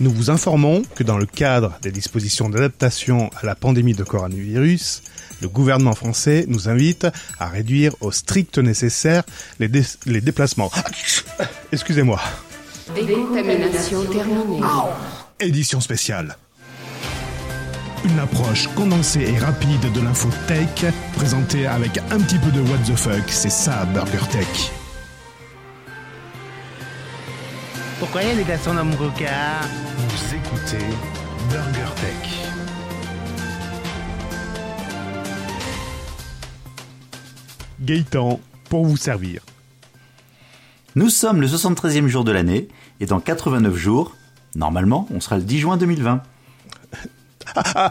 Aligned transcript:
Nous 0.00 0.10
vous 0.10 0.30
informons 0.30 0.82
que 0.96 1.04
dans 1.04 1.18
le 1.18 1.26
cadre 1.26 1.78
des 1.82 1.92
dispositions 1.92 2.48
d'adaptation 2.48 3.30
à 3.40 3.46
la 3.46 3.54
pandémie 3.54 3.94
de 3.94 4.02
coronavirus, 4.02 5.02
le 5.40 5.48
gouvernement 5.48 5.94
français 5.94 6.46
nous 6.48 6.68
invite 6.68 7.06
à 7.38 7.48
réduire 7.48 7.94
au 8.00 8.10
strict 8.10 8.58
nécessaire 8.58 9.22
les, 9.60 9.68
dé- 9.68 9.84
les 10.06 10.20
déplacements. 10.20 10.70
Excusez-moi. 11.72 12.20
Décontamination 12.94 14.04
terminée. 14.06 14.60
Édition 15.40 15.80
spéciale. 15.80 16.36
Une 18.04 18.18
approche 18.18 18.68
condensée 18.74 19.32
et 19.34 19.38
rapide 19.38 19.90
de 19.92 20.00
l'info 20.00 20.28
tech, 20.46 20.92
présentée 21.16 21.66
avec 21.66 21.98
un 22.10 22.18
petit 22.20 22.38
peu 22.38 22.50
de 22.50 22.60
what 22.60 22.78
the 22.86 22.94
fuck, 22.96 23.22
c'est 23.28 23.50
ça 23.50 23.86
Burger 23.94 24.26
Tech. 24.30 24.70
Pourquoi 27.98 28.22
il 28.22 28.28
y 28.28 28.32
a 28.32 28.34
des 28.34 28.44
glaçons 28.44 28.74
dans 28.74 28.84
mon 28.84 28.96
coca 28.96 29.60
Vous 29.96 30.34
écoutez 30.34 30.84
Burger 31.48 31.90
Tech. 31.96 32.44
Gaëtan, 37.80 38.40
pour 38.68 38.84
vous 38.84 38.96
servir. 38.96 39.42
Nous 40.96 41.08
sommes 41.08 41.40
le 41.40 41.46
73e 41.46 42.06
jour 42.06 42.24
de 42.24 42.32
l'année 42.32 42.68
et 43.00 43.06
dans 43.06 43.20
89 43.20 43.76
jours, 43.76 44.16
normalement, 44.56 45.06
on 45.12 45.20
sera 45.20 45.36
le 45.36 45.42
10 45.42 45.58
juin 45.60 45.76
2020. 45.76 46.22
Ah, 47.56 47.90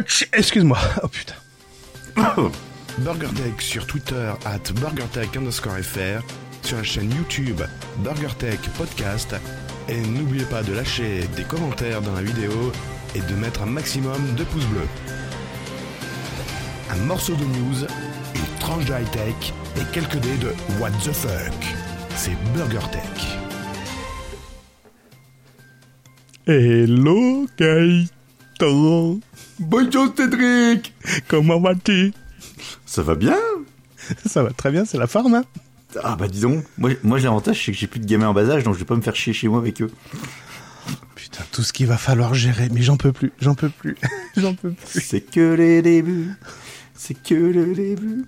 tch, 0.00 0.28
excuse-moi. 0.32 0.78
Oh 1.02 1.08
putain. 1.08 1.34
BurgerTech 2.98 3.60
sur 3.60 3.86
Twitter 3.86 4.32
at 4.44 4.72
BurgerTech 4.72 5.36
underscore 5.36 5.78
FR, 5.78 6.22
sur 6.64 6.78
la 6.78 6.82
chaîne 6.82 7.10
YouTube 7.14 7.60
BurgerTech 7.98 8.60
Podcast. 8.78 9.34
Et 9.88 10.00
n'oubliez 10.00 10.44
pas 10.46 10.62
de 10.62 10.72
lâcher 10.72 11.20
des 11.36 11.44
commentaires 11.44 12.00
dans 12.00 12.14
la 12.14 12.22
vidéo 12.22 12.72
et 13.14 13.20
de 13.20 13.34
mettre 13.34 13.62
un 13.62 13.66
maximum 13.66 14.34
de 14.36 14.44
pouces 14.44 14.66
bleus. 14.66 14.88
Un 16.90 16.96
morceau 17.04 17.34
de 17.34 17.44
news, 17.44 17.86
une 18.34 18.58
tranche 18.60 18.86
de 18.86 18.92
high-tech 18.92 19.52
et 19.76 19.92
quelques 19.92 20.16
dés 20.16 20.36
de 20.38 20.52
What 20.80 20.90
the 21.04 21.12
fuck. 21.12 21.52
C'est 22.16 22.36
BurgerTech. 22.54 23.02
Hello 26.46 27.46
Gaëtan 27.58 29.18
Bonjour 29.58 30.12
Cédric 30.14 30.92
Comment 31.26 31.58
vas-tu? 31.58 32.12
Ça 32.84 33.02
va 33.02 33.14
bien? 33.14 33.38
Ça 34.26 34.42
va 34.42 34.50
très 34.50 34.70
bien, 34.70 34.84
c'est 34.84 34.98
la 34.98 35.06
forme, 35.06 35.34
hein 35.34 35.44
Ah 36.02 36.16
bah 36.16 36.28
dis 36.28 36.40
donc, 36.40 36.64
moi, 36.78 36.90
moi 37.02 37.18
j'ai 37.18 37.24
l'avantage 37.24 37.64
c'est 37.64 37.72
que 37.72 37.78
j'ai 37.78 37.86
plus 37.86 38.00
de 38.00 38.06
gamins 38.06 38.28
en 38.28 38.34
bas 38.34 38.48
âge 38.48 38.64
donc 38.64 38.74
je 38.74 38.78
vais 38.78 38.84
pas 38.84 38.96
me 38.96 39.02
faire 39.02 39.16
chier 39.16 39.32
chez 39.32 39.48
moi 39.48 39.58
avec 39.58 39.80
eux. 39.82 39.90
Putain, 41.14 41.44
tout 41.52 41.62
ce 41.62 41.72
qu'il 41.72 41.86
va 41.86 41.96
falloir 41.96 42.34
gérer, 42.34 42.68
mais 42.72 42.82
j'en 42.82 42.96
peux 42.96 43.12
plus, 43.12 43.32
j'en 43.40 43.54
peux 43.54 43.70
plus, 43.70 43.96
j'en 44.36 44.54
peux 44.54 44.72
plus. 44.72 45.00
C'est 45.00 45.20
que 45.20 45.54
les 45.54 45.82
débuts, 45.82 46.32
c'est 46.94 47.14
que 47.14 47.34
le 47.34 47.74
début. 47.74 48.24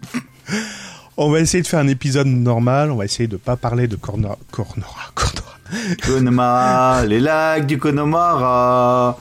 On 1.17 1.31
va 1.31 1.41
essayer 1.41 1.63
de 1.63 1.67
faire 1.67 1.81
un 1.81 1.89
épisode 1.89 2.27
normal, 2.27 2.91
on 2.91 2.97
va 2.97 3.05
essayer 3.05 3.27
de 3.27 3.37
pas 3.37 3.57
parler 3.57 3.89
de 3.89 3.97
Cornora, 3.97 4.39
Cornora, 4.51 5.11
Cornora. 5.15 5.56
Connemara, 6.05 7.05
les 7.07 7.21
lacs 7.21 7.67
du 7.67 7.79
Connemara. 7.79 9.19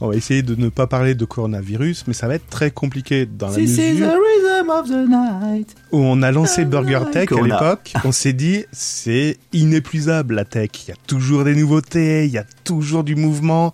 On 0.00 0.08
va 0.08 0.14
essayer 0.16 0.42
de 0.42 0.54
ne 0.54 0.68
pas 0.68 0.86
parler 0.86 1.14
de 1.14 1.24
coronavirus, 1.24 2.04
mais 2.06 2.14
ça 2.14 2.28
va 2.28 2.34
être 2.34 2.48
très 2.48 2.70
compliqué 2.70 3.26
dans 3.26 3.48
la 3.48 3.54
This 3.54 3.70
is 3.72 3.76
the 3.76 4.00
mesure 4.00 4.12
rhythm 4.12 4.70
of 4.70 4.88
the 4.88 5.08
night. 5.08 5.74
où 5.92 5.98
on 5.98 6.22
a 6.22 6.30
lancé 6.32 6.64
Burger 6.64 7.00
Tech 7.12 7.30
à 7.32 7.40
l'époque. 7.42 7.92
On 8.04 8.12
s'est 8.12 8.32
dit, 8.32 8.64
c'est 8.72 9.38
inépuisable 9.52 10.34
la 10.34 10.44
tech. 10.44 10.70
Il 10.86 10.90
y 10.90 10.92
a 10.92 10.96
toujours 11.06 11.44
des 11.44 11.54
nouveautés, 11.54 12.24
il 12.26 12.30
y 12.30 12.38
a 12.38 12.44
toujours 12.64 13.04
du 13.04 13.16
mouvement. 13.16 13.72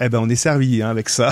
Eh 0.00 0.08
ben, 0.08 0.18
on 0.20 0.28
est 0.28 0.36
servi 0.36 0.82
hein, 0.82 0.90
avec 0.90 1.08
ça. 1.08 1.30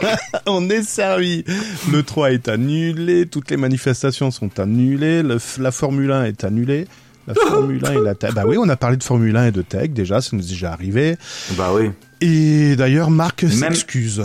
on 0.46 0.70
est 0.70 0.82
servi. 0.82 1.44
Le 1.92 2.02
3 2.02 2.32
est 2.32 2.48
annulé, 2.48 3.26
toutes 3.26 3.50
les 3.50 3.56
manifestations 3.56 4.30
sont 4.30 4.58
annulées, 4.58 5.22
le 5.22 5.38
la 5.58 5.70
Formule 5.70 6.10
1 6.10 6.24
est 6.24 6.44
annulée. 6.44 6.86
La 7.34 7.50
Formule 7.50 7.84
1 7.84 7.92
et 7.92 8.00
la 8.02 8.14
tech. 8.14 8.32
Bah 8.34 8.44
oui, 8.46 8.56
on 8.58 8.68
a 8.68 8.76
parlé 8.76 8.96
de 8.96 9.02
Formule 9.04 9.36
1 9.36 9.46
et 9.46 9.52
de 9.52 9.62
tech 9.62 9.90
déjà, 9.90 10.20
ça 10.20 10.30
nous 10.36 10.42
est 10.44 10.48
déjà 10.48 10.72
arrivé. 10.72 11.16
Bah 11.56 11.70
oui. 11.74 11.90
Et 12.20 12.76
d'ailleurs, 12.76 13.10
Marc 13.10 13.42
Même- 13.44 13.52
s'excuse. 13.52 14.24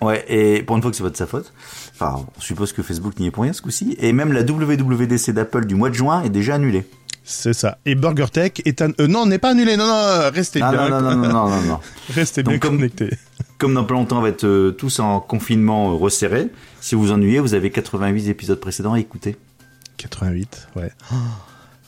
Ouais, 0.00 0.24
et 0.28 0.62
pour 0.62 0.76
une 0.76 0.82
fois 0.82 0.90
que 0.90 0.96
c'est 0.96 1.02
pas 1.02 1.10
de 1.10 1.16
sa 1.16 1.26
faute. 1.26 1.52
Enfin, 1.94 2.26
on 2.36 2.40
suppose 2.40 2.72
que 2.72 2.82
Facebook 2.82 3.18
n'y 3.18 3.26
est 3.28 3.30
pour 3.30 3.44
rien 3.44 3.52
ce 3.54 3.62
coup-ci. 3.62 3.96
Et 4.00 4.12
même 4.12 4.32
la 4.32 4.42
WWDC 4.42 5.30
d'Apple 5.32 5.64
du 5.66 5.74
mois 5.76 5.88
de 5.88 5.94
juin 5.94 6.22
est 6.22 6.28
déjà 6.30 6.56
annulée. 6.56 6.84
C'est 7.26 7.54
ça. 7.54 7.78
Et 7.86 7.94
Burger 7.94 8.26
Tech 8.30 8.52
est 8.66 8.82
an... 8.82 8.90
euh, 9.00 9.06
non, 9.06 9.20
on 9.20 9.26
n'est 9.26 9.38
pas 9.38 9.50
annulé. 9.52 9.78
Non, 9.78 9.86
non, 9.86 10.30
restez 10.34 10.60
Ah 10.60 10.70
bien. 10.72 10.88
non, 10.90 11.00
non, 11.00 11.10
non, 11.12 11.16
non, 11.16 11.28
non, 11.32 11.48
non, 11.48 11.62
non. 11.62 11.80
Restez 12.14 12.42
Donc, 12.42 12.52
bien 12.52 12.58
comme- 12.58 12.76
connectés. 12.76 13.10
Comme 13.56 13.72
dans 13.72 13.84
pas 13.84 13.94
longtemps, 13.94 14.18
on 14.18 14.20
va 14.20 14.28
être 14.28 14.44
euh, 14.44 14.72
tous 14.72 14.98
en 14.98 15.20
confinement 15.20 15.92
euh, 15.92 15.94
resserré. 15.94 16.48
Si 16.82 16.94
vous 16.96 17.00
vous 17.02 17.12
ennuyez, 17.12 17.38
vous 17.38 17.54
avez 17.54 17.70
88 17.70 18.28
épisodes 18.28 18.60
précédents 18.60 18.92
à 18.92 18.98
écouter. 19.00 19.36
88, 19.96 20.68
ouais. 20.76 20.90
Oh, 21.12 21.16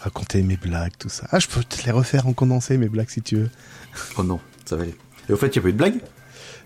raconter 0.06 0.42
mes 0.42 0.56
blagues, 0.56 0.92
tout 0.98 1.08
ça. 1.08 1.26
Ah, 1.30 1.38
je 1.38 1.46
peux 1.48 1.62
te 1.64 1.84
les 1.84 1.90
refaire 1.92 2.26
en 2.26 2.32
condensé, 2.32 2.78
mes 2.78 2.88
blagues, 2.88 3.10
si 3.10 3.22
tu 3.22 3.36
veux. 3.36 3.50
Oh 4.16 4.22
non, 4.22 4.40
ça 4.64 4.76
va 4.76 4.82
aller. 4.82 4.94
Et 5.28 5.32
au 5.32 5.36
fait, 5.36 5.48
il 5.48 5.52
n'y 5.52 5.58
a 5.58 5.62
pas 5.62 5.68
eu 5.68 5.72
de 5.72 5.78
blague 5.78 6.00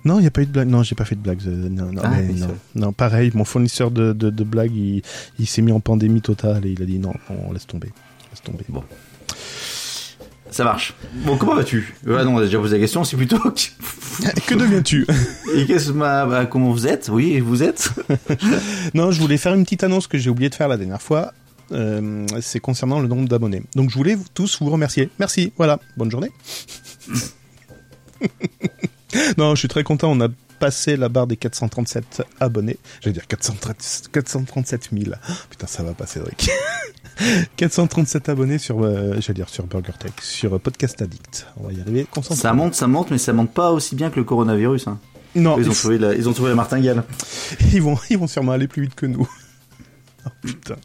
Non, 0.05 0.19
il 0.19 0.23
n'y 0.23 0.27
a 0.27 0.31
pas 0.31 0.43
eu 0.43 0.47
de 0.47 0.53
blague. 0.53 0.69
Non, 0.69 0.83
j'ai 0.83 0.95
pas 0.95 1.05
fait 1.07 1.15
de 1.17 1.21
blagues. 1.23 1.41
euh, 1.47 1.69
Non, 1.71 1.93
non, 1.93 2.03
Ah, 2.05 2.11
mais 2.11 2.35
non. 2.75 2.93
pareil, 2.93 3.31
mon 3.35 3.45
fournisseur 3.45 3.91
de, 3.91 4.13
de, 4.13 4.31
de 4.31 4.45
blagues, 4.45 4.75
il, 4.77 5.03
il 5.39 5.47
s'est 5.47 5.63
mis 5.63 5.73
en 5.73 5.81
pandémie 5.81 6.21
totale 6.23 6.67
et 6.67 6.71
il 6.73 6.83
a 6.83 6.85
dit 6.87 6.99
non, 6.99 7.15
on 7.31 7.53
laisse 7.53 7.67
tomber. 7.67 7.89
Laisse 8.31 8.43
tomber. 8.43 8.65
Bon. 8.69 8.85
Ça 10.51 10.65
marche. 10.65 10.95
Bon, 11.25 11.37
comment 11.37 11.55
vas-tu? 11.55 11.95
Ouais, 12.07 12.25
non, 12.25 12.35
on 12.35 12.39
a 12.39 12.45
déjà 12.45 12.59
posé 12.59 12.77
la 12.77 12.81
question, 12.83 13.05
c'est 13.05 13.17
plutôt... 13.17 13.39
que 13.39 14.55
deviens-tu? 14.57 15.07
Et 15.55 15.65
qu'est-ce 15.65 15.93
bah, 15.93 16.27
bah, 16.27 16.45
comment 16.47 16.73
vous 16.73 16.89
êtes? 16.89 17.09
Oui, 17.11 17.39
vous 17.41 17.63
êtes? 17.63 17.91
Non, 18.95 19.13
je 19.13 19.21
voulais 19.21 19.37
faire 19.37 19.55
une 19.55 19.63
petite 19.63 19.85
annonce 19.85 20.09
que 20.09 20.19
j'ai 20.19 20.29
oublié 20.29 20.51
de 20.51 20.55
faire 20.57 20.67
la 20.69 20.77
dernière 20.77 21.01
fois. 21.01 21.33
Euh, 21.73 22.27
c'est 22.41 22.61
concernant 22.61 23.01
le 23.01 23.09
nombre 23.09 23.29
d'abonnés. 23.29 23.63
Donc 23.77 23.91
je 23.91 23.95
voulais 23.97 24.15
vous- 24.15 24.25
tous 24.35 24.61
vous 24.61 24.71
remercier. 24.71 25.09
Merci, 25.19 25.53
voilà, 25.57 25.79
bonne 25.97 26.11
journée. 26.11 26.31
non, 29.39 29.55
je 29.55 29.61
suis 29.61 29.69
très 29.69 29.85
content, 29.85 30.11
on 30.11 30.21
a 30.21 30.29
passé 30.59 30.97
la 30.97 31.09
barre 31.09 31.27
des 31.27 31.37
437 31.37 32.23
abonnés. 32.39 32.77
J'allais 33.01 33.15
dire 33.15 33.27
430 33.27 34.09
437 34.13 34.91
000. 34.93 35.05
Putain, 35.49 35.67
ça 35.67 35.83
va 35.83 35.95
pas, 35.95 36.07
Cédric. 36.07 36.51
437 37.57 38.29
abonnés 38.29 38.59
sur, 38.59 38.83
euh, 38.83 39.15
j'allais 39.21 39.35
dire 39.37 39.49
sur 39.49 39.67
Burger 39.67 39.93
Tech, 39.99 40.13
sur 40.23 40.59
Podcast 40.61 41.01
Addict. 41.03 41.47
On 41.57 41.67
va 41.67 41.73
y 41.73 41.81
arriver. 41.81 42.07
Ça 42.23 42.53
monte, 42.53 42.75
ça 42.75 42.87
monte, 42.87 43.11
mais 43.11 43.19
ça 43.19 43.33
monte 43.33 43.53
pas 43.53 43.71
aussi 43.73 43.95
bien 43.95 44.11
que 44.11 44.17
le 44.17 44.25
coronavirus. 44.25 44.89
Hein. 44.89 44.99
Non, 45.35 45.59
Ils, 45.59 45.69
ont 45.71 45.73
trouvé 45.73 45.97
la, 45.99 46.15
ils 46.15 46.29
ont 46.29 46.33
trouvé 46.33 46.51
la 46.51 46.57
martingale. 46.57 47.05
Ils 47.73 47.81
vont, 47.83 47.97
ils 48.11 48.19
vont 48.19 48.27
sûrement 48.27 48.53
aller 48.53 48.67
plus 48.69 48.83
vite 48.83 48.95
que 48.97 49.07
nous. 49.07 49.29
Oh 50.27 50.31
putain. 50.43 50.77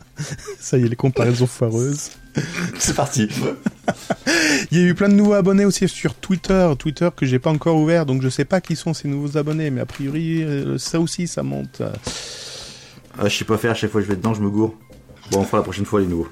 Ça 0.59 0.77
y 0.77 0.85
est, 0.85 0.87
les 0.87 0.95
comparaisons 0.95 1.47
foireuses. 1.47 2.11
C'est 2.79 2.95
parti. 2.95 3.27
Il 4.71 4.79
y 4.79 4.81
a 4.81 4.85
eu 4.85 4.95
plein 4.95 5.09
de 5.09 5.13
nouveaux 5.13 5.33
abonnés 5.33 5.65
aussi 5.65 5.87
sur 5.87 6.15
Twitter. 6.15 6.71
Twitter 6.79 7.09
que 7.15 7.25
j'ai 7.25 7.39
pas 7.39 7.49
encore 7.49 7.77
ouvert, 7.77 8.05
donc 8.05 8.21
je 8.21 8.29
sais 8.29 8.45
pas 8.45 8.61
qui 8.61 8.75
sont 8.75 8.93
ces 8.93 9.07
nouveaux 9.07 9.37
abonnés, 9.37 9.69
mais 9.69 9.81
a 9.81 9.85
priori, 9.85 10.43
euh, 10.43 10.77
ça 10.77 10.99
aussi, 10.99 11.27
ça 11.27 11.43
monte. 11.43 11.81
Ah, 13.17 13.27
je 13.27 13.37
sais 13.37 13.45
pas 13.45 13.57
faire, 13.57 13.71
à 13.71 13.75
chaque 13.75 13.91
fois 13.91 14.01
que 14.01 14.07
je 14.07 14.11
vais 14.11 14.17
dedans, 14.17 14.33
je 14.33 14.41
me 14.41 14.49
gourre. 14.49 14.73
Bon, 15.31 15.39
on 15.39 15.43
fera 15.43 15.57
la 15.57 15.63
prochaine 15.63 15.85
fois 15.85 15.99
les 16.01 16.07
nouveaux. 16.07 16.29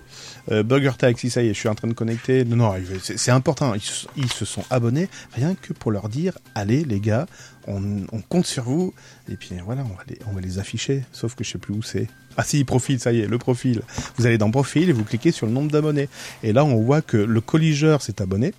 Euh, 0.52 0.64
Burger 0.64 0.92
Taxi, 0.98 1.30
ça 1.30 1.42
y 1.42 1.48
est, 1.48 1.54
je 1.54 1.60
suis 1.60 1.70
en 1.70 1.76
train 1.76 1.88
de 1.88 1.94
connecter. 1.94 2.44
Non, 2.46 2.56
non, 2.56 2.74
c'est 3.02 3.32
important. 3.32 3.74
Ils, 3.74 4.32
se- 4.32 4.46
sont 4.46 4.64
abonnés 4.70 5.10
rien 5.34 5.56
que 5.56 5.74
pour 5.74 5.92
leur 5.92 6.10
dire 6.10 6.38
allez, 6.54 6.84
les 6.84 7.00
gars, 7.00 7.28
on, 7.68 8.06
compte 8.30 8.46
sur 8.46 8.64
vous. 8.64 8.94
Et 9.32 9.36
puis 9.36 9.56
voilà, 9.66 9.84
on 10.28 10.34
va 10.34 10.42
les, 10.42 10.60
afficher. 10.60 11.04
Sauf 11.12 11.36
que 11.36 11.44
je 11.44 11.52
sais 11.52 11.58
plus 11.58 11.74
où 11.74 11.82
c'est. 11.82 12.08
Ah 12.36 12.44
si, 12.44 12.64
profil, 12.64 13.00
ça 13.00 13.14
y 13.14 13.22
est, 13.22 13.28
le 13.28 13.38
profil. 13.38 13.82
Vous 14.18 14.26
allez 14.26 14.38
dans 14.38 14.52
profil 14.52 14.90
et 14.90 14.92
vous 14.92 15.04
cliquez 15.04 15.32
sur 15.32 15.46
le 15.46 15.54
nombre 15.54 15.72
d'abonnés. 15.72 16.10
Et 16.42 16.52
là, 16.52 16.66
on 16.66 16.76
voit 16.82 17.02
que 17.02 17.18
le 17.18 17.42
colligeur 17.42 18.02
s'est 18.02 18.22
abonné. 18.22 18.54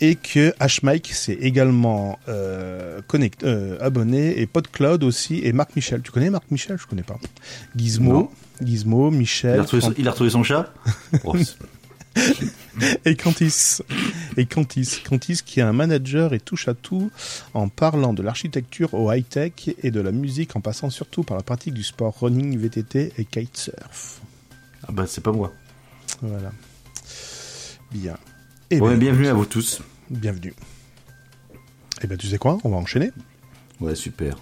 Et 0.00 0.16
que 0.16 0.52
Hmike 0.60 1.12
s'est 1.12 1.38
également 1.40 2.18
euh, 2.28 3.00
euh, 3.42 3.78
abonné. 3.80 4.40
Et 4.40 4.46
PodCloud 4.46 5.02
aussi. 5.02 5.40
Et 5.42 5.52
Marc 5.52 5.74
Michel. 5.76 6.02
Tu 6.02 6.12
connais 6.12 6.30
Marc 6.30 6.50
Michel? 6.50 6.76
Je 6.78 6.86
connais 6.86 7.02
pas. 7.02 7.18
Gizmo. 7.74 8.30
Gizmo, 8.62 9.10
Il 9.10 9.18
Michel. 9.18 9.58
a 9.58 9.62
retrouvé, 9.62 9.82
son, 9.82 9.94
il 9.98 10.06
a 10.08 10.10
retrouvé 10.10 10.30
son 10.30 10.42
chat 10.42 10.72
Oh, 11.24 11.36
Et 13.04 13.16
Cantis. 13.16 13.78
Et 14.36 14.46
Cantis. 14.46 15.00
Cantis 15.08 15.40
qui 15.44 15.60
est 15.60 15.62
un 15.64 15.72
manager 15.72 16.32
et 16.32 16.40
touche 16.40 16.68
à 16.68 16.74
tout 16.74 17.10
en 17.52 17.68
parlant 17.68 18.12
de 18.14 18.22
l'architecture 18.22 18.94
au 18.94 19.12
high-tech 19.12 19.52
et 19.82 19.90
de 19.90 20.00
la 20.00 20.12
musique 20.12 20.54
en 20.56 20.60
passant 20.60 20.90
surtout 20.90 21.22
par 21.24 21.36
la 21.36 21.42
pratique 21.42 21.74
du 21.74 21.82
sport 21.82 22.16
running, 22.20 22.56
VTT 22.58 23.12
et 23.18 23.24
kitesurf. 23.24 24.20
Ah 24.86 24.92
bah, 24.92 25.04
c'est 25.06 25.22
pas 25.22 25.32
moi. 25.32 25.52
Voilà. 26.22 26.52
Bien. 27.92 28.16
Et 28.70 28.78
Bon, 28.78 28.88
ben, 28.88 28.98
bienvenue 28.98 29.28
à 29.28 29.34
vous 29.34 29.46
tous. 29.46 29.80
bienvenue. 30.10 30.54
Et 32.02 32.06
ben 32.06 32.16
tu 32.18 32.26
sais 32.26 32.38
quoi? 32.38 32.58
On 32.64 32.70
va 32.70 32.76
enchaîner. 32.76 33.10
Ouais, 33.80 33.94
super. 33.94 34.36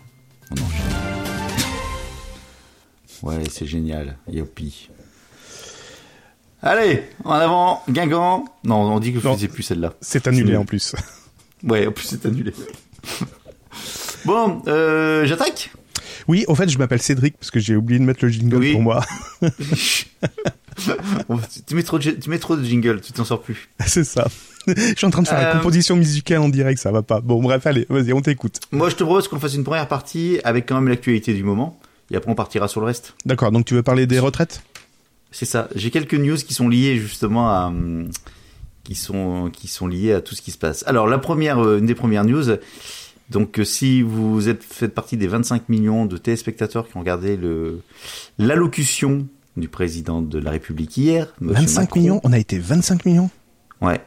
On 0.50 0.54
enchaîne. 0.54 1.11
Ouais, 3.22 3.42
c'est 3.50 3.66
génial. 3.66 4.16
Youpi. 4.30 4.88
Allez, 6.62 7.02
en 7.24 7.32
avant, 7.32 7.82
Guingamp. 7.88 8.44
Non, 8.64 8.76
on 8.92 9.00
dit 9.00 9.12
que 9.12 9.20
je 9.20 9.28
faisais 9.28 9.48
plus 9.48 9.62
celle-là. 9.62 9.94
C'est 10.00 10.26
annulé 10.28 10.50
nul. 10.50 10.56
en 10.58 10.64
plus. 10.64 10.94
Ouais, 11.64 11.86
en 11.86 11.92
plus 11.92 12.06
c'est 12.08 12.26
annulé. 12.26 12.52
bon, 14.24 14.62
euh, 14.66 15.24
j'attaque? 15.26 15.70
Oui, 16.26 16.44
au 16.48 16.56
fait, 16.56 16.68
je 16.68 16.76
m'appelle 16.76 17.00
Cédric 17.00 17.36
parce 17.38 17.52
que 17.52 17.60
j'ai 17.60 17.76
oublié 17.76 18.00
de 18.00 18.04
mettre 18.04 18.24
le 18.24 18.30
jingle 18.32 18.56
Oui. 18.56 18.72
pour 18.72 18.82
moi. 18.82 19.04
Tu, 21.66 21.74
mets 21.74 21.82
trop 21.82 21.98
de, 21.98 22.10
tu 22.10 22.30
mets 22.30 22.38
trop 22.38 22.56
de 22.56 22.64
jingle, 22.64 23.00
tu 23.00 23.12
t'en 23.12 23.24
sors 23.24 23.42
plus. 23.42 23.68
c'est 23.86 24.04
ça. 24.04 24.26
Je 24.66 24.94
suis 24.96 25.06
en 25.06 25.10
train 25.10 25.22
de 25.22 25.28
faire 25.28 25.38
la 25.40 25.50
Euh, 25.50 25.56
composition 25.58 25.94
musicale 25.96 26.38
en 26.40 26.48
direct, 26.48 26.80
ça 26.80 26.90
va 26.90 27.02
pas. 27.02 27.20
Bon, 27.20 27.40
bref, 27.42 27.66
allez, 27.66 27.86
vas-y, 27.90 28.12
on 28.12 28.22
t'écoute. 28.22 28.58
Moi, 28.72 28.88
je 28.88 28.96
te 28.96 29.04
propose 29.04 29.28
qu'on 29.28 29.38
fasse 29.38 29.54
une 29.54 29.64
première 29.64 29.86
partie 29.86 30.40
avec 30.44 30.66
quand 30.66 30.74
même 30.76 30.88
l'actualité 30.88 31.34
du 31.34 31.44
moment. 31.44 31.78
Et 32.12 32.16
après, 32.16 32.30
on 32.30 32.34
partira 32.34 32.68
sur 32.68 32.80
le 32.80 32.86
reste. 32.86 33.14
D'accord, 33.24 33.50
donc 33.50 33.64
tu 33.64 33.74
veux 33.74 33.82
parler 33.82 34.06
des 34.06 34.18
retraites? 34.18 34.62
C'est 35.30 35.46
ça. 35.46 35.68
J'ai 35.74 35.90
quelques 35.90 36.14
news 36.14 36.36
qui 36.36 36.52
sont 36.52 36.68
liées 36.68 36.98
justement 36.98 37.48
à, 37.48 37.72
qui 38.84 38.94
sont, 38.94 39.50
qui 39.50 39.66
sont 39.66 39.86
liées 39.86 40.12
à 40.12 40.20
tout 40.20 40.34
ce 40.34 40.42
qui 40.42 40.50
se 40.50 40.58
passe. 40.58 40.84
Alors, 40.86 41.06
la 41.06 41.18
première, 41.18 41.58
euh, 41.58 41.78
une 41.78 41.86
des 41.86 41.94
premières 41.94 42.24
news. 42.24 42.44
Donc, 43.30 43.58
euh, 43.58 43.64
si 43.64 44.02
vous 44.02 44.50
êtes, 44.50 44.62
faites 44.62 44.94
partie 44.94 45.16
des 45.16 45.26
25 45.26 45.70
millions 45.70 46.04
de 46.04 46.18
téléspectateurs 46.18 46.86
qui 46.86 46.96
ont 46.98 47.00
regardé 47.00 47.38
l'allocution 48.38 49.26
du 49.56 49.68
président 49.68 50.20
de 50.22 50.38
la 50.38 50.50
République 50.50 50.96
hier, 50.96 51.32
Monsieur 51.40 51.62
25 51.62 51.80
Macron. 51.80 52.00
millions? 52.00 52.20
On 52.24 52.32
a 52.32 52.38
été 52.38 52.58
25 52.58 53.06
millions? 53.06 53.30
Ouais. 53.80 54.00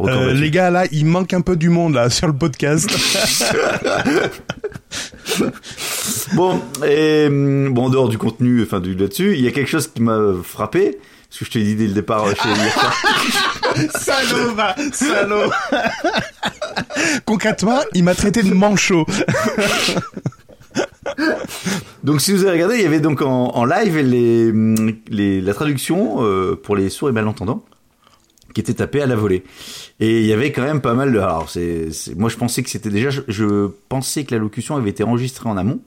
Euh. 0.00 0.32
Les 0.32 0.50
gars, 0.50 0.70
là, 0.70 0.84
il 0.90 1.06
manque 1.06 1.32
un 1.32 1.40
peu 1.40 1.56
du 1.56 1.68
monde, 1.68 1.94
là, 1.94 2.10
sur 2.10 2.26
le 2.26 2.34
podcast. 2.34 2.90
Bon, 6.34 6.60
et, 6.86 7.26
hum, 7.26 7.72
bon, 7.72 7.86
en 7.86 7.90
dehors 7.90 8.08
du 8.08 8.18
contenu, 8.18 8.62
enfin, 8.62 8.80
du 8.80 8.94
là-dessus, 8.94 9.34
il 9.34 9.40
y 9.40 9.48
a 9.48 9.50
quelque 9.50 9.70
chose 9.70 9.88
qui 9.88 10.02
m'a 10.02 10.18
frappé. 10.42 10.98
Parce 11.28 11.38
que 11.40 11.44
je 11.46 11.50
te 11.50 11.58
l'ai 11.58 11.64
dit 11.64 11.74
dès 11.74 11.86
le 11.86 11.92
départ 11.92 12.24
euh, 12.24 12.32
chez 12.34 12.48
Mirka. 12.48 13.98
salaud, 13.98 14.54
va, 14.54 14.76
salaud 14.92 15.50
Concrètement, 17.24 17.80
il 17.94 18.04
m'a 18.04 18.14
traité 18.14 18.42
de 18.42 18.54
manchot. 18.54 19.04
Donc 22.04 22.20
si 22.20 22.32
vous 22.32 22.42
avez 22.42 22.52
regardé, 22.52 22.76
il 22.76 22.82
y 22.82 22.86
avait 22.86 23.00
donc 23.00 23.22
en, 23.22 23.48
en 23.48 23.64
live 23.64 23.98
les, 23.98 24.50
hum, 24.50 24.94
les, 25.08 25.40
la 25.40 25.54
traduction 25.54 26.18
euh, 26.20 26.54
pour 26.54 26.76
les 26.76 26.90
sourds 26.90 27.08
et 27.08 27.12
malentendants 27.12 27.64
qui 28.54 28.60
était 28.60 28.74
tapée 28.74 29.02
à 29.02 29.06
la 29.06 29.16
volée. 29.16 29.44
Et 30.00 30.20
il 30.20 30.26
y 30.26 30.32
avait 30.32 30.52
quand 30.52 30.62
même 30.62 30.80
pas 30.80 30.94
mal 30.94 31.12
de... 31.12 31.18
Alors 31.18 31.50
c'est, 31.50 31.88
moi 32.16 32.30
je 32.30 32.36
pensais 32.36 32.62
que 32.62 32.70
c'était 32.70 32.90
déjà... 32.90 33.10
Je, 33.10 33.20
je 33.28 33.68
pensais 33.88 34.24
que 34.24 34.34
l'allocution 34.34 34.76
avait 34.76 34.90
été 34.90 35.04
enregistrée 35.04 35.48
en 35.48 35.56
amont 35.56 35.80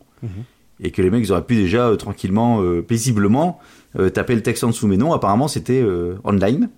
et 0.79 0.91
que 0.91 1.01
les 1.01 1.09
mecs 1.09 1.23
ils 1.23 1.31
auraient 1.31 1.45
pu 1.45 1.55
déjà 1.55 1.87
euh, 1.87 1.95
tranquillement, 1.95 2.61
euh, 2.61 2.81
paisiblement 2.81 3.59
euh, 3.97 4.09
taper 4.09 4.35
le 4.35 4.43
texte 4.43 4.63
en 4.63 4.67
dessous. 4.67 4.87
Mais 4.87 4.97
non, 4.97 5.13
apparemment 5.13 5.47
c'était 5.47 5.83
online. 6.23 6.69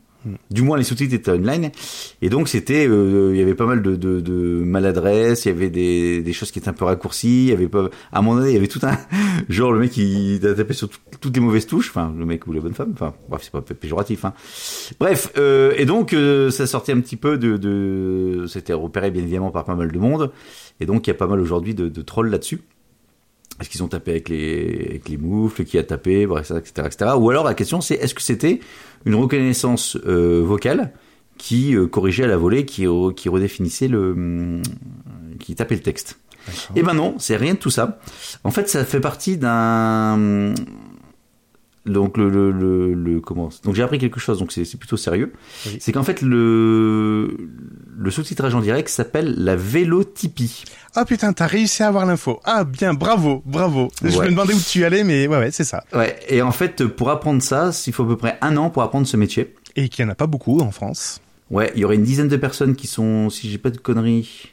Du 0.51 0.63
moins 0.63 0.77
les 0.77 0.83
sous-titres 0.83 1.13
étaient 1.13 1.31
online. 1.31 1.71
Et 2.21 2.29
donc 2.29 2.49
c'était... 2.49 2.85
euh, 2.87 3.31
il 3.33 3.39
y 3.39 3.41
avait 3.41 3.55
pas 3.55 3.65
mal 3.65 3.81
de, 3.81 3.95
de, 3.95 4.19
de 4.19 4.33
maladresse, 4.65 5.45
il 5.45 5.49
y 5.49 5.51
avait 5.51 5.69
des, 5.69 6.21
des 6.21 6.33
choses 6.33 6.51
qui 6.51 6.59
étaient 6.59 6.67
un 6.69 6.73
peu 6.73 6.85
raccourcies, 6.85 7.43
il 7.45 7.49
y 7.49 7.53
avait 7.53 7.67
pas... 7.69 7.89
À 8.11 8.19
un 8.19 8.21
moment 8.21 8.37
donné, 8.39 8.51
il 8.51 8.53
y 8.53 8.57
avait 8.57 8.67
tout 8.67 8.81
un... 8.83 8.97
Genre 9.49 9.71
le 9.71 9.79
mec 9.79 9.95
il 9.97 10.45
a 10.45 10.53
tapé 10.53 10.73
sur 10.73 10.89
tout- 10.89 10.99
toutes 11.21 11.35
les 11.35 11.41
mauvaises 11.41 11.67
touches, 11.67 11.89
enfin 11.89 12.13
le 12.17 12.25
mec 12.25 12.45
ou 12.47 12.51
la 12.53 12.59
bonne 12.59 12.73
femme, 12.73 12.91
enfin 12.93 13.13
bref 13.29 13.41
c'est 13.43 13.51
pas 13.51 13.61
pé- 13.61 13.73
péjoratif. 13.73 14.25
Hein. 14.25 14.33
Bref, 14.99 15.31
euh, 15.37 15.73
et 15.77 15.85
donc 15.85 16.13
euh, 16.13 16.49
ça 16.51 16.67
sortait 16.67 16.91
un 16.91 16.99
petit 16.99 17.15
peu 17.17 17.37
de... 17.37 17.55
de... 17.57 18.45
C'était 18.47 18.73
repéré 18.73 19.11
bien 19.11 19.21
évidemment 19.21 19.51
par 19.51 19.63
pas 19.63 19.75
mal 19.75 19.91
de 19.91 19.99
monde. 19.99 20.31
Et 20.81 20.85
donc 20.85 21.07
il 21.07 21.09
y 21.09 21.13
a 21.13 21.17
pas 21.17 21.27
mal 21.27 21.39
aujourd'hui 21.39 21.75
de, 21.75 21.87
de 21.87 22.01
trolls 22.01 22.29
là-dessus. 22.29 22.61
Est-ce 23.59 23.69
qu'ils 23.69 23.83
ont 23.83 23.87
tapé 23.87 24.11
avec 24.11 24.29
les, 24.29 24.85
avec 24.89 25.09
les 25.09 25.17
moufles, 25.17 25.63
qui 25.65 25.77
a 25.77 25.83
tapé, 25.83 26.23
etc., 26.23 26.71
etc. 26.85 27.11
Ou 27.17 27.29
alors 27.29 27.43
la 27.43 27.53
question 27.53 27.81
c'est 27.81 27.95
est-ce 27.95 28.13
que 28.13 28.21
c'était 28.21 28.59
une 29.05 29.15
reconnaissance 29.15 29.97
euh, 30.05 30.41
vocale 30.45 30.91
qui 31.37 31.75
euh, 31.75 31.87
corrigeait 31.87 32.23
à 32.23 32.27
la 32.27 32.37
volée, 32.37 32.65
qui, 32.65 32.83
re- 32.85 33.13
qui 33.13 33.29
redéfinissait 33.29 33.87
le, 33.87 34.11
hum, 34.11 34.61
qui 35.39 35.55
tapait 35.55 35.75
le 35.75 35.81
texte? 35.81 36.19
Eh 36.75 36.81
ben 36.83 36.93
non, 36.93 37.15
c'est 37.19 37.35
rien 37.35 37.53
de 37.53 37.59
tout 37.59 37.69
ça. 37.69 37.99
En 38.43 38.49
fait, 38.49 38.67
ça 38.69 38.83
fait 38.85 38.99
partie 39.01 39.37
d'un 39.37 40.53
donc 41.85 42.17
le, 42.17 42.29
le, 42.29 42.51
le, 42.51 42.93
le- 42.93 43.19
comment 43.21 43.49
donc 43.63 43.73
j'ai 43.75 43.83
appris 43.83 43.97
quelque 43.99 44.19
chose 44.19 44.37
donc 44.39 44.51
c'est 44.51 44.77
plutôt 44.77 44.97
sérieux 44.97 45.31
Oui. 45.65 45.77
c'est 45.79 45.91
qu'en 45.93 46.03
fait 46.03 46.21
le 46.21 47.37
le 47.97 48.11
sous-titrage 48.11 48.53
en 48.53 48.59
direct 48.61 48.89
s'appelle 48.89 49.33
la 49.37 49.55
vélotypie 49.55 50.63
Ah 50.95 51.05
putain, 51.05 51.33
t'as 51.33 51.47
réussi 51.47 51.83
à 51.83 51.87
avoir 51.87 52.05
l'info. 52.05 52.39
Ah 52.45 52.63
bien, 52.63 52.93
bravo, 52.93 53.41
bravo. 53.45 53.89
Je 54.03 54.17
me 54.19 54.27
demandais 54.29 54.53
où 54.53 54.59
tu 54.59 54.83
allais, 54.85 55.03
mais 55.03 55.27
ouais, 55.27 55.37
ouais, 55.37 55.51
c'est 55.51 55.63
ça. 55.63 55.83
ouais 55.93 56.17
et 56.27 56.41
en 56.41 56.51
fait 56.51 56.85
pour 56.85 57.09
apprendre 57.09 57.41
ça 57.41 57.71
il 57.87 57.93
faut 57.93 58.03
à 58.03 58.07
peu 58.07 58.17
près 58.17 58.37
un 58.41 58.55
an 58.57 58.69
pour 58.69 58.83
apprendre 58.83 59.07
ce 59.07 59.17
métier 59.17 59.53
Et 59.75 59.89
qu'il 59.89 60.03
n'y 60.05 60.09
en 60.09 60.13
a 60.13 60.15
pas 60.15 60.27
beaucoup 60.27 60.59
en 60.61 60.71
France. 60.71 61.21
Ouais, 61.49 61.71
il 61.75 61.81
y 61.81 61.85
aurait 61.85 61.95
une 61.95 62.03
dizaine 62.03 62.27
de 62.27 62.37
personnes 62.37 62.75
qui 62.75 62.87
sont, 62.87 63.29
si 63.29 63.49
j'ai 63.49 63.57
pas 63.57 63.71
de 63.71 63.77
conneries, 63.77 64.49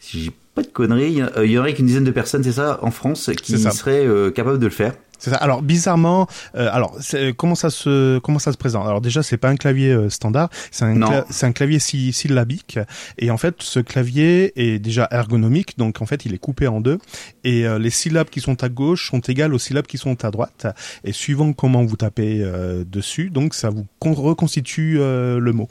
si 0.00 0.22
j'ai 0.24 0.30
pas 0.54 0.62
de 0.62 0.68
conneries, 0.68 1.12
il 1.12 1.18
y, 1.18 1.22
a- 1.22 1.44
il 1.44 1.50
y 1.50 1.58
aurait 1.58 1.74
qu'une 1.74 1.86
dizaine 1.86 2.04
de 2.04 2.10
personnes, 2.10 2.44
c'est 2.44 2.52
ça, 2.52 2.78
en 2.82 2.90
France, 2.90 3.30
qui 3.42 3.58
seraient 3.58 4.06
euh, 4.06 4.30
capables 4.30 4.58
de 4.58 4.66
le 4.66 4.70
faire. 4.72 4.94
C'est 5.18 5.30
ça. 5.30 5.36
Alors 5.36 5.62
bizarrement, 5.62 6.26
euh, 6.56 6.68
alors 6.72 6.96
c'est- 7.00 7.34
comment 7.34 7.54
ça 7.54 7.70
se 7.70 8.18
comment 8.18 8.38
ça 8.38 8.52
se 8.52 8.58
présente? 8.58 8.86
Alors 8.86 9.00
déjà, 9.00 9.22
c'est 9.22 9.36
pas 9.38 9.48
un 9.48 9.56
clavier 9.56 9.90
euh, 9.92 10.10
standard, 10.10 10.50
c'est 10.70 10.84
un 10.84 10.94
cla- 11.10 11.24
c'est 11.30 11.46
un 11.46 11.52
clavier 11.52 11.78
sy- 11.78 12.12
syllabique 12.12 12.78
et 13.18 13.30
en 13.30 13.38
fait, 13.38 13.56
ce 13.62 13.80
clavier 13.80 14.52
est 14.56 14.78
déjà 14.78 15.08
ergonomique, 15.10 15.78
donc 15.78 16.02
en 16.02 16.06
fait, 16.06 16.26
il 16.26 16.34
est 16.34 16.38
coupé 16.38 16.66
en 16.66 16.80
deux 16.80 16.98
et 17.44 17.66
euh, 17.66 17.78
les 17.78 17.90
syllabes 17.90 18.28
qui 18.28 18.40
sont 18.40 18.62
à 18.62 18.68
gauche 18.68 19.08
sont 19.10 19.20
égales 19.20 19.54
aux 19.54 19.58
syllabes 19.58 19.86
qui 19.86 19.96
sont 19.98 20.24
à 20.24 20.30
droite 20.30 20.66
et 21.04 21.12
suivant 21.12 21.52
comment 21.52 21.84
vous 21.84 21.96
tapez 21.96 22.40
euh, 22.42 22.84
dessus, 22.86 23.30
donc 23.30 23.54
ça 23.54 23.70
vous 23.70 23.86
con- 24.00 24.14
reconstitue 24.14 24.96
euh, 25.00 25.38
le 25.38 25.52
mot. 25.52 25.68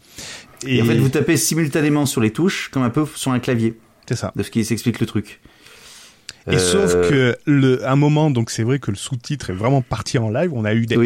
Et, 0.66 0.81
en 0.81 0.86
fait, 0.86 0.95
vous 0.98 1.10
tapez 1.10 1.36
simultanément 1.38 2.06
sur 2.06 2.22
les 2.22 2.31
touches, 2.31 2.69
comme 2.69 2.84
un 2.84 2.90
peu 2.90 3.06
sur 3.16 3.31
un 3.31 3.40
clavier, 3.40 3.78
c'est 4.07 4.16
ça. 4.16 4.31
de 4.36 4.42
ce 4.44 4.50
qui 4.50 4.63
s'explique 4.66 5.00
le 5.01 5.06
truc. 5.06 5.42
Et 6.48 6.56
Euh, 6.56 6.60
sauf 6.60 7.10
que 7.10 7.38
le, 7.45 7.88
un 7.88 7.95
moment, 7.95 8.30
donc 8.30 8.50
c'est 8.50 8.63
vrai 8.63 8.80
que 8.80 8.92
le 8.92 8.98
sous-titre 8.98 9.50
est 9.50 9.54
vraiment 9.54 9.81
parti 9.81 10.18
en 10.18 10.30
live. 10.30 10.51
On 10.54 10.66
a 10.66 10.74
eu 10.74 10.86
des 10.86 10.98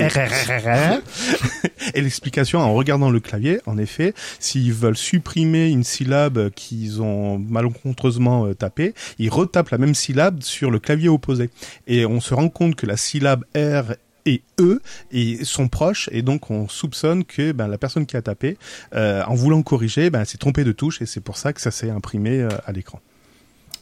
et 1.93 2.01
l'explication 2.01 2.59
en 2.59 2.73
regardant 2.73 3.09
le 3.09 3.19
clavier, 3.19 3.59
en 3.65 3.77
effet, 3.77 4.13
s'ils 4.39 4.73
veulent 4.73 4.97
supprimer 4.97 5.69
une 5.69 5.83
syllabe 5.83 6.49
qu'ils 6.51 7.01
ont 7.01 7.37
malencontreusement 7.37 8.47
euh, 8.47 8.53
tapée, 8.53 8.93
ils 9.19 9.29
retapent 9.29 9.69
la 9.69 9.77
même 9.77 9.95
syllabe 9.95 10.41
sur 10.41 10.71
le 10.71 10.79
clavier 10.79 11.09
opposé. 11.09 11.49
Et 11.85 12.05
on 12.05 12.19
se 12.19 12.33
rend 12.33 12.49
compte 12.49 12.75
que 12.75 12.85
la 12.85 12.97
syllabe 12.97 13.43
R 13.55 13.93
et 14.25 14.41
E 14.59 14.81
et 15.11 15.45
sont 15.45 15.67
proches 15.69 16.09
et 16.11 16.21
donc 16.21 16.51
on 16.51 16.67
soupçonne 16.67 17.23
que 17.23 17.53
ben, 17.53 17.67
la 17.67 17.77
personne 17.77 18.05
qui 18.05 18.17
a 18.17 18.21
tapé, 18.21 18.57
euh, 18.93 19.23
en 19.25 19.35
voulant 19.35 19.61
corriger, 19.61 20.09
ben, 20.09 20.25
s'est 20.25 20.37
trompée 20.37 20.63
de 20.63 20.71
touche 20.71 21.01
et 21.01 21.05
c'est 21.05 21.21
pour 21.21 21.37
ça 21.37 21.53
que 21.53 21.61
ça 21.61 21.71
s'est 21.71 21.89
imprimé 21.89 22.41
euh, 22.41 22.49
à 22.65 22.71
l'écran. 22.71 22.99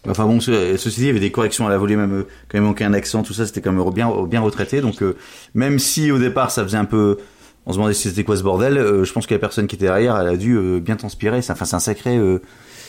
Enfin 0.07 0.25
bon, 0.25 0.39
ce- 0.39 0.77
ceci 0.77 0.97
dit, 0.99 1.03
il 1.03 1.07
y 1.07 1.09
avait 1.11 1.19
des 1.19 1.31
corrections 1.31 1.65
à 1.67 1.69
la 1.69 1.77
volée, 1.77 1.95
même 1.95 2.13
euh, 2.13 2.23
quand 2.49 2.57
il 2.57 2.61
manquait 2.61 2.83
un 2.85 2.93
accent, 2.93 3.23
tout 3.23 3.33
ça, 3.33 3.45
c'était 3.45 3.61
quand 3.61 3.71
même 3.71 3.89
bien, 3.93 4.09
bien 4.25 4.41
retraité. 4.41 4.81
Donc 4.81 5.01
euh, 5.01 5.15
même 5.53 5.79
si 5.79 6.11
au 6.11 6.17
départ 6.19 6.51
ça 6.51 6.63
faisait 6.63 6.77
un 6.77 6.85
peu, 6.85 7.17
on 7.65 7.71
se 7.71 7.77
demandait 7.77 7.93
si 7.93 8.09
c'était 8.09 8.23
quoi 8.23 8.37
ce 8.37 8.43
bordel, 8.43 8.77
euh, 8.77 9.03
je 9.03 9.11
pense 9.13 9.25
que 9.27 9.33
la 9.33 9.39
personne 9.39 9.67
qui 9.67 9.75
était 9.75 9.85
derrière, 9.85 10.17
elle 10.17 10.27
a 10.27 10.37
dû 10.37 10.55
euh, 10.57 10.79
bien 10.79 10.95
transpirer. 10.95 11.41
C'est- 11.41 11.51
Enfin, 11.51 11.65
c'est 11.65 11.75
un 11.75 11.79
sacré, 11.79 12.19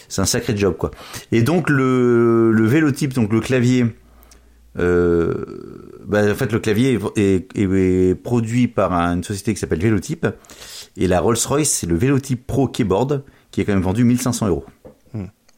c'est 0.08 0.20
un 0.20 0.26
sacré 0.26 0.56
job 0.56 0.76
quoi. 0.76 0.90
Et 1.32 1.42
donc 1.42 1.70
le, 1.70 2.50
le 2.52 2.66
vélotype, 2.66 3.12
donc 3.14 3.32
le 3.32 3.40
clavier. 3.40 3.86
Bah, 6.08 6.22
en 6.30 6.34
fait, 6.34 6.52
le 6.52 6.58
clavier 6.60 6.98
est, 7.16 7.56
est- 7.56 7.58
est 7.58 8.14
produit 8.14 8.68
par 8.68 8.92
une 8.92 9.24
société 9.24 9.54
qui 9.54 9.60
s'appelle 9.60 9.80
Vélotype. 9.80 10.26
Et 10.96 11.08
la 11.08 11.20
Rolls-Royce, 11.20 11.70
c'est 11.70 11.86
le 11.86 11.96
Vélotype 11.96 12.46
Pro 12.46 12.68
Keyboard, 12.68 13.22
qui 13.50 13.60
est 13.60 13.64
quand 13.64 13.72
même 13.74 13.82
vendu 13.82 14.04
1500 14.04 14.48
euros. 14.48 14.64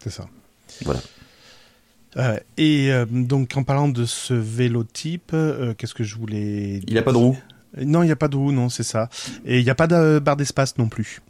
C'est 0.03 0.11
ça. 0.11 0.27
Voilà. 0.85 1.01
Euh, 2.19 2.37
et 2.57 2.91
euh, 2.93 3.05
donc 3.09 3.57
en 3.57 3.63
parlant 3.63 3.89
de 3.89 4.05
ce 4.05 4.35
vélo 4.35 4.83
type, 4.85 5.31
euh, 5.35 5.75
qu'est-ce 5.77 5.95
que 5.95 6.03
je 6.05 6.17
voulais 6.17 6.81
Il 6.89 6.99
a 6.99 7.03
pas 7.03 7.13
de 7.13 7.17
roue. 7.17 7.37
Non, 7.81 8.03
il 8.03 8.07
n'y 8.07 8.13
a 8.13 8.17
pas 8.17 8.29
de 8.29 8.37
roue, 8.37 8.51
non, 8.51 8.69
c'est 8.69 8.83
ça. 8.83 9.09
Et 9.45 9.59
il 9.61 9.65
n'y 9.65 9.71
a 9.71 9.75
pas 9.75 9.87
de 9.87 10.19
barre 10.19 10.37
d'espace 10.37 10.77
non 10.79 10.89
plus. 10.89 11.21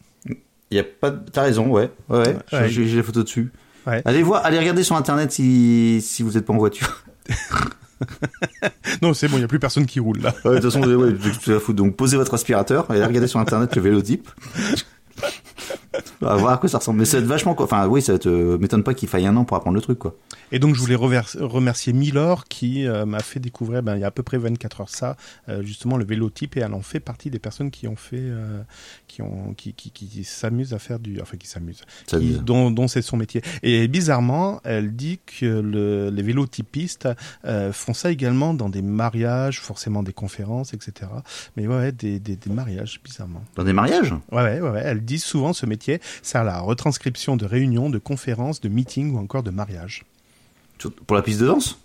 Il 0.70 0.76
y 0.76 0.78
a 0.78 0.84
pas. 0.84 1.10
de- 1.10 1.28
T'as 1.30 1.42
raison, 1.42 1.66
ouais, 1.68 1.90
ouais, 2.08 2.18
ouais. 2.18 2.36
Ouais. 2.52 2.68
J'ai 2.68 2.84
les 2.84 3.02
photos 3.02 3.24
dessus. 3.24 3.50
Ouais. 3.86 4.02
Allez 4.04 4.22
voir, 4.22 4.44
allez 4.46 4.58
regarder 4.58 4.82
sur 4.82 4.96
internet 4.96 5.32
si 5.32 6.00
si 6.02 6.22
vous 6.22 6.36
êtes 6.38 6.44
pas 6.46 6.52
en 6.52 6.58
voiture. 6.58 7.04
Non, 9.02 9.12
c'est 9.12 9.26
bon, 9.28 9.36
il 9.36 9.40
n'y 9.40 9.44
a 9.44 9.48
plus 9.48 9.58
personne 9.58 9.84
qui 9.86 9.98
roule 9.98 10.20
là. 10.20 10.32
De 10.44 10.54
toute 10.60 10.70
façon, 10.70 10.82
ouais. 10.82 11.74
Donc 11.74 11.96
posez 11.96 12.16
votre 12.16 12.34
aspirateur 12.34 12.86
et 12.90 12.94
allez 12.96 13.04
regarder 13.04 13.26
sur 13.26 13.40
internet 13.40 13.74
le 13.74 13.82
vélotype. 13.82 14.28
On 15.20 15.22
va 16.20 16.36
voir 16.36 16.52
à 16.52 16.58
quoi 16.58 16.68
ça 16.68 16.78
ressemble. 16.78 17.00
Mais 17.00 17.08
être 17.08 17.24
vachement 17.24 17.54
quoi. 17.54 17.64
Enfin, 17.64 17.86
oui, 17.86 18.02
ça 18.02 18.18
te 18.18 18.56
m'étonne 18.56 18.82
pas 18.82 18.94
qu'il 18.94 19.08
faille 19.08 19.26
un 19.26 19.36
an 19.36 19.44
pour 19.44 19.56
apprendre 19.56 19.74
le 19.74 19.80
truc, 19.80 19.98
quoi. 19.98 20.14
Et 20.52 20.58
donc 20.58 20.74
je 20.74 20.80
voulais 20.80 20.94
remercier 20.94 21.92
Milor 21.92 22.44
qui 22.46 22.86
euh, 22.86 23.04
m'a 23.04 23.20
fait 23.20 23.40
découvrir, 23.40 23.82
ben, 23.82 23.96
il 23.96 24.00
y 24.00 24.04
a 24.04 24.08
à 24.08 24.10
peu 24.10 24.22
près 24.22 24.38
24 24.38 24.80
heures 24.80 24.88
ça, 24.88 25.16
euh, 25.48 25.62
justement 25.62 25.96
le 25.96 26.04
vélo 26.04 26.30
type 26.30 26.56
et 26.56 26.60
elle 26.60 26.74
en 26.74 26.80
fait 26.80 27.00
partie 27.00 27.30
des 27.30 27.38
personnes 27.38 27.70
qui 27.70 27.86
ont 27.86 27.96
fait, 27.96 28.16
euh, 28.20 28.62
qui 29.06 29.22
ont, 29.22 29.54
qui, 29.54 29.74
qui, 29.74 29.90
qui 29.90 30.24
s'amusent 30.24 30.74
à 30.74 30.78
faire 30.78 30.98
du, 30.98 31.20
enfin 31.20 31.36
qui 31.36 31.46
s'amusent, 31.46 31.84
dont, 32.42 32.70
dont 32.70 32.88
c'est 32.88 33.02
son 33.02 33.16
métier. 33.16 33.42
Et 33.62 33.88
bizarrement, 33.88 34.60
elle 34.64 34.94
dit 34.94 35.20
que 35.26 35.46
le, 35.46 36.10
les 36.10 36.22
vélotypistes 36.22 37.08
font 37.72 37.94
ça 37.94 38.10
également 38.10 38.54
dans 38.54 38.68
des 38.68 38.82
mariages, 38.82 39.60
forcément 39.60 40.02
des 40.02 40.12
conférences, 40.12 40.74
etc. 40.74 41.10
Mais 41.56 41.66
ouais, 41.66 41.92
des, 41.92 42.18
des, 42.18 42.36
des 42.36 42.50
mariages, 42.50 43.00
bizarrement. 43.04 43.42
Dans 43.54 43.64
des 43.64 43.72
mariages? 43.72 44.12
Ouais, 44.32 44.60
ouais, 44.60 44.60
ouais. 44.60 44.82
Elle 44.84 45.04
dit 45.04 45.18
souvent 45.18 45.52
ce 45.52 45.66
métier. 45.66 45.87
Sert 46.22 46.42
à 46.42 46.44
la 46.44 46.60
retranscription 46.60 47.36
de 47.36 47.44
réunions, 47.46 47.90
de 47.90 47.98
conférences, 47.98 48.60
de 48.60 48.68
meetings 48.68 49.12
ou 49.14 49.18
encore 49.18 49.42
de 49.42 49.50
mariages. 49.50 50.04
Pour 51.06 51.16
la 51.16 51.22
piste 51.22 51.40
de 51.40 51.46
danse? 51.46 51.78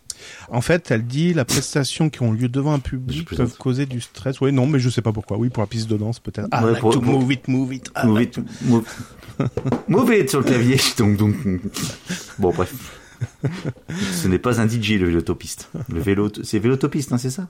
En 0.50 0.62
fait, 0.62 0.90
elle 0.92 1.06
dit 1.06 1.34
la 1.34 1.44
prestation 1.44 2.10
qui 2.10 2.22
ont 2.22 2.32
lieu 2.32 2.48
devant 2.48 2.74
un 2.74 2.80
public 2.80 3.28
peuvent 3.30 3.58
causer 3.58 3.86
du 3.86 4.00
stress. 4.00 4.40
Oui, 4.42 4.54
non, 4.54 4.68
mais 4.68 4.80
je 4.80 4.90
sais 4.90 5.02
pas 5.02 5.12
pourquoi. 5.12 5.38
Oui, 5.38 5.50
pour 5.50 5.64
la 5.64 5.68
piste 5.68 5.90
de 5.90 5.98
danse 5.98 6.20
peut-être. 6.20 6.48
Ah, 6.52 6.64
Ouais, 6.64 6.72
like 6.72 6.82
pour- 6.82 6.94
to 6.94 7.02
move 7.02 7.32
it, 7.32 7.48
move 7.48 7.74
it. 7.74 7.90
Ah, 7.96 8.06
Move 8.06 8.20
like 8.20 8.38
it, 8.38 8.44
move, 8.62 8.86
move 9.88 10.14
it 10.14 10.30
sur 10.30 10.40
le 10.40 10.46
clavier. 10.46 10.78
Donc, 10.98 11.18
donc, 11.18 11.36
bon, 12.38 12.52
bref. 12.54 12.74
Ce 14.14 14.28
n'est 14.28 14.40
pas 14.40 14.62
un 14.62 14.68
DJ 14.68 14.92
le 15.00 15.06
vélotopiste. 15.08 15.70
Le 15.90 16.00
vélo, 16.00 16.30
c'est 16.44 16.60
vélotopiste, 16.60 17.12
hein, 17.12 17.18
c'est 17.18 17.30
ça? 17.30 17.48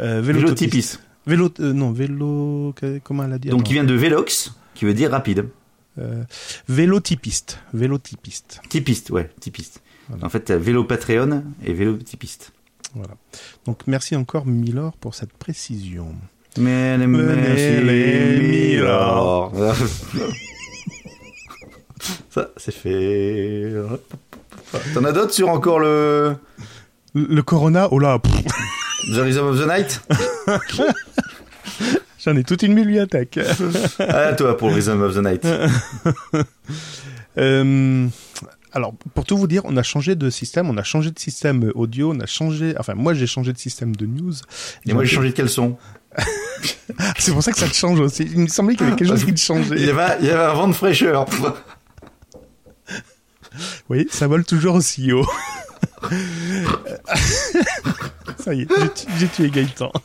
Euh, 0.00 0.20
vélotopiste. 0.20 1.00
Vélo, 1.26 1.50
euh, 1.60 1.72
non, 1.72 1.92
vélo, 1.92 2.74
comment 3.04 3.24
elle 3.24 3.32
a 3.32 3.38
dit 3.38 3.48
Donc, 3.48 3.62
qui 3.64 3.72
vient 3.72 3.84
de 3.84 3.94
vélox, 3.94 4.52
qui 4.74 4.84
veut 4.84 4.94
dire 4.94 5.10
rapide. 5.12 5.46
Euh, 5.98 6.22
vélotypiste. 6.68 7.58
Vélotypiste. 7.74 8.60
Typiste, 8.68 9.10
ouais, 9.10 9.30
typiste. 9.40 9.82
Voilà. 10.08 10.26
En 10.26 10.28
fait, 10.28 10.50
vélo 10.50 10.84
Patreon 10.84 11.44
et 11.64 11.72
vélo 11.72 11.96
typiste. 11.98 12.52
Voilà. 12.94 13.14
Donc 13.66 13.86
merci 13.86 14.16
encore 14.16 14.46
Milor 14.46 14.96
pour 14.96 15.14
cette 15.14 15.32
précision. 15.32 16.14
Mais 16.58 16.98
les 16.98 17.06
Milor. 18.76 19.52
Ça, 22.30 22.50
c'est 22.56 22.74
fait. 22.74 23.72
T'en 24.94 25.04
as 25.04 25.12
d'autres 25.12 25.32
sur 25.34 25.48
encore 25.50 25.78
le 25.78 26.34
Le 27.14 27.26
le 27.26 27.42
Corona, 27.42 27.88
oh 27.92 27.98
là, 27.98 28.18
Rhythm 29.10 29.46
of 29.46 29.60
the 29.60 29.66
Night? 29.66 30.00
j'en 32.24 32.36
ai 32.36 32.44
toute 32.44 32.62
une 32.62 32.74
bibliothèque. 32.74 33.38
Ah, 33.98 34.32
toi, 34.34 34.56
pour 34.56 34.72
Rhythm 34.72 35.02
of 35.02 35.14
the 35.14 35.18
Night. 35.18 35.46
Euh, 37.38 38.08
alors, 38.72 38.92
pour 39.14 39.24
tout 39.24 39.38
vous 39.38 39.46
dire, 39.46 39.62
on 39.64 39.74
a 39.78 39.82
changé 39.82 40.14
de 40.16 40.28
système, 40.28 40.68
on 40.68 40.76
a 40.76 40.82
changé 40.82 41.10
de 41.10 41.18
système 41.18 41.72
audio, 41.74 42.12
on 42.14 42.20
a 42.20 42.26
changé, 42.26 42.74
enfin 42.78 42.92
moi 42.94 43.14
j'ai 43.14 43.26
changé 43.26 43.54
de 43.54 43.58
système 43.58 43.96
de 43.96 44.04
news. 44.04 44.34
Et 44.84 44.92
moi, 44.92 45.04
j'ai 45.04 45.16
changé 45.16 45.30
de 45.30 45.34
caleçon. 45.34 45.78
C'est 47.18 47.32
pour 47.32 47.42
ça 47.42 47.52
que 47.52 47.58
ça 47.58 47.68
te 47.68 47.74
change 47.74 47.98
aussi. 48.00 48.24
Il 48.30 48.40
me 48.40 48.48
semblait 48.48 48.74
qu'il 48.76 48.84
y 48.84 48.88
avait 48.90 48.98
quelque 48.98 49.08
chose 49.08 49.24
qui 49.24 49.32
te 49.32 49.38
Il 49.38 49.42
y 49.42 49.44
changeait. 49.46 49.88
avait, 49.88 50.16
il 50.20 50.26
y 50.26 50.30
avait 50.30 50.44
un 50.44 50.52
vent 50.52 50.68
de 50.68 50.74
fraîcheur. 50.74 51.24
Oui, 53.88 54.06
ça 54.10 54.26
vole 54.26 54.44
toujours 54.44 54.74
aussi 54.74 55.10
haut. 55.12 55.26
Ça 58.38 58.54
y 58.54 58.62
est, 58.62 58.68
j'ai 58.68 58.88
tu- 58.88 59.06
j'ai 59.18 59.28
tué 59.28 59.50
Gaëtan. 59.50 59.92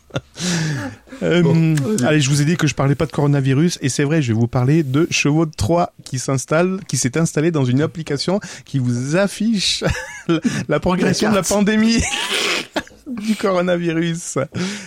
Euh, 1.24 1.42
Bon, 1.42 1.74
allez, 2.06 2.22
je 2.22 2.30
vous 2.30 2.44
ai 2.44 2.46
dit 2.46 2.58
que 2.58 2.68
je 2.68 2.76
parlais 2.76 2.94
pas 2.94 3.08
de 3.08 3.12
coronavirus, 3.12 3.80
et 3.82 3.90
c'est 3.90 4.04
vrai, 4.04 4.22
je 4.22 4.34
vais 4.34 4.40
vous 4.40 4.46
parler 4.48 4.84
de 4.84 5.08
Chevaux 5.10 5.48
de 5.48 5.52
Troie 5.52 5.92
qui 6.04 6.20
s'installe, 6.20 6.80
qui 6.88 6.96
s'est 6.96 7.18
installé 7.18 7.50
dans 7.50 7.66
une 7.66 7.82
application 7.82 8.40
qui 8.66 8.78
vous 8.78 9.16
affiche 9.16 9.84
la, 10.70 10.80
progression 10.80 11.32
de 11.32 11.36
la 11.36 11.42
pandémie. 11.42 11.98
du 13.26 13.36
coronavirus. 13.36 14.40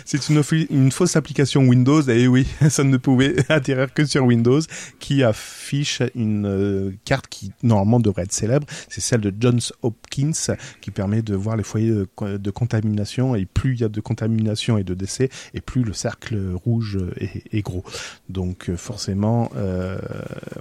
C'est 0.04 0.28
une, 0.28 0.90
fausse 0.92 1.16
application 1.16 1.62
Windows, 1.62 2.02
et 2.02 2.26
oui, 2.26 2.46
ça 2.68 2.84
ne 2.84 2.96
pouvait 2.96 3.36
atterrir 3.50 3.92
que 3.92 4.04
sur 4.04 4.24
Windows, 4.24 4.60
qui 4.98 5.22
affiche 5.22 6.02
une 6.14 6.46
euh, 6.46 6.90
carte 7.04 7.26
qui 7.28 7.52
normalement 7.62 8.00
devrait 8.00 8.22
être 8.22 8.32
célèbre. 8.32 8.66
C'est 8.88 9.00
celle 9.00 9.20
de 9.20 9.32
Johns 9.38 9.60
Hopkins, 9.82 10.32
qui 10.80 10.90
permet 10.90 11.22
de 11.22 11.34
voir 11.34 11.56
les 11.56 11.62
foyers 11.62 11.90
de, 11.90 12.08
co- 12.14 12.38
de 12.38 12.50
contamination, 12.50 13.34
et 13.34 13.46
plus 13.46 13.74
il 13.74 13.80
y 13.80 13.84
a 13.84 13.88
de 13.88 14.00
contamination 14.00 14.78
et 14.78 14.84
de 14.84 14.94
décès, 14.94 15.28
et 15.54 15.60
plus 15.60 15.82
le 15.82 15.92
cercle 15.92 16.38
rouge 16.64 16.98
est, 17.16 17.42
est 17.54 17.62
gros. 17.62 17.84
Donc 18.28 18.68
euh, 18.68 18.76
forcément, 18.76 19.50
euh, 19.56 19.98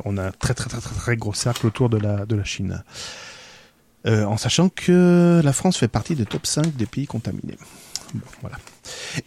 on 0.06 0.18
a 0.18 0.28
un 0.28 0.32
très 0.32 0.54
très 0.54 0.70
très 0.70 0.82
très 0.82 0.96
très 0.96 1.18
gros 1.18 1.34
cercle 1.34 1.68
autour 1.68 1.90
de 1.90 1.98
la, 1.98 2.26
de 2.26 2.36
la 2.36 2.44
Chine. 2.44 2.84
Euh, 4.08 4.24
en 4.24 4.38
sachant 4.38 4.70
que 4.70 5.42
la 5.44 5.52
France 5.54 5.78
fait 5.78 5.88
partie 5.90 6.16
des 6.16 6.26
top 6.26 6.46
5 6.46 6.76
des 6.76 6.86
pays 6.86 7.06
contaminés. 7.06 7.58
Bon, 8.14 8.22
voilà. 8.42 8.58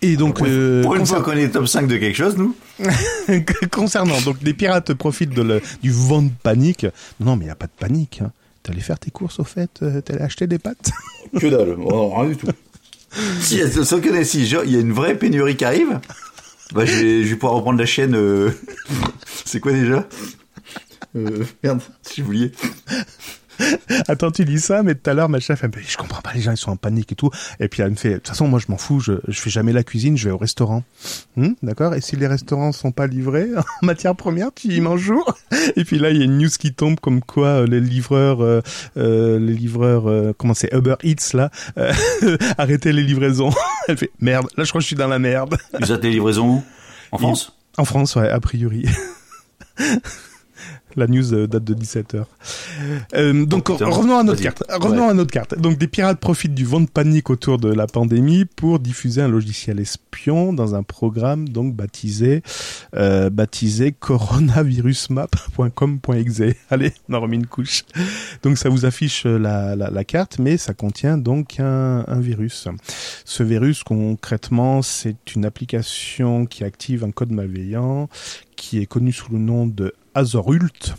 Et 0.00 0.16
donc, 0.16 0.38
Pour 0.38 0.46
une- 0.46 0.52
euh, 0.52 0.82
Pour 0.82 0.94
une 0.94 1.00
concernant- 1.00 1.24
fois 1.24 1.34
qu'on 1.34 1.38
est 1.38 1.48
top 1.50 1.68
5 1.68 1.86
de 1.86 1.96
quelque 1.98 2.16
chose, 2.16 2.36
nous. 2.36 2.56
concernant 3.70 4.20
donc 4.22 4.36
les 4.42 4.54
pirates 4.54 4.94
profitent 4.94 5.34
de 5.34 5.42
le- 5.42 5.60
du 5.82 5.90
vent 5.90 6.22
de 6.22 6.30
panique. 6.42 6.86
Non, 7.20 7.36
mais 7.36 7.42
il 7.44 7.48
n'y 7.48 7.52
a 7.52 7.56
pas 7.56 7.66
de 7.66 7.72
panique. 7.78 8.20
Hein. 8.24 8.32
T'allais 8.62 8.80
faire 8.80 8.98
tes 8.98 9.10
courses 9.10 9.40
au 9.40 9.44
fait 9.44 9.70
euh, 9.82 10.00
T'allais 10.00 10.22
acheter 10.22 10.46
des 10.46 10.58
pâtes? 10.58 10.90
Que 11.38 11.46
dalle. 11.48 11.76
Oh, 11.78 12.14
rien 12.16 12.30
du 12.30 12.36
tout. 12.36 12.48
Si, 13.42 13.60
sans 13.84 14.00
que 14.00 14.24
si 14.24 14.44
il 14.44 14.70
y 14.70 14.76
a 14.76 14.80
une 14.80 14.92
vraie 14.92 15.18
pénurie 15.18 15.54
qui 15.54 15.66
arrive, 15.66 16.00
bah, 16.72 16.86
je 16.86 16.92
vais, 16.96 17.24
je 17.24 17.28
vais 17.28 17.36
pouvoir 17.36 17.56
reprendre 17.56 17.78
la 17.78 17.84
chaîne, 17.84 18.14
euh, 18.16 18.50
c'est 19.44 19.60
quoi 19.60 19.72
déjà? 19.72 20.08
Euh, 21.14 21.44
merde, 21.62 21.82
j'ai 22.16 22.22
oublié. 22.22 22.52
Attends, 24.08 24.30
tu 24.30 24.44
dis 24.44 24.60
ça, 24.60 24.82
mais 24.82 24.94
tout 24.94 25.08
à 25.10 25.14
l'heure, 25.14 25.28
ma 25.28 25.40
chef, 25.40 25.62
elle 25.62 25.70
me 25.70 25.80
dit, 25.82 25.88
je 25.88 25.96
comprends 25.96 26.20
pas, 26.22 26.32
les 26.34 26.40
gens, 26.40 26.52
ils 26.52 26.56
sont 26.56 26.70
en 26.70 26.76
panique 26.76 27.12
et 27.12 27.14
tout. 27.14 27.30
Et 27.60 27.68
puis 27.68 27.82
elle 27.82 27.90
me 27.90 27.96
fait, 27.96 28.10
de 28.10 28.14
toute 28.16 28.28
façon, 28.28 28.48
moi, 28.48 28.58
je 28.58 28.66
m'en 28.68 28.76
fous, 28.78 29.00
je, 29.00 29.14
je 29.28 29.40
fais 29.40 29.50
jamais 29.50 29.72
la 29.72 29.82
cuisine, 29.84 30.16
je 30.16 30.28
vais 30.28 30.34
au 30.34 30.38
restaurant. 30.38 30.82
Hum, 31.36 31.54
D'accord? 31.62 31.94
Et 31.94 32.00
si 32.00 32.16
les 32.16 32.26
restaurants 32.26 32.72
sont 32.72 32.92
pas 32.92 33.06
livrés 33.06 33.48
en 33.82 33.86
matière 33.86 34.14
première, 34.16 34.52
tu 34.54 34.68
y 34.68 34.80
manges 34.80 35.10
où? 35.10 35.22
Et 35.76 35.84
puis 35.84 35.98
là, 35.98 36.10
il 36.10 36.18
y 36.18 36.22
a 36.22 36.24
une 36.24 36.38
news 36.38 36.48
qui 36.48 36.72
tombe 36.72 36.98
comme 37.00 37.20
quoi 37.20 37.48
euh, 37.48 37.66
les 37.66 37.80
livreurs, 37.80 38.42
euh, 38.42 38.60
euh, 38.96 39.38
les 39.38 39.54
livreurs, 39.54 40.08
euh, 40.08 40.32
comment 40.36 40.54
c'est, 40.54 40.72
Uber 40.72 40.96
Eats, 41.02 41.34
là, 41.34 41.50
euh, 41.78 41.92
arrêtez 42.58 42.92
les 42.92 43.02
livraisons. 43.02 43.50
elle 43.88 43.98
fait, 43.98 44.10
merde, 44.20 44.48
là, 44.56 44.64
je 44.64 44.70
crois 44.70 44.80
que 44.80 44.82
je 44.82 44.88
suis 44.88 44.96
dans 44.96 45.08
la 45.08 45.18
merde. 45.18 45.56
Vous 45.80 45.92
êtes 45.92 46.02
les 46.02 46.10
livraisons 46.10 46.48
où? 46.56 46.64
En 47.12 47.18
France? 47.18 47.56
En 47.76 47.84
France, 47.84 48.16
ouais, 48.16 48.28
a 48.28 48.40
priori. 48.40 48.86
La 50.96 51.06
news 51.06 51.32
euh, 51.34 51.46
date 51.46 51.64
de 51.64 51.74
17h. 51.74 52.24
Euh, 53.14 53.44
donc 53.46 53.68
Oh, 53.70 53.76
revenons 53.80 54.18
à 54.18 54.22
notre 54.22 54.42
carte. 54.42 54.62
Revenons 54.68 55.04
Ouais. 55.04 55.10
à 55.10 55.14
notre 55.14 55.30
carte. 55.30 55.58
Donc 55.58 55.78
des 55.78 55.88
pirates 55.88 56.18
profitent 56.20 56.54
du 56.54 56.64
vent 56.64 56.80
de 56.80 56.88
panique 56.88 57.30
autour 57.30 57.58
de 57.58 57.72
la 57.72 57.86
pandémie 57.86 58.44
pour 58.44 58.78
diffuser 58.78 59.22
un 59.22 59.28
logiciel 59.28 59.80
espion 59.80 60.52
dans 60.52 60.74
un 60.74 60.82
programme 60.82 61.48
donc 61.48 61.74
baptisé 61.74 62.42
euh, 62.94 63.30
baptisé 63.30 63.92
coronavirusmap.com.exe. 63.92 66.42
Allez, 66.70 66.92
on 67.08 67.14
a 67.14 67.18
remis 67.18 67.36
une 67.36 67.46
couche. 67.46 67.84
Donc 68.42 68.58
ça 68.58 68.68
vous 68.68 68.84
affiche 68.84 69.24
la, 69.24 69.76
la, 69.76 69.90
la 69.90 70.04
carte, 70.04 70.38
mais 70.38 70.56
ça 70.56 70.74
contient 70.74 71.18
donc 71.18 71.58
un, 71.60 72.04
un 72.06 72.20
virus. 72.20 72.68
Ce 73.24 73.42
virus 73.42 73.82
concrètement, 73.82 74.82
c'est 74.82 75.34
une 75.34 75.44
application 75.44 76.46
qui 76.46 76.64
active 76.64 77.04
un 77.04 77.10
code 77.10 77.32
malveillant 77.32 78.08
qui 78.56 78.80
est 78.80 78.86
connu 78.86 79.12
sous 79.12 79.32
le 79.32 79.38
nom 79.38 79.66
de 79.66 79.92
Azorult. 80.14 80.94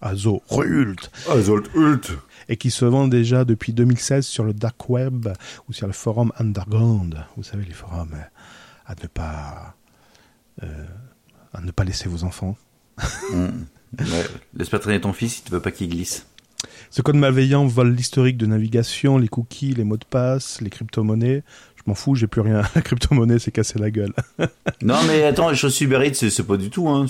Azorult 0.00 1.10
Ah, 1.28 1.40
Zolt 1.40 1.70
Ult. 1.74 2.12
et 2.48 2.56
qui 2.56 2.70
se 2.70 2.84
vend 2.84 3.08
déjà 3.08 3.44
depuis 3.44 3.72
2016 3.72 4.24
sur 4.26 4.44
le 4.44 4.52
dark 4.54 4.88
web 4.88 5.28
ou 5.68 5.72
sur 5.72 5.86
le 5.86 5.92
forum 5.92 6.32
underground. 6.38 7.24
Vous 7.36 7.42
savez 7.42 7.64
les 7.64 7.72
forums 7.72 8.12
euh, 8.14 8.22
à 8.86 8.94
ne 9.02 9.06
pas 9.08 9.74
euh, 10.62 10.84
à 11.52 11.60
ne 11.60 11.70
pas 11.72 11.84
laisser 11.84 12.08
vos 12.08 12.24
enfants. 12.24 12.56
Mmh. 13.32 13.46
Ouais. 14.00 14.24
Laisse 14.54 14.68
pas 14.68 14.78
traîner 14.78 15.00
ton 15.00 15.12
fils 15.12 15.36
si 15.36 15.42
tu 15.42 15.50
veux 15.50 15.60
pas 15.60 15.70
qu'il 15.72 15.88
glisse. 15.88 16.26
Ce 16.90 17.02
code 17.02 17.16
malveillant 17.16 17.66
vole 17.66 17.92
l'historique 17.92 18.36
de 18.36 18.46
navigation, 18.46 19.18
les 19.18 19.28
cookies, 19.28 19.74
les 19.74 19.84
mots 19.84 19.96
de 19.96 20.04
passe, 20.04 20.60
les 20.60 20.70
crypto-monnaies. 20.70 21.42
Je 21.76 21.82
m'en 21.86 21.94
fous, 21.94 22.14
j'ai 22.14 22.26
plus 22.26 22.40
rien. 22.40 22.62
La 22.74 22.82
crypto-monnaie 22.82 23.38
s'est 23.38 23.50
cassé 23.52 23.78
la 23.78 23.90
gueule. 23.90 24.12
Non, 24.82 24.96
mais 25.06 25.24
attends, 25.24 25.50
les 25.50 25.56
choses 25.56 25.80
Uber 25.80 26.06
Eats, 26.06 26.14
c'est 26.14 26.30
c'est 26.30 26.44
pas 26.44 26.56
du 26.56 26.70
tout, 26.70 26.88
hein, 26.88 27.06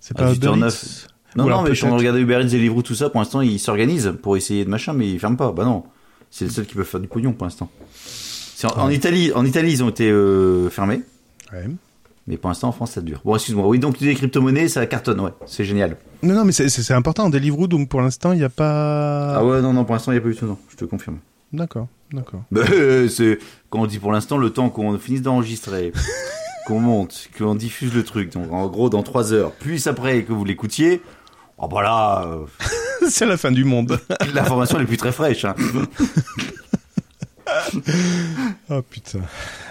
c'est... 0.00 0.14
Ah, 0.18 0.24
pas 0.24 0.32
Uber 0.34 0.48
Eats 0.66 1.06
Non, 1.36 1.44
Ou 1.44 1.48
non, 1.50 1.62
mais 1.62 1.70
je 1.70 1.74
suis 1.74 1.84
en 1.84 1.88
train 1.88 1.96
de 1.96 2.00
regarder 2.00 2.20
Uber 2.20 2.40
Eats, 2.42 2.48
Deliveroo, 2.50 2.82
tout 2.82 2.94
ça, 2.94 3.08
pour 3.10 3.20
l'instant, 3.20 3.40
ils 3.40 3.58
s'organisent 3.60 4.12
pour 4.22 4.36
essayer 4.36 4.64
de 4.64 4.70
machin, 4.70 4.92
mais 4.92 5.08
ils 5.08 5.20
ferment 5.20 5.36
pas. 5.36 5.52
Bah 5.52 5.64
non. 5.64 5.84
C'est 6.30 6.44
le 6.44 6.50
seul 6.50 6.66
qui 6.66 6.74
peut 6.74 6.84
faire 6.84 7.00
du 7.00 7.08
pognon 7.08 7.32
pour 7.32 7.44
l'instant. 7.46 7.70
En. 8.76 8.90
Italie, 8.90 9.32
en 9.34 9.44
Italie, 9.46 9.72
ils 9.72 9.82
ont 9.82 9.88
été 9.88 10.10
euh, 10.10 10.68
fermés, 10.68 11.00
Ouais. 11.52 11.64
mais 12.26 12.36
pour 12.36 12.50
l'instant, 12.50 12.68
en 12.68 12.72
France, 12.72 12.92
ça 12.92 13.00
dure. 13.00 13.20
Bon, 13.24 13.34
excuse-moi. 13.34 13.66
Oui, 13.66 13.78
donc 13.78 13.98
les 14.00 14.14
crypto-monnaies, 14.14 14.68
ça 14.68 14.84
cartonne, 14.86 15.18
ouais. 15.20 15.30
C'est 15.46 15.64
génial. 15.64 15.96
Non, 16.22 16.34
non, 16.34 16.44
mais 16.44 16.52
c'est- 16.52 16.90
important. 16.92 17.30
Deliveroo, 17.30 17.66
donc 17.68 17.88
pour 17.88 18.02
l'instant, 18.02 18.32
il 18.32 18.38
n'y 18.38 18.44
a 18.44 18.50
pas. 18.50 19.36
Ah 19.36 19.44
ouais, 19.44 19.62
non, 19.62 19.72
non, 19.72 19.84
pour 19.84 19.94
l'instant, 19.94 20.12
il 20.12 20.16
n'y 20.16 20.20
a 20.20 20.22
pas 20.22 20.28
eu 20.28 20.34
tout, 20.36 20.46
non. 20.46 20.58
Je 20.68 20.76
te 20.76 20.84
confirme. 20.84 21.18
D'accord, 21.52 21.88
d'accord. 22.12 22.42
Bah, 22.52 22.60
c'est 23.08 23.38
quand 23.70 23.80
on 23.80 23.86
dit 23.86 23.98
pour 23.98 24.12
l'instant 24.12 24.36
le 24.36 24.50
temps 24.50 24.68
qu'on 24.68 24.98
finisse 24.98 25.22
d'enregistrer, 25.22 25.92
qu'on 26.70 26.78
monte, 26.80 27.28
qu'on 27.36 27.56
diffuse 27.56 27.92
le 27.92 28.04
truc. 28.04 28.32
Donc 28.32 28.52
en 28.52 28.68
gros 28.68 28.88
dans 28.90 29.02
trois 29.02 29.32
heures, 29.32 29.50
plus 29.52 29.88
après 29.88 30.22
que 30.22 30.32
vous 30.32 30.44
l'écoutiez, 30.44 31.02
oh 31.58 31.66
bah 31.66 31.82
là, 31.82 32.24
euh, 32.26 32.46
c'est 33.10 33.26
la 33.26 33.36
fin 33.36 33.50
du 33.50 33.64
monde. 33.64 33.98
l'information 34.34 34.78
n'est 34.78 34.84
plus 34.86 34.96
très 34.96 35.12
fraîche. 35.12 35.44
Hein. 35.44 35.54
Oh 38.70 38.80
putain. 38.88 39.18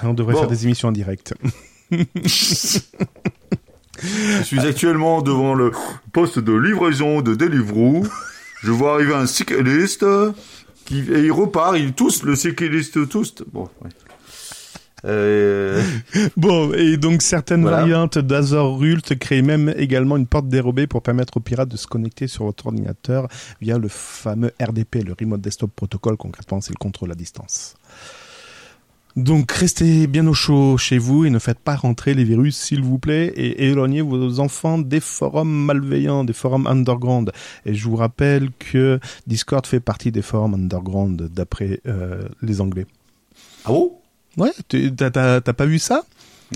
On 0.04 0.14
devrait 0.14 0.34
Bon. 0.34 0.40
faire 0.42 0.50
des 0.50 0.66
émissions 0.66 0.90
en 0.90 0.92
direct. 0.92 1.34
Je 1.90 2.82
suis 4.44 4.60
actuellement 4.60 5.22
devant 5.22 5.54
le 5.54 5.72
poste 6.12 6.40
de 6.40 6.52
livraison 6.52 7.22
de 7.22 7.36
Deliveroo. 7.36 8.06
Je 8.64 8.72
vois 8.72 8.96
arriver 8.96 9.14
un 9.16 9.26
cycliste 9.26 10.06
qui 10.86 11.00
et 11.00 11.20
il 11.22 11.32
repart, 11.32 11.78
il 11.78 11.94
tousse 11.94 12.24
le 12.24 12.36
cycliste 12.36 13.08
tousse. 13.08 13.36
Bon, 13.54 13.70
ouais. 13.82 13.90
Euh, 15.06 15.82
Bon, 16.38 16.74
et 16.74 16.98
donc 16.98 17.22
certaines 17.22 17.62
Voilà. 17.62 17.78
variantes 17.78 18.18
d'Azor 18.18 18.78
Rult 18.80 19.18
créent 19.18 19.42
même 19.42 19.74
également 19.78 20.18
une 20.18 20.28
porte 20.28 20.48
dérobée 20.48 20.88
pour 20.88 21.02
permettre 21.02 21.38
aux 21.38 21.42
pirates 21.42 21.70
de 21.70 21.78
se 21.78 21.88
connecter 21.88 22.28
sur 22.28 22.46
votre 22.46 22.68
ordinateur 22.68 23.28
via 23.62 23.78
le 23.78 23.88
fameux 23.88 24.52
RDP, 24.62 25.04
le 25.06 25.16
Remote 25.20 25.42
Desktop 25.42 25.72
Protocol. 25.76 26.18
Concrètement, 26.18 26.62
c'est 26.62 26.74
le 26.74 26.78
contrôle 26.80 27.12
à 27.12 27.16
distance. 27.16 27.76
Donc 29.16 29.52
restez 29.52 30.08
bien 30.08 30.26
au 30.28 30.34
chaud 30.34 30.78
chez 30.78 30.98
vous 30.98 31.26
et 31.26 31.30
ne 31.30 31.40
faites 31.40 31.60
pas 31.60 31.76
rentrer 31.76 32.14
les 32.14 32.24
virus 32.24 32.56
s'il 32.58 32.84
vous 32.84 33.00
plaît 33.00 33.28
et 33.36 33.66
éloignez 33.66 34.02
vos 34.02 34.40
enfants 34.40 34.78
des 34.78 35.00
forums 35.00 35.50
malveillants, 35.66 36.24
des 36.24 36.32
forums 36.34 36.68
underground. 36.68 37.32
Et 37.66 37.74
je 37.74 37.84
vous 37.90 37.96
rappelle 37.96 38.50
que 38.60 39.00
Discord 39.28 39.66
fait 39.66 39.80
partie 39.80 40.12
des 40.12 40.22
forums 40.22 40.54
underground 40.54 41.28
d'après 41.34 41.82
euh, 41.88 42.22
les 42.42 42.62
Anglais. 42.62 42.86
Ah 43.66 43.70
bon? 43.72 43.99
Ouais, 44.38 44.52
t'as 44.98 45.42
pas 45.54 45.66
vu 45.66 45.80
ça? 45.80 46.04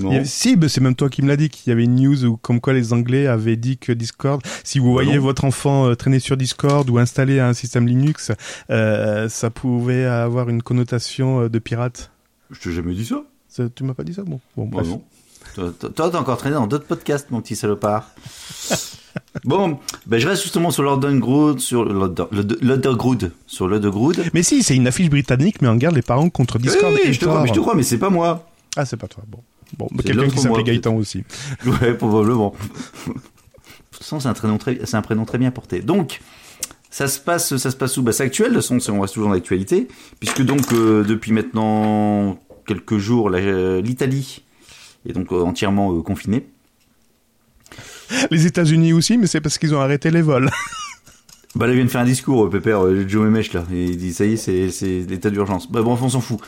Non. 0.01 0.25
si, 0.25 0.56
bah, 0.56 0.68
c'est 0.70 0.82
même 0.82 0.96
toi 0.96 1.08
qui 1.08 1.22
me 1.22 1.27
l'as 1.27 1.36
dit 1.38 1.50
qu'il 1.50 1.70
y 1.70 1.72
avait 1.72 1.84
une 1.84 1.96
news 2.01 2.25
où 2.25 2.36
comme 2.38 2.60
quoi 2.60 2.74
les 2.74 2.94
Anglais 2.94 3.27
avaient 3.27 3.58
dit 3.58 3.77
que 3.77 3.92
Discord, 3.92 4.42
si 4.63 4.80
vous 4.80 4.92
voyez 4.92 5.18
non. 5.18 5.22
votre 5.22 5.46
enfant 5.46 5.88
euh, 5.88 5.96
traîner 5.96 6.20
sur 6.20 6.36
Discord 6.36 6.89
ou 6.89 6.98
installer 6.98 7.39
un 7.39 7.53
système 7.53 7.88
Linux, 7.88 8.32
euh, 8.72 9.30
ça 9.30 9.51
pouvait 9.51 10.06
avoir 10.06 10.50
une 10.50 10.63
connotation 10.63 11.42
euh, 11.42 11.50
de 11.50 11.60
pirate. 11.60 12.10
Je 12.50 12.60
t'ai 12.60 12.72
jamais 12.72 12.96
dit 12.96 13.06
ça. 13.06 13.24
Ça- 13.48 13.70
tu 13.70 13.84
m'as 13.84 13.94
pas 13.94 14.03
dit 14.03 14.15
ça? 14.15 14.24
Bon, 14.24 14.39
bon 14.58 14.65
Bah 14.65 14.82
bref. 14.82 14.88
non. 14.88 15.03
Toi, 15.53 16.10
t'as 16.12 16.20
encore 16.20 16.38
traîné 16.38 16.56
dans 16.56 16.65
d'autres 16.65 16.88
podcasts, 16.88 17.30
mon 17.30 17.42
petit 17.42 17.56
salopard. 17.56 18.10
bon, 19.43 19.79
ben 20.05 20.20
je 20.20 20.27
reste 20.27 20.43
justement 20.43 20.72
sur 20.72 20.84
l'Underground, 20.84 21.60
sur 21.60 21.86
l'Underground, 21.86 23.32
sur 23.48 23.67
l'Underground. 23.67 24.24
Mais 24.34 24.43
si, 24.43 24.63
c'est 24.63 24.75
une 24.75 24.88
affiche 24.88 25.10
britannique, 25.10 25.62
mais 25.62 25.67
on 25.67 25.75
garde 25.75 25.96
les 25.96 26.01
parents 26.01 26.29
contre 26.29 26.60
Discord. 26.60 26.93
Oui, 26.93 27.01
et 27.05 27.13
je 27.13 27.20
te 27.20 27.25
crois, 27.25 27.41
mais 27.41 27.48
je 27.48 27.51
te 27.53 27.55
Tor. 27.58 27.63
crois, 27.65 27.75
mais 27.75 27.84
c'est 27.84 27.98
pas 28.00 28.10
moi. 28.10 28.48
Ah, 28.75 28.86
c'est 28.86 28.98
pas 28.98 29.08
toi. 29.08 29.24
Bon, 29.27 29.39
bon, 29.77 29.88
quelqu'un 30.03 30.27
qui 30.27 30.34
moi, 30.36 30.43
s'appelait 30.43 30.63
Gaëtan 30.63 30.96
aussi. 30.96 31.24
Ouais, 31.65 31.93
probablement. 31.93 32.53
De 33.08 33.13
toute 33.13 33.98
façon, 34.00 34.20
c'est 34.20 34.27
un 34.29 34.34
prénom 34.34 34.58
très, 34.58 34.79
c'est 34.84 34.98
un 34.98 35.01
prénom 35.01 35.25
très 35.25 35.38
bien 35.38 35.51
porté. 35.51 35.82
Donc, 35.82 36.20
ça 36.89 37.08
se 37.08 37.20
passe, 37.20 37.55
ça 37.58 37.72
se 37.72 37.75
passe 37.75 37.98
où? 37.98 38.01
Bah, 38.03 38.12
c'est 38.12 38.24
actuel. 38.24 38.50
De 38.53 38.60
toute 38.62 38.72
façon, 38.72 38.93
on 38.93 39.01
reste 39.01 39.13
toujours 39.13 39.29
dans 39.29 39.34
l'actualité, 39.36 39.88
puisque 40.20 40.41
donc 40.43 40.72
euh, 40.74 41.03
depuis 41.03 41.32
maintenant 41.32 42.38
quelques 42.65 42.98
jours, 42.98 43.29
la- 43.29 43.79
l'Italie 43.82 44.43
est 45.08 45.13
donc 45.13 45.32
euh, 45.32 45.41
entièrement 45.43 45.91
euh, 45.96 46.01
confinée 46.01 46.46
les 48.31 48.45
États-Unis 48.45 48.93
aussi, 48.93 49.17
mais 49.17 49.27
c'est 49.27 49.41
parce 49.41 49.57
qu'ils 49.57 49.75
ont 49.75 49.81
arrêté 49.81 50.12
les 50.12 50.22
vols. 50.22 50.50
Bah 51.55 51.67
là, 51.67 51.74
il 51.74 51.75
vient 51.75 51.86
de 51.86 51.91
faire 51.91 52.01
un 52.01 52.05
discours, 52.05 52.50
Pépère, 52.50 52.81
Joe 53.07 53.25
Memesh, 53.25 53.53
là. 53.53 53.63
Il 53.72 53.95
dit, 53.98 54.12
ça 54.12 54.25
y 54.25 54.33
est, 54.33 54.38
c'est, 54.72 55.05
l'état 55.07 55.29
d'urgence. 55.29 55.72
Bah, 55.72 55.83
bon, 55.83 55.95
on 56.01 56.10
s'en 56.10 56.19
fout. 56.19 56.39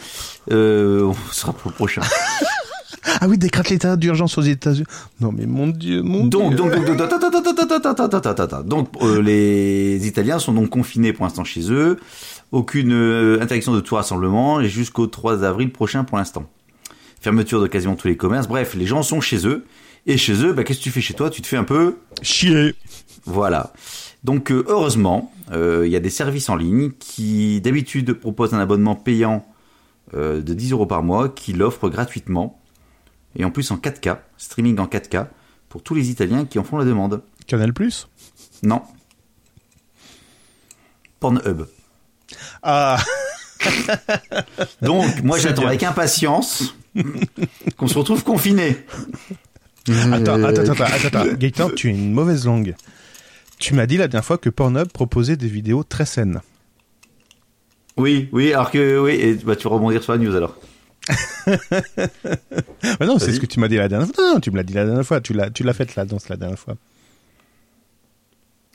Euh, 0.51 1.03
on 1.03 1.31
sera 1.31 1.53
pour 1.53 1.69
le 1.69 1.75
prochain. 1.75 2.01
ah 3.21 3.27
oui, 3.27 3.37
décrète 3.37 3.69
l'état 3.69 3.97
d'urgence 3.97 4.35
aux 4.39 4.41
États-Unis. 4.41 4.87
Non, 5.21 5.31
mais 5.31 5.45
mon 5.45 5.67
Dieu, 5.67 6.01
mon 6.01 6.25
donc, 6.25 6.55
Dieu. 6.55 6.57
Donc, 6.57 6.73
donc, 6.73 6.85
donc, 8.67 8.87
euh, 9.03 9.21
les 9.21 10.07
Italiens 10.07 10.39
sont 10.39 10.53
donc 10.53 10.71
confinés 10.71 11.13
pour 11.13 11.25
l'instant 11.25 11.43
chez 11.43 11.71
eux. 11.71 11.99
Aucune 12.51 12.91
euh, 12.91 13.41
interdiction 13.41 13.73
de 13.73 13.81
tout 13.81 13.93
rassemblement 13.95 14.63
jusqu'au 14.63 15.05
3 15.05 15.43
avril 15.43 15.71
prochain 15.71 16.03
pour 16.03 16.17
l'instant. 16.17 16.49
Fermeture 17.21 17.61
de 17.61 17.67
quasiment 17.67 17.95
tous 17.95 18.07
les 18.07 18.17
commerces. 18.17 18.47
Bref, 18.47 18.73
les 18.73 18.87
gens 18.87 19.03
sont 19.03 19.21
chez 19.21 19.47
eux. 19.47 19.65
Et 20.07 20.17
chez 20.17 20.43
eux, 20.43 20.53
bah, 20.53 20.63
qu'est-ce 20.63 20.79
que 20.79 20.83
tu 20.83 20.91
fais 20.91 21.01
chez 21.01 21.13
toi? 21.13 21.29
Tu 21.29 21.41
te 21.41 21.47
fais 21.47 21.57
un 21.57 21.63
peu 21.63 21.97
Chier. 22.21 22.75
Voilà. 23.25 23.73
Donc 24.23 24.51
euh, 24.51 24.63
heureusement, 24.67 25.31
euh, 25.51 25.83
il 25.85 25.91
y 25.91 25.95
a 25.95 25.99
des 25.99 26.09
services 26.09 26.49
en 26.49 26.55
ligne 26.55 26.91
qui 26.91 27.59
d'habitude 27.61 28.13
proposent 28.13 28.53
un 28.53 28.59
abonnement 28.59 28.95
payant 28.95 29.45
euh, 30.13 30.41
de 30.41 30.53
10 30.53 30.71
euros 30.73 30.85
par 30.85 31.03
mois, 31.03 31.29
qui 31.29 31.53
l'offrent 31.53 31.89
gratuitement, 31.89 32.59
et 33.35 33.45
en 33.45 33.51
plus 33.51 33.69
en 33.71 33.77
4K, 33.77 34.17
streaming 34.37 34.79
en 34.79 34.85
4K, 34.85 35.27
pour 35.69 35.81
tous 35.81 35.95
les 35.95 36.09
Italiens 36.09 36.45
qui 36.45 36.59
en 36.59 36.63
font 36.63 36.77
la 36.77 36.85
demande. 36.85 37.21
Canal 37.47 37.73
Plus? 37.73 38.07
Non. 38.63 38.81
Pornhub. 41.19 41.65
Ah, 42.61 42.97
Donc 44.81 45.23
moi 45.23 45.37
j'attends 45.39 45.65
avec 45.65 45.83
impatience 45.83 46.75
qu'on 47.77 47.87
se 47.87 47.97
retrouve 47.97 48.23
confiné. 48.23 48.77
Attends, 49.87 50.43
attends, 50.43 50.43
attends, 50.43 50.71
attends, 50.73 51.07
attends. 51.07 51.33
Gaëtan, 51.33 51.69
tu 51.69 51.89
es 51.89 51.91
une 51.91 52.13
mauvaise 52.13 52.45
langue. 52.45 52.75
Tu 53.59 53.73
m'as 53.73 53.85
dit 53.85 53.97
la 53.97 54.07
dernière 54.07 54.25
fois 54.25 54.37
que 54.37 54.49
Pornhub 54.49 54.89
proposait 54.89 55.37
des 55.37 55.47
vidéos 55.47 55.83
très 55.83 56.05
saines. 56.05 56.41
Oui, 57.97 58.27
oui, 58.33 58.51
alors 58.53 58.71
que 58.71 58.99
oui, 58.99 59.13
et 59.13 59.35
bah, 59.35 59.55
tu 59.55 59.67
vas 59.67 59.75
rebondir 59.75 60.03
sur 60.03 60.13
la 60.13 60.19
news 60.19 60.35
alors. 60.35 60.57
Ah 62.99 63.05
non, 63.05 63.19
c'est 63.19 63.31
ce 63.31 63.39
que 63.39 63.45
tu 63.45 63.59
m'as 63.59 63.67
dit 63.67 63.77
la 63.77 63.87
dernière 63.87 64.07
fois. 64.07 64.33
Non, 64.33 64.39
tu 64.39 64.51
me 64.51 64.57
l'as 64.57 64.63
dit 64.63 64.73
la 64.73 64.85
dernière 64.85 65.05
fois. 65.05 65.21
Tu 65.21 65.33
l'as, 65.33 65.49
tu 65.49 65.63
l'as 65.63 65.73
fait 65.73 65.95
la 65.95 66.05
danse 66.05 66.29
la 66.29 66.37
dernière 66.37 66.59
fois. 66.59 66.75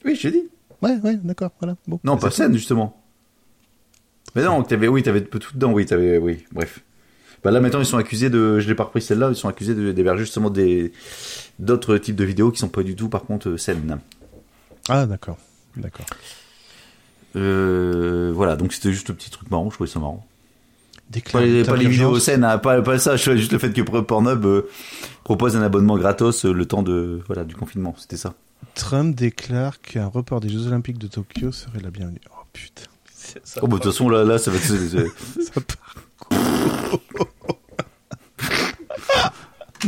Oui, 0.05 0.15
je 0.15 0.23
t'ai 0.23 0.31
dit. 0.31 0.49
Ouais, 0.83 0.97
ouais, 1.03 1.17
d'accord, 1.17 1.51
voilà. 1.61 1.77
Bon. 1.87 2.01
Non, 2.05 2.17
pas 2.17 2.31
scène, 2.31 2.55
justement. 2.55 3.03
Mais 4.35 4.45
non, 4.45 4.63
t'avais, 4.63 4.89
oui, 4.89 5.03
t'avais 5.03 5.23
tout 5.23 5.41
dedans, 5.55 5.73
oui, 5.73 5.87
t'avais, 5.87 6.19
oui, 6.19 6.45
bref. 6.53 6.81
Bah 7.43 7.51
là, 7.51 7.61
maintenant, 7.61 7.81
ils 7.81 7.87
sont 7.87 7.97
accusés 7.97 8.29
de, 8.31 8.61
je 8.61 8.69
l'ai 8.69 8.75
pas 8.75 8.85
repris 8.85 9.01
celle-là, 9.01 9.29
ils 9.31 9.37
sont 9.37 9.49
accusés 9.49 9.75
de- 9.75 9.93
d'héberger 9.93 10.25
justement 10.25 10.51
des, 10.51 10.93
d'autres 11.59 11.97
types 11.97 12.17
de 12.17 12.25
vidéos 12.25 12.51
qui 12.51 12.59
sont 12.59 12.69
pas 12.69 12.83
du 12.83 12.95
tout, 12.97 13.09
par 13.09 13.23
contre, 13.25 13.49
euh, 13.51 13.57
saines. 13.57 13.99
Ah, 14.89 15.07
d'accord, 15.07 15.39
d'accord. 15.77 16.05
Euh, 17.37 18.33
voilà, 18.35 18.57
donc 18.57 18.73
c'était 18.73 18.93
juste 18.93 19.09
le 19.09 19.15
petit 19.15 19.31
truc 19.31 19.51
marrant, 19.51 19.71
je 19.71 19.75
trouvais 19.77 19.89
ça 19.91 20.01
marrant. 20.01 20.27
Déclare 21.11 21.43
Pas 21.43 21.47
les, 21.47 21.53
l'état 21.55 21.73
pas 21.73 21.79
les 21.79 21.89
vidéos 21.89 22.19
saines, 22.19 22.45
hein, 22.45 22.59
pas, 22.59 22.83
pas 22.83 22.99
ça, 22.99 23.17
juste 23.17 23.53
le 23.53 23.59
fait 23.59 23.73
que 23.73 23.81
Pornhub 23.83 24.45
euh, 24.45 24.69
propose 25.25 25.57
un 25.57 25.63
abonnement 25.63 25.97
gratos 25.97 26.45
euh, 26.45 26.53
le 26.53 26.67
temps 26.67 26.83
de, 26.83 27.21
voilà, 27.27 27.45
du 27.45 27.55
confinement, 27.57 27.95
c'était 27.99 28.17
ça. 28.17 28.35
Trump 28.75 29.17
déclare 29.17 29.81
qu'un 29.81 30.07
report 30.07 30.41
des 30.41 30.49
Jeux 30.49 30.67
Olympiques 30.67 30.99
de 30.99 31.07
Tokyo 31.09 31.51
serait 31.53 31.81
la 31.81 31.91
bienvenue. 31.91 32.21
Oh 32.31 32.43
putain. 32.53 32.85
Ça, 33.45 33.61
Oh, 33.63 33.67
bah, 33.67 33.77
de 33.79 33.83
toute 33.83 33.93
façon, 33.93 34.09
là, 34.09 34.25
là, 34.25 34.39
ça 34.39 34.51
va 34.51 34.59
ça 34.59 35.61
part. 35.61 35.95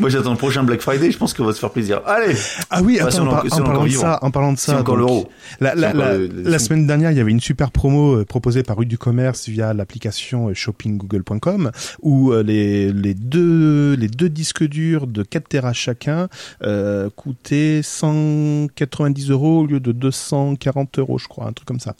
Moi, 0.02 0.10
j'attends 0.10 0.32
le 0.32 0.36
prochain 0.36 0.62
Black 0.64 0.80
Friday, 0.82 1.10
je 1.10 1.16
pense 1.16 1.32
qu'on 1.32 1.44
va 1.44 1.52
se 1.54 1.58
faire 1.60 1.70
plaisir. 1.70 2.02
Allez! 2.06 2.34
Ah 2.70 2.82
oui, 2.82 2.98
Bah, 2.98 3.04
attends, 3.06 3.10
si 3.12 3.20
on 3.20 3.26
en, 3.26 3.30
par- 3.30 3.42
si 3.44 3.50
parlant 3.50 3.82
de 3.82 3.88
vivant. 3.88 4.00
ça, 4.02 4.18
en 4.22 4.30
parlant 4.30 4.52
de 4.52 4.58
ça, 4.58 4.78
encore 4.80 4.96
l'euro. 4.96 5.28
La, 5.60 6.58
semaine 6.58 6.86
dernière, 6.86 7.10
il 7.12 7.16
y 7.16 7.20
avait 7.20 7.30
une 7.30 7.40
super 7.40 7.70
promo 7.70 8.16
euh, 8.16 8.24
proposée 8.24 8.62
par 8.62 8.76
Rue 8.76 8.86
du 8.86 8.98
Commerce 8.98 9.48
via 9.48 9.72
l'application 9.72 10.48
euh, 10.48 10.54
shoppinggoogle.com 10.54 11.70
où 12.02 12.32
euh, 12.32 12.42
les, 12.42 12.92
les, 12.92 13.14
deux, 13.14 13.94
les 13.94 14.08
deux 14.08 14.28
disques 14.28 14.64
durs 14.64 15.06
de 15.06 15.22
4 15.22 15.48
Tera 15.48 15.72
chacun 15.72 16.28
euh, 16.62 17.08
coûtaient 17.14 17.80
190 17.82 19.30
euros 19.30 19.60
au 19.60 19.66
lieu 19.66 19.80
de 19.80 19.92
240 19.92 20.98
euros, 20.98 21.18
je 21.18 21.28
crois, 21.28 21.46
un 21.46 21.52
truc 21.52 21.66
comme 21.68 21.80
ça. 21.80 21.94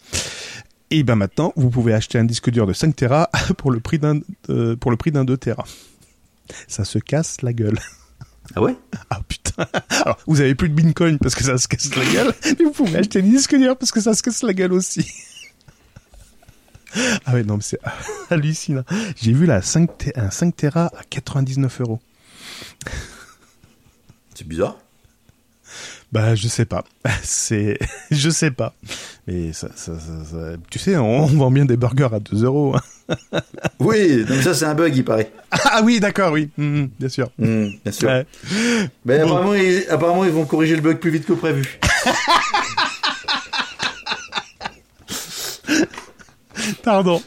Et 0.91 1.05
ben 1.05 1.17
maintenant, 1.17 1.53
vous 1.57 1.71
pouvez 1.71 1.95
acheter 1.95 2.19
un 2.19 2.25
disque 2.25 2.51
dur 2.51 2.67
de 2.67 2.73
5 2.73 2.95
Tera 2.95 3.31
pour 3.57 3.71
le 3.71 3.81
prix 3.81 3.99
d'un 3.99 4.21
euh, 4.51 4.77
pour 4.77 4.91
le 4.91 4.97
prix 4.97 5.11
d'un 5.11 5.25
2 5.25 5.37
Tera. 5.39 5.65
Ça 6.69 6.85
se 6.85 6.99
casse 6.99 7.43
la 7.43 7.53
gueule. 7.53 7.79
Ah 8.55 8.61
ouais? 8.63 8.77
Ah 9.11 9.21
putain. 9.27 9.67
Alors, 9.89 10.19
vous 10.27 10.41
avez 10.41 10.55
plus 10.55 10.69
de 10.69 10.75
Bitcoin 10.75 11.19
parce 11.19 11.35
que 11.35 11.45
ça 11.45 11.57
se 11.59 11.69
casse 11.69 11.95
la 11.95 12.05
gueule, 12.05 12.35
mais 12.45 12.65
vous 12.65 12.73
pouvez 12.73 12.99
acheter 12.99 13.23
des 13.23 13.31
disques 13.31 13.55
durs 13.57 13.77
parce 13.79 13.93
que 13.93 14.01
ça 14.01 14.15
se 14.15 14.23
casse 14.23 14.43
la 14.43 14.53
gueule 14.53 14.73
aussi. 14.73 15.07
Ah 17.25 17.33
ouais, 17.33 17.43
non, 17.45 17.57
mais 17.57 17.63
c'est 17.63 17.79
hallucinant. 18.31 18.85
J'ai 19.21 19.33
vu 19.33 19.47
la 19.47 19.63
5 19.63 19.97
Te- 19.97 20.19
un 20.21 20.31
5 20.31 20.55
Tera 20.57 20.87
à 20.99 21.05
99 21.09 21.81
euros. 21.81 22.01
C'est 24.35 24.47
bizarre. 24.47 24.77
Bah, 26.13 26.35
je 26.35 26.47
sais 26.49 26.67
pas. 26.67 26.85
C'est, 27.23 27.79
je 28.11 28.29
sais 28.31 28.51
pas. 28.51 28.75
Mais 29.27 29.53
ça, 29.53 29.69
ça, 29.75 29.93
ça- 29.99 30.25
ça- 30.31 30.57
tu 30.71 30.79
sais, 30.79 30.97
on, 30.97 31.25
on 31.25 31.27
vend 31.27 31.51
bien 31.51 31.65
des 31.65 31.77
burgers 31.77 32.09
à 32.13 32.21
2 32.21 32.45
euros. 32.45 32.77
hein. 32.77 32.81
Oui, 33.81 34.25
donc 34.25 34.41
ça, 34.43 34.55
c'est 34.55 34.65
un 34.65 34.75
bug, 34.75 34.95
il 34.97 35.05
paraît. 35.05 35.33
Ah 35.51 35.81
oui, 35.85 36.01
d'accord, 36.01 36.33
oui, 36.33 36.51
Mhm, 36.57 36.89
bien 36.99 37.09
sûr. 37.09 37.31
Hmm, 37.39 37.67
bien 37.85 37.93
sûr. 37.93 38.09
Ouais. 38.09 38.27
Mais 39.05 39.19
Bon. 39.19 39.25
apparemment, 39.25 39.55
ils, 39.55 39.85
apparemment, 39.91 40.25
ils 40.25 40.31
vont 40.31 40.45
corriger 40.45 40.77
le 40.77 40.83
bug 40.83 40.99
plus 40.99 41.11
vite 41.11 41.27
que 41.27 41.33
prévu. 41.33 41.79
Pardon. 46.83 47.21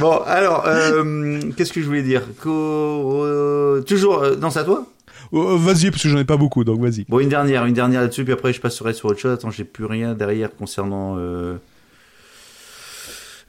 bon, 0.00 0.18
alors, 0.26 0.64
euh, 0.66 1.40
qu'est-ce 1.56 1.72
que 1.72 1.80
je 1.80 1.86
voulais 1.86 2.02
dire? 2.02 2.22
Co- 2.40 3.80
Toujours, 3.86 4.22
euh, 4.22 4.36
non, 4.36 4.50
c'est 4.50 4.60
à 4.60 4.64
toi? 4.64 4.86
Oh, 5.32 5.58
vas-y, 5.58 5.90
parce 5.90 6.02
que 6.02 6.08
j'en 6.08 6.18
ai 6.18 6.24
pas 6.24 6.36
beaucoup, 6.36 6.64
donc 6.64 6.80
vas-y. 6.80 7.04
Bon, 7.08 7.18
une 7.20 7.28
dernière, 7.28 7.64
une 7.66 7.74
dernière 7.74 8.00
là-dessus, 8.00 8.24
puis 8.24 8.32
après, 8.32 8.52
je 8.52 8.60
passerai 8.60 8.92
sur 8.94 9.06
autre 9.06 9.18
chose. 9.18 9.32
Attends, 9.32 9.50
j'ai 9.50 9.64
plus 9.64 9.84
rien 9.84 10.14
derrière 10.14 10.54
concernant 10.56 11.16
euh, 11.18 11.56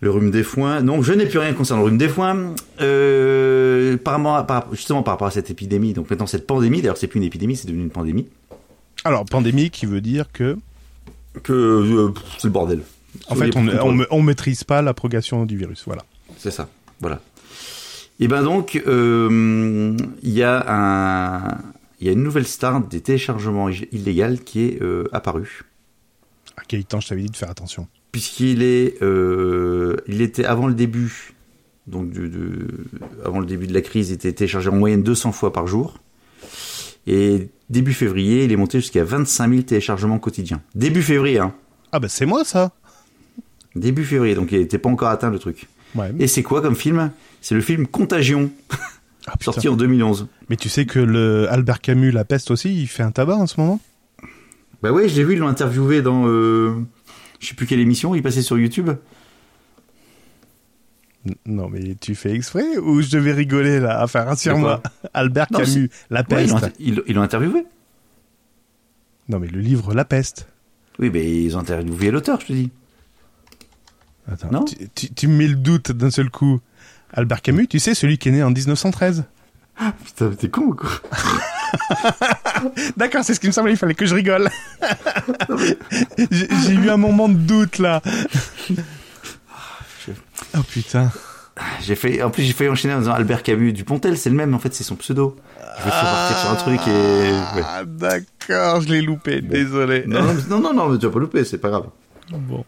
le 0.01 0.09
rhume 0.11 0.31
des 0.31 0.43
foins. 0.43 0.81
Non, 0.81 1.01
je 1.01 1.13
n'ai 1.13 1.25
plus 1.25 1.39
rien 1.39 1.53
concernant 1.53 1.81
le 1.83 1.87
rhume 1.89 1.97
des 1.97 2.09
foins. 2.09 2.53
Euh, 2.81 3.97
par, 3.97 4.15
rapport- 4.21 4.45
par- 4.45 4.75
justement, 4.75 5.03
par 5.03 5.13
rapport 5.15 5.27
à 5.27 5.31
cette 5.31 5.49
épidémie, 5.51 5.93
donc 5.93 6.09
maintenant 6.09 6.27
cette 6.27 6.47
pandémie, 6.47 6.81
d'ailleurs, 6.81 6.97
c'est 6.97 7.07
plus 7.07 7.19
une 7.19 7.25
épidémie, 7.25 7.55
c'est 7.55 7.67
devenu 7.67 7.83
une 7.83 7.89
pandémie. 7.89 8.27
Alors, 9.05 9.23
pandémie 9.25 9.69
qui 9.69 9.85
veut 9.85 10.01
dire 10.01 10.25
que, 10.33 10.57
Que 11.43 11.53
euh, 11.53 12.13
c'est 12.37 12.45
le 12.47 12.51
bordel. 12.51 12.81
en 13.29 13.35
fait, 13.35 13.51
on, 13.55 14.05
on 14.11 14.21
maîtrise 14.21 14.63
pas 14.63 14.81
la 14.81 14.93
progression 14.93 15.45
du 15.45 15.57
virus, 15.57 15.83
voilà. 15.85 16.03
C'est 16.37 16.51
ça, 16.51 16.67
voilà. 16.99 17.21
Et 18.19 18.27
ben 18.27 18.43
donc, 18.43 18.82
euh, 18.86 19.95
il 20.21 20.32
y 20.32 20.43
a 20.43 20.65
un, 20.67 21.58
il 21.99 22.08
y 22.08 22.10
a 22.10 22.13
une 22.13 22.23
nouvelle 22.23 22.47
star 22.47 22.82
des 22.82 22.99
téléchargements 22.99 23.69
illégaux 23.69 24.36
qui 24.43 24.65
est 24.65 24.82
euh, 24.82 25.05
apparue. 25.13 25.63
À 26.58 26.63
quel 26.67 26.84
temps 26.84 26.99
je 26.99 27.08
t'avais 27.08 27.21
dit 27.21 27.29
de 27.29 27.38
faire 27.38 27.49
attention? 27.49 27.88
Puisqu'il 28.12 28.62
est, 28.62 29.01
euh, 29.01 29.95
il 30.08 30.21
était 30.21 30.43
avant 30.43 30.67
le 30.67 30.73
début, 30.73 31.34
donc 31.88 32.10
du, 32.10 32.29
avant 33.23 33.39
le 33.39 33.45
début 33.45 33.67
de 33.67 33.73
la 33.73 33.82
crise, 33.82 34.10
il 34.10 34.13
était 34.15 34.34
téléchargé 34.34 34.69
en 34.69 34.75
moyenne 34.75 35.03
200 35.03 35.32
fois 35.32 35.53
par 35.53 35.67
jour. 35.67 35.99
Et 37.08 37.47
début 37.69 37.93
février, 37.93 38.43
il 38.43 38.51
est 38.51 38.58
monté 38.58 38.82
jusqu'à 38.82 39.05
25 39.05 39.49
000 39.49 39.62
téléchargements 39.62 40.19
quotidiens. 40.19 40.62
Début 40.75 41.01
février, 41.01 41.39
hein. 41.39 41.53
Ah 41.91 41.99
bah 41.99 42.10
c'est 42.10 42.25
moi 42.25 42.43
ça 42.43 42.71
Début 43.75 44.03
février, 44.03 44.36
donc 44.36 44.51
il 44.51 44.60
n'était 44.60 44.77
pas 44.77 44.89
encore 44.89 45.10
atteint 45.10 45.29
le 45.29 45.39
truc. 45.39 45.67
Ouais. 45.95 46.12
Et 46.19 46.28
c'est 46.28 46.43
quoi 46.43 46.62
comme 46.62 46.75
film? 46.75 47.12
C'est 47.41 47.56
le 47.56 47.62
film 47.62 47.88
Contagion, 47.88 48.52
Ah, 49.28 49.34
sorti 49.41 49.67
en 49.69 49.75
2011. 49.75 50.28
Mais 50.49 50.56
tu 50.56 50.69
sais 50.69 50.86
que 50.86 50.99
le 50.99 51.47
Albert 51.52 51.82
Camus, 51.82 52.12
La 52.12 52.25
Peste 52.25 52.52
aussi, 52.52 52.82
il 52.82 52.88
fait 52.88 53.04
un 53.04 53.12
tabac 53.12 53.36
en 53.36 53.47
ce 53.47 53.60
moment? 53.60 53.80
Bah 54.82 54.91
ouais, 54.91 55.10
je 55.10 55.15
l'ai 55.15 55.23
vu, 55.23 55.34
ils 55.34 55.39
l'ont 55.39 55.47
interviewé 55.47 56.02
dans, 56.02 56.25
euh, 56.28 56.73
je 57.39 57.47
sais 57.47 57.54
plus 57.56 57.65
quelle 57.65 57.80
émission, 57.82 58.15
il 58.15 58.21
passait 58.23 58.41
sur 58.41 58.58
YouTube. 58.58 58.89
N- 61.25 61.36
Non 61.45 61.69
mais 61.69 61.95
tu 61.99 62.15
fais 62.15 62.32
exprès 62.34 62.78
ou 62.78 63.02
je 63.02 63.10
devais 63.10 63.34
rigoler 63.34 63.80
là 63.80 64.02
Enfin 64.04 64.23
rassure-moi. 64.23 64.82
Albert 65.13 65.47
Non, 65.52 65.60
Camus, 65.60 65.89
La 66.10 66.23
Peste. 66.23 66.56
ils 66.80 66.95
l'ont 67.13 67.21
interviewé. 67.21 67.65
Non 69.28 69.39
mais 69.39 69.47
le 69.47 69.60
livre 69.60 69.93
La 69.93 70.06
Peste. 70.06 70.47
Oui, 70.97 71.10
mais 71.13 71.43
ils 71.43 71.56
ont 71.56 71.60
interviewé 71.60 72.12
l'auteur, 72.12 72.39
je 72.41 72.45
te 72.47 72.54
dis. 72.54 72.71
Attends, 74.31 74.49
Non 74.51 74.65
tu, 74.65 74.75
tu- 74.93 75.13
tu 75.13 75.27
me 75.27 75.35
mets 75.37 75.47
le 75.47 75.55
doute 75.55 75.91
d'un 75.91 76.11
seul 76.11 76.29
coup. 76.29 76.59
Albert 77.13 77.41
Camus, 77.41 77.67
tu 77.67 77.79
sais, 77.79 77.95
celui 77.95 78.17
qui 78.17 78.29
est 78.29 78.31
né 78.33 78.43
en 78.43 78.51
1913. 78.51 79.23
Putain, 80.05 80.29
t'es 80.31 80.49
con 80.49 80.61
ou 80.63 80.75
quoi 80.75 80.89
D'accord, 82.97 83.23
c'est 83.23 83.33
ce 83.33 83.39
qui 83.39 83.47
me 83.47 83.51
semblait, 83.51 83.71
il 83.73 83.77
fallait 83.77 83.93
que 83.95 84.05
je 84.05 84.13
rigole. 84.13 84.49
J'ai 86.17 86.73
eu 86.73 86.89
un 86.89 86.97
moment 86.97 87.29
de 87.29 87.35
doute 87.35 87.77
là. 87.79 88.01
Oh 90.57 90.61
putain. 90.69 91.11
J'ai 91.81 91.95
fait, 91.95 92.21
en 92.23 92.29
plus, 92.29 92.43
j'ai 92.43 92.53
failli 92.53 92.69
enchaîner 92.69 92.93
en 92.93 92.99
disant 92.99 93.13
Albert 93.13 93.43
Camus. 93.43 93.73
Dupontel, 93.73 94.17
c'est 94.17 94.29
le 94.29 94.35
même, 94.35 94.53
en 94.53 94.59
fait, 94.59 94.73
c'est 94.73 94.83
son 94.83 94.95
pseudo. 94.95 95.35
Je 95.79 95.83
vais 95.83 95.89
partir 95.89 96.37
sur 96.37 96.49
un 96.51 96.55
truc 96.55 96.79
et. 96.87 96.91
ouais. 97.57 97.63
Ah 97.65 97.83
d'accord, 97.85 98.81
je 98.81 98.87
l'ai 98.89 99.01
loupé, 99.01 99.41
désolé. 99.41 100.03
Non, 100.07 100.21
non, 100.49 100.59
non, 100.59 100.73
non, 100.73 100.89
mais 100.89 100.97
tu 100.97 101.05
vas 101.05 101.11
pas 101.11 101.19
louper, 101.19 101.43
c'est 101.43 101.57
pas 101.57 101.69
grave. 101.69 101.87
Bon. 102.31 102.63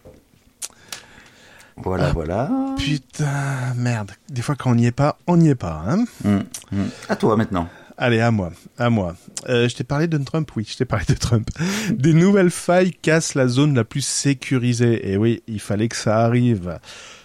Voilà, 1.78 2.12
voilà. 2.12 2.50
Putain, 2.78 3.74
merde. 3.76 4.12
Des 4.30 4.42
fois 4.42 4.56
quand 4.56 4.72
on 4.72 4.76
n'y 4.76 4.86
est 4.88 4.92
pas, 4.92 5.18
on 5.28 5.38
n'y 5.38 5.50
est 5.50 5.56
pas. 5.56 5.84
Hein 5.88 6.06
Hum, 6.26 6.44
hum. 6.72 6.90
À 7.10 7.16
toi 7.16 7.36
maintenant. 7.38 7.68
Allez, 7.98 8.20
à 8.20 8.32
moi, 8.32 8.52
à 8.80 8.90
moi. 8.90 9.16
Euh, 9.48 9.70
je 9.70 9.76
t'ai 9.76 9.84
parlé 9.84 10.08
de 10.08 10.18
Trump, 10.18 10.50
oui, 10.56 10.68
je 10.68 10.76
t'ai 10.76 10.86
parlé 10.86 11.06
de 11.08 11.14
Trump. 11.14 11.48
Des 11.92 12.14
nouvelles 12.14 12.50
failles 12.50 12.94
cassent 12.94 13.36
la 13.36 13.48
zone 13.48 13.76
la 13.76 13.84
plus 13.84 14.02
sécurisée. 14.02 15.12
Et 15.12 15.18
oui, 15.18 15.44
il 15.48 15.60
fallait 15.60 15.88
que 15.88 15.96
ça 15.96 16.20
arrive. 16.20 16.80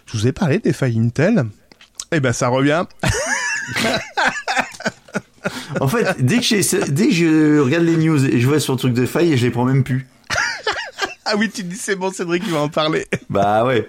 Je 0.05 0.19
vous 0.19 0.27
ai 0.27 0.33
parlé 0.33 0.59
des 0.59 0.73
failles 0.75 0.99
Intel. 0.99 1.45
Eh 2.13 2.21
ben, 2.21 2.33
ça 2.33 2.49
revient. 2.49 2.85
En 5.81 5.89
fait, 5.89 6.25
dès 6.25 6.39
que, 6.39 6.91
dès 6.91 7.09
que 7.09 7.15
je 7.15 7.59
regarde 7.61 7.85
les 7.85 7.97
news 7.97 8.25
et 8.25 8.41
je 8.41 8.47
vois 8.47 8.61
sur 8.61 8.73
le 8.73 8.79
truc 8.79 8.95
de 8.95 9.05
faille, 9.07 9.37
je 9.37 9.45
les 9.45 9.51
prends 9.51 9.65
même 9.65 9.85
plus. 9.85 10.07
Ah 11.29 11.35
oui, 11.37 11.51
tu 11.51 11.65
dis 11.65 11.77
c'est 11.77 11.97
bon, 11.97 12.13
Cédric, 12.13 12.45
il 12.47 12.53
va 12.53 12.61
en 12.61 12.69
parler. 12.69 13.07
Bah 13.31 13.65
ouais. 13.65 13.89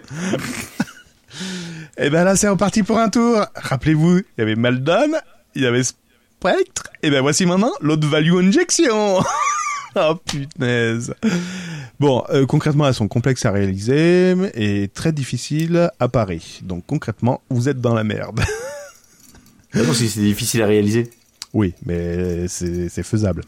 Eh 1.98 2.10
ben 2.10 2.24
là, 2.24 2.36
c'est 2.36 2.48
reparti 2.48 2.84
pour 2.84 2.98
un 2.98 3.10
tour. 3.10 3.46
Rappelez-vous, 3.56 4.18
il 4.18 4.24
y 4.40 4.42
avait 4.42 4.56
Maldon, 4.56 5.12
il 5.56 5.62
y 5.62 5.66
avait 5.66 5.84
Spectre. 5.84 6.92
Et 7.04 7.12
ben 7.12 7.22
voici 7.22 7.46
maintenant 7.46 7.72
l'autre 7.82 8.08
value 8.08 8.36
injection. 8.38 9.20
oh 9.96 10.16
punaise. 10.26 11.14
Bon, 12.00 12.24
euh, 12.30 12.46
concrètement, 12.46 12.88
elles 12.88 12.94
sont 12.94 13.08
complexes 13.08 13.46
à 13.46 13.52
réaliser 13.52 14.36
et 14.56 14.88
très 14.88 15.12
difficiles 15.12 15.92
à 16.00 16.08
parer. 16.08 16.42
Donc 16.64 16.86
concrètement, 16.88 17.42
vous 17.50 17.70
êtes 17.70 17.82
dans 17.82 17.94
la 17.94 18.04
merde. 18.04 18.42
Si 19.94 20.10
c'est 20.10 20.22
difficile 20.22 20.64
à 20.64 20.66
réaliser. 20.66 21.12
oui, 21.54 21.76
mais 21.86 22.48
c'est 22.48 23.04
faisable. 23.04 23.44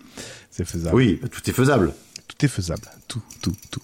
C'est 0.51 0.65
faisable. 0.65 0.95
Oui, 0.95 1.19
tout 1.31 1.49
est 1.49 1.53
faisable. 1.53 1.91
Tout 2.29 2.45
est 2.45 2.49
faisable. 2.49 2.83
Tout, 3.09 3.21
tout, 3.41 3.53
tout. 3.69 3.81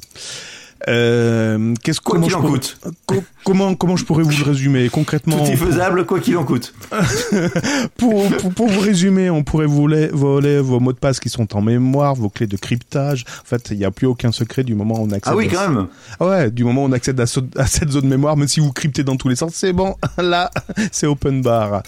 Euh, 0.87 1.73
qu'est-ce 1.81 1.99
Quoi 1.99 2.11
comment 2.15 2.27
qu'il 2.27 2.33
je 2.33 2.37
en 2.37 2.41
pourrais- 2.41 2.51
coûte. 2.59 2.77
Co- 3.07 3.23
comment 3.43 3.73
comment 3.73 3.95
je 3.95 4.05
pourrais 4.05 4.21
vous 4.21 4.37
le 4.37 4.43
résumer 4.43 4.87
concrètement 4.89 5.43
Tout 5.43 5.51
est 5.51 5.55
faisable, 5.55 6.05
quoi 6.05 6.19
qu'il 6.19 6.37
en 6.37 6.43
coûte. 6.43 6.75
pour, 7.97 8.29
pour, 8.37 8.53
pour 8.53 8.67
vous 8.67 8.79
résumer, 8.81 9.31
on 9.31 9.43
pourrait 9.43 9.65
voler, 9.65 10.09
voler 10.11 10.59
vos 10.59 10.79
mots 10.79 10.93
de 10.93 10.99
passe 10.99 11.19
qui 11.19 11.29
sont 11.29 11.55
en 11.55 11.61
mémoire, 11.61 12.13
vos 12.13 12.29
clés 12.29 12.45
de 12.45 12.57
cryptage. 12.57 13.25
En 13.41 13.45
fait, 13.45 13.69
il 13.71 13.77
n'y 13.79 13.85
a 13.85 13.89
plus 13.89 14.05
aucun 14.05 14.31
secret 14.31 14.63
du 14.63 14.75
moment 14.75 14.99
où 14.99 15.05
on 15.05 15.11
accède. 15.11 15.33
Ah 15.33 15.35
oui, 15.35 15.47
à- 15.47 15.53
quand 15.55 15.69
même. 15.69 15.87
Ah 16.19 16.27
ouais, 16.27 16.51
du 16.51 16.63
moment 16.63 16.83
où 16.83 16.87
on 16.87 16.91
accède 16.91 17.19
à, 17.19 17.25
ce- 17.25 17.39
à 17.55 17.65
cette 17.65 17.89
zone 17.91 18.07
mémoire, 18.07 18.37
même 18.37 18.47
si 18.49 18.59
vous 18.59 18.71
cryptez 18.71 19.03
dans 19.03 19.15
tous 19.15 19.29
les 19.29 19.35
sens, 19.37 19.53
c'est 19.55 19.73
bon. 19.73 19.95
Là, 20.19 20.51
c'est 20.91 21.07
open 21.07 21.41
bar. 21.41 21.81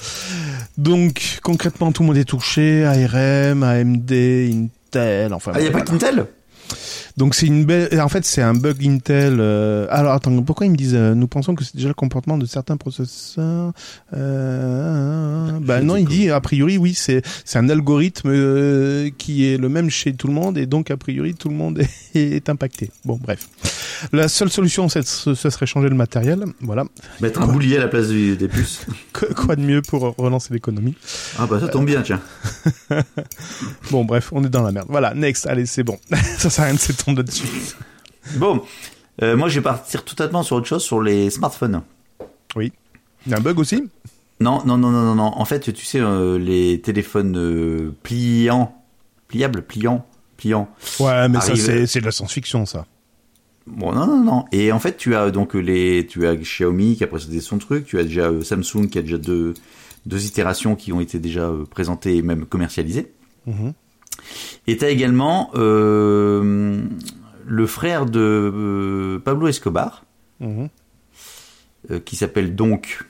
Donc, 0.78 1.39
concrètement, 1.43 1.91
tout 1.91 2.02
le 2.02 2.08
monde 2.08 2.17
est 2.17 2.24
touché. 2.26 2.84
ARM, 2.86 3.62
AMD, 3.62 4.12
Intel, 4.12 5.34
enfin. 5.36 5.52
Ah, 5.54 5.62
y 5.62 5.67
a 5.67 5.72
pas 5.72 5.82
qu'Intel 5.82 6.26
Donc 7.17 7.34
c'est 7.34 7.47
une 7.47 7.65
belle. 7.65 7.99
En 7.99 8.10
fait, 8.10 8.23
c'est 8.25 8.41
un 8.43 8.53
bug 8.53 8.86
Intel. 8.88 9.38
euh, 9.39 9.88
Alors 9.89 10.13
attends, 10.13 10.39
pourquoi 10.43 10.67
ils 10.67 10.71
me 10.71 10.75
disent 10.77 10.93
euh, 10.95 11.15
Nous 11.15 11.27
pensons 11.27 11.56
que 11.56 11.63
c'est 11.63 11.75
déjà 11.75 11.88
le 11.88 11.93
comportement 11.95 12.38
de 12.38 12.45
certains 12.45 12.77
processeurs. 12.77 13.73
Euh... 14.13 15.49
Bah 15.62 15.82
non, 15.82 15.95
il 15.97 16.06
dit 16.06 16.30
a 16.30 16.39
priori 16.41 16.77
oui, 16.77 16.93
c'est 16.93 17.21
c'est 17.45 17.58
un 17.60 17.69
algorithme 17.69 18.30
euh, 18.32 19.10
qui 19.17 19.45
est 19.45 19.58
le 19.58 19.69
même 19.69 19.89
chez 19.89 20.13
tout 20.13 20.27
le 20.27 20.34
monde 20.34 20.58
et 20.58 20.65
donc 20.65 20.91
a 20.91 20.97
priori 20.97 21.34
tout 21.34 21.49
le 21.49 21.56
monde 21.56 21.80
est, 21.80 22.15
est 22.36 22.49
impacté. 22.49 22.91
Bon, 23.06 23.19
bref. 23.21 23.47
La 24.13 24.27
seule 24.27 24.49
solution, 24.51 24.88
c'est- 24.89 25.06
ce 25.08 25.34
ce 25.34 25.49
serait 25.49 25.65
changer 25.65 25.89
le 25.89 25.95
matériel. 25.95 26.45
Voilà. 26.62 26.84
Mettre 27.19 27.41
un 27.41 27.47
boulier 27.47 27.77
à 27.77 27.80
la 27.80 27.88
place 27.88 28.10
du- 28.10 28.36
des 28.38 28.47
puces. 28.47 28.86
Qu- 29.13 29.34
Quoi 29.34 29.56
de 29.56 29.62
mieux 29.62 29.82
pour 29.82 30.15
relancer 30.17 30.53
l'économie? 30.53 30.95
Ah 31.39 31.47
bah 31.49 31.60
ça 31.60 31.67
tombe 31.67 31.86
bien, 31.88 32.01
tiens. 32.03 32.21
Bon, 33.91 34.06
bref, 34.06 34.30
on 34.34 34.43
est 34.43 34.49
dans 34.49 34.63
la 34.63 34.71
merde. 34.71 34.88
Voilà, 34.89 35.13
next. 35.13 35.47
Allez, 35.47 35.65
c'est 35.65 35.84
bon. 35.84 35.97
Ça 36.38 36.49
sert 36.49 36.65
à 36.65 36.69
là-dessus. 37.15 37.48
Bon, 38.36 38.62
euh, 39.22 39.38
moi 39.38 39.48
je 39.48 39.60
vais 39.60 39.63
partir 39.63 40.04
totalement 40.04 40.43
sur 40.43 40.58
autre 40.58 40.67
chose, 40.67 40.84
sur 40.84 41.02
les 41.02 41.30
smartphones. 41.30 41.82
Il 42.58 42.72
y 43.32 43.34
a 43.34 43.38
un 43.38 43.41
bug 43.41 43.60
aussi? 43.60 43.84
Non, 44.39 44.62
non, 44.65 44.78
non, 44.78 44.91
non, 44.91 45.04
non, 45.04 45.15
non. 45.15 45.32
En 45.36 45.46
fait, 45.46 45.74
tu 45.74 45.86
sais, 45.86 46.00
euh, 46.00 46.38
les 46.38 46.80
téléphones 46.82 47.38
euh, 47.38 47.96
pliants, 48.04 48.84
pliables, 49.28 49.63
pliants, 49.63 50.06
pliants. 50.38 50.70
Ouais, 51.00 51.28
mais 51.28 51.41
ça 51.41 51.56
c'est 51.56 52.00
de 52.00 52.06
la 52.06 52.12
science-fiction, 52.12 52.65
ça. 52.65 52.86
Bon, 53.67 53.91
non, 53.91 54.08
non, 54.08 54.24
non. 54.24 54.46
Et 54.52 54.72
en 54.72 54.80
fait, 54.80 54.96
tu 54.96 55.15
as 55.15 55.30
donc 55.30 55.54
les, 55.54 56.08
tu 56.08 56.26
as 56.26 56.36
Xiaomi 56.36 56.96
qui 56.96 57.04
a 57.04 57.08
présenté 57.08 57.41
son 57.41 57.58
truc, 57.58 57.86
tu 57.86 58.00
as 58.00 58.04
déjà 58.04 58.30
euh, 58.30 58.41
Samsung 58.41 58.88
qui 58.89 58.98
a 58.98 59.02
déjà 59.02 59.17
deux, 59.17 59.56
deux 60.06 60.26
itérations 60.26 60.76
qui 60.76 60.93
ont 60.93 61.02
été 61.02 61.20
déjà 61.20 61.41
euh, 61.41 61.65
présentées 61.65 62.15
et 62.15 62.22
même 62.22 62.46
commercialisées. 62.46 63.12
Mhm. 63.46 63.74
Tu 64.67 64.85
as 64.85 64.89
également 64.89 65.51
euh, 65.55 66.81
le 67.45 67.67
frère 67.67 68.05
de 68.05 68.19
euh, 68.19 69.19
Pablo 69.19 69.47
Escobar, 69.47 70.03
Mhm. 70.39 70.69
euh, 71.91 71.99
qui 71.99 72.15
s'appelle 72.15 72.55
donc 72.55 73.03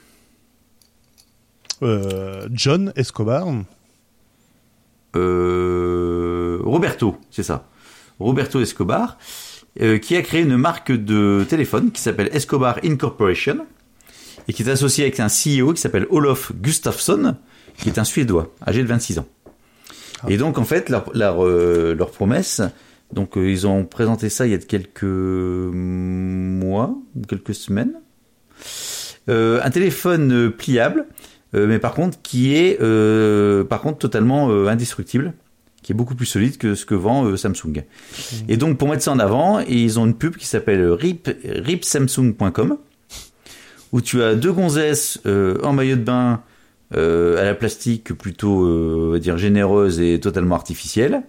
John 2.51 2.91
Escobar. 2.95 3.45
Roberto, 6.63 7.17
c'est 7.32 7.43
ça. 7.43 7.67
Roberto 8.19 8.60
Escobar, 8.62 9.17
euh, 9.82 9.97
qui 9.99 10.15
a 10.15 10.21
créé 10.21 10.41
une 10.41 10.58
marque 10.58 10.91
de 10.91 11.45
téléphone 11.47 11.91
qui 11.91 12.01
s'appelle 12.01 12.30
Escobar 12.34 12.80
Incorporation 12.84 13.65
et 14.47 14.53
qui 14.53 14.63
est 14.63 14.69
associé 14.69 15.03
avec 15.06 15.19
un 15.19 15.27
CEO 15.27 15.73
qui 15.73 15.82
s'appelle 15.82 16.08
Olof 16.10 16.51
Gustafsson, 16.56 17.36
qui 17.77 17.89
est 17.89 17.99
un 17.99 18.03
Suédois, 18.03 18.51
âgé 18.65 18.82
de 18.82 18.88
26 18.88 19.19
ans. 19.19 19.27
Et 20.27 20.38
donc, 20.38 20.58
en 20.58 20.65
fait, 20.65 20.89
leur, 20.89 21.12
leur, 21.13 21.45
euh, 21.45 21.95
leur 21.97 22.12
promesse, 22.12 22.62
donc 23.13 23.38
euh, 23.38 23.49
ils 23.49 23.67
ont 23.67 23.86
présenté 23.86 24.30
ça 24.30 24.45
il 24.45 24.51
y 24.51 24.56
a 24.56 24.58
quelques 24.58 25.03
mois 25.03 26.95
quelques 27.27 27.56
semaines. 27.56 27.93
Euh, 29.30 29.60
un 29.62 29.69
téléphone 29.69 30.51
pliable, 30.51 31.06
euh, 31.53 31.67
mais 31.67 31.80
par 31.80 31.93
contre 31.93 32.17
qui 32.21 32.56
est 32.56 32.82
euh, 32.82 33.63
par 33.63 33.82
contre 33.82 33.97
totalement 33.97 34.49
indestructible, 34.67 35.34
qui 35.84 35.91
est 35.91 35.95
beaucoup 35.95 36.15
plus 36.15 36.25
solide 36.25 36.58
que 36.58 36.75
ce 36.75 36.86
que 36.86 36.95
vend 36.95 37.36
Samsung. 37.36 37.84
Et 38.47 38.58
donc 38.58 38.77
pour 38.77 38.89
mettre 38.89 39.03
ça 39.03 39.12
en 39.12 39.19
avant, 39.19 39.60
ils 39.60 39.99
ont 39.99 40.06
une 40.06 40.15
pub 40.15 40.36
qui 40.38 40.45
s'appelle 40.45 40.89
rip, 40.91 41.30
ripsamsung.com 41.43 42.77
où 43.93 44.01
tu 44.01 44.21
as 44.21 44.36
deux 44.36 44.51
gonzesses 44.51 45.19
en 45.25 45.73
maillot 45.73 45.95
de 45.95 46.01
bain 46.01 46.41
à 46.93 47.43
la 47.43 47.54
plastique 47.56 48.13
plutôt 48.13 48.63
euh, 48.65 49.08
on 49.10 49.12
va 49.12 49.19
dire 49.19 49.38
généreuse 49.38 50.00
et 50.00 50.19
totalement 50.19 50.56
artificielle 50.56 51.23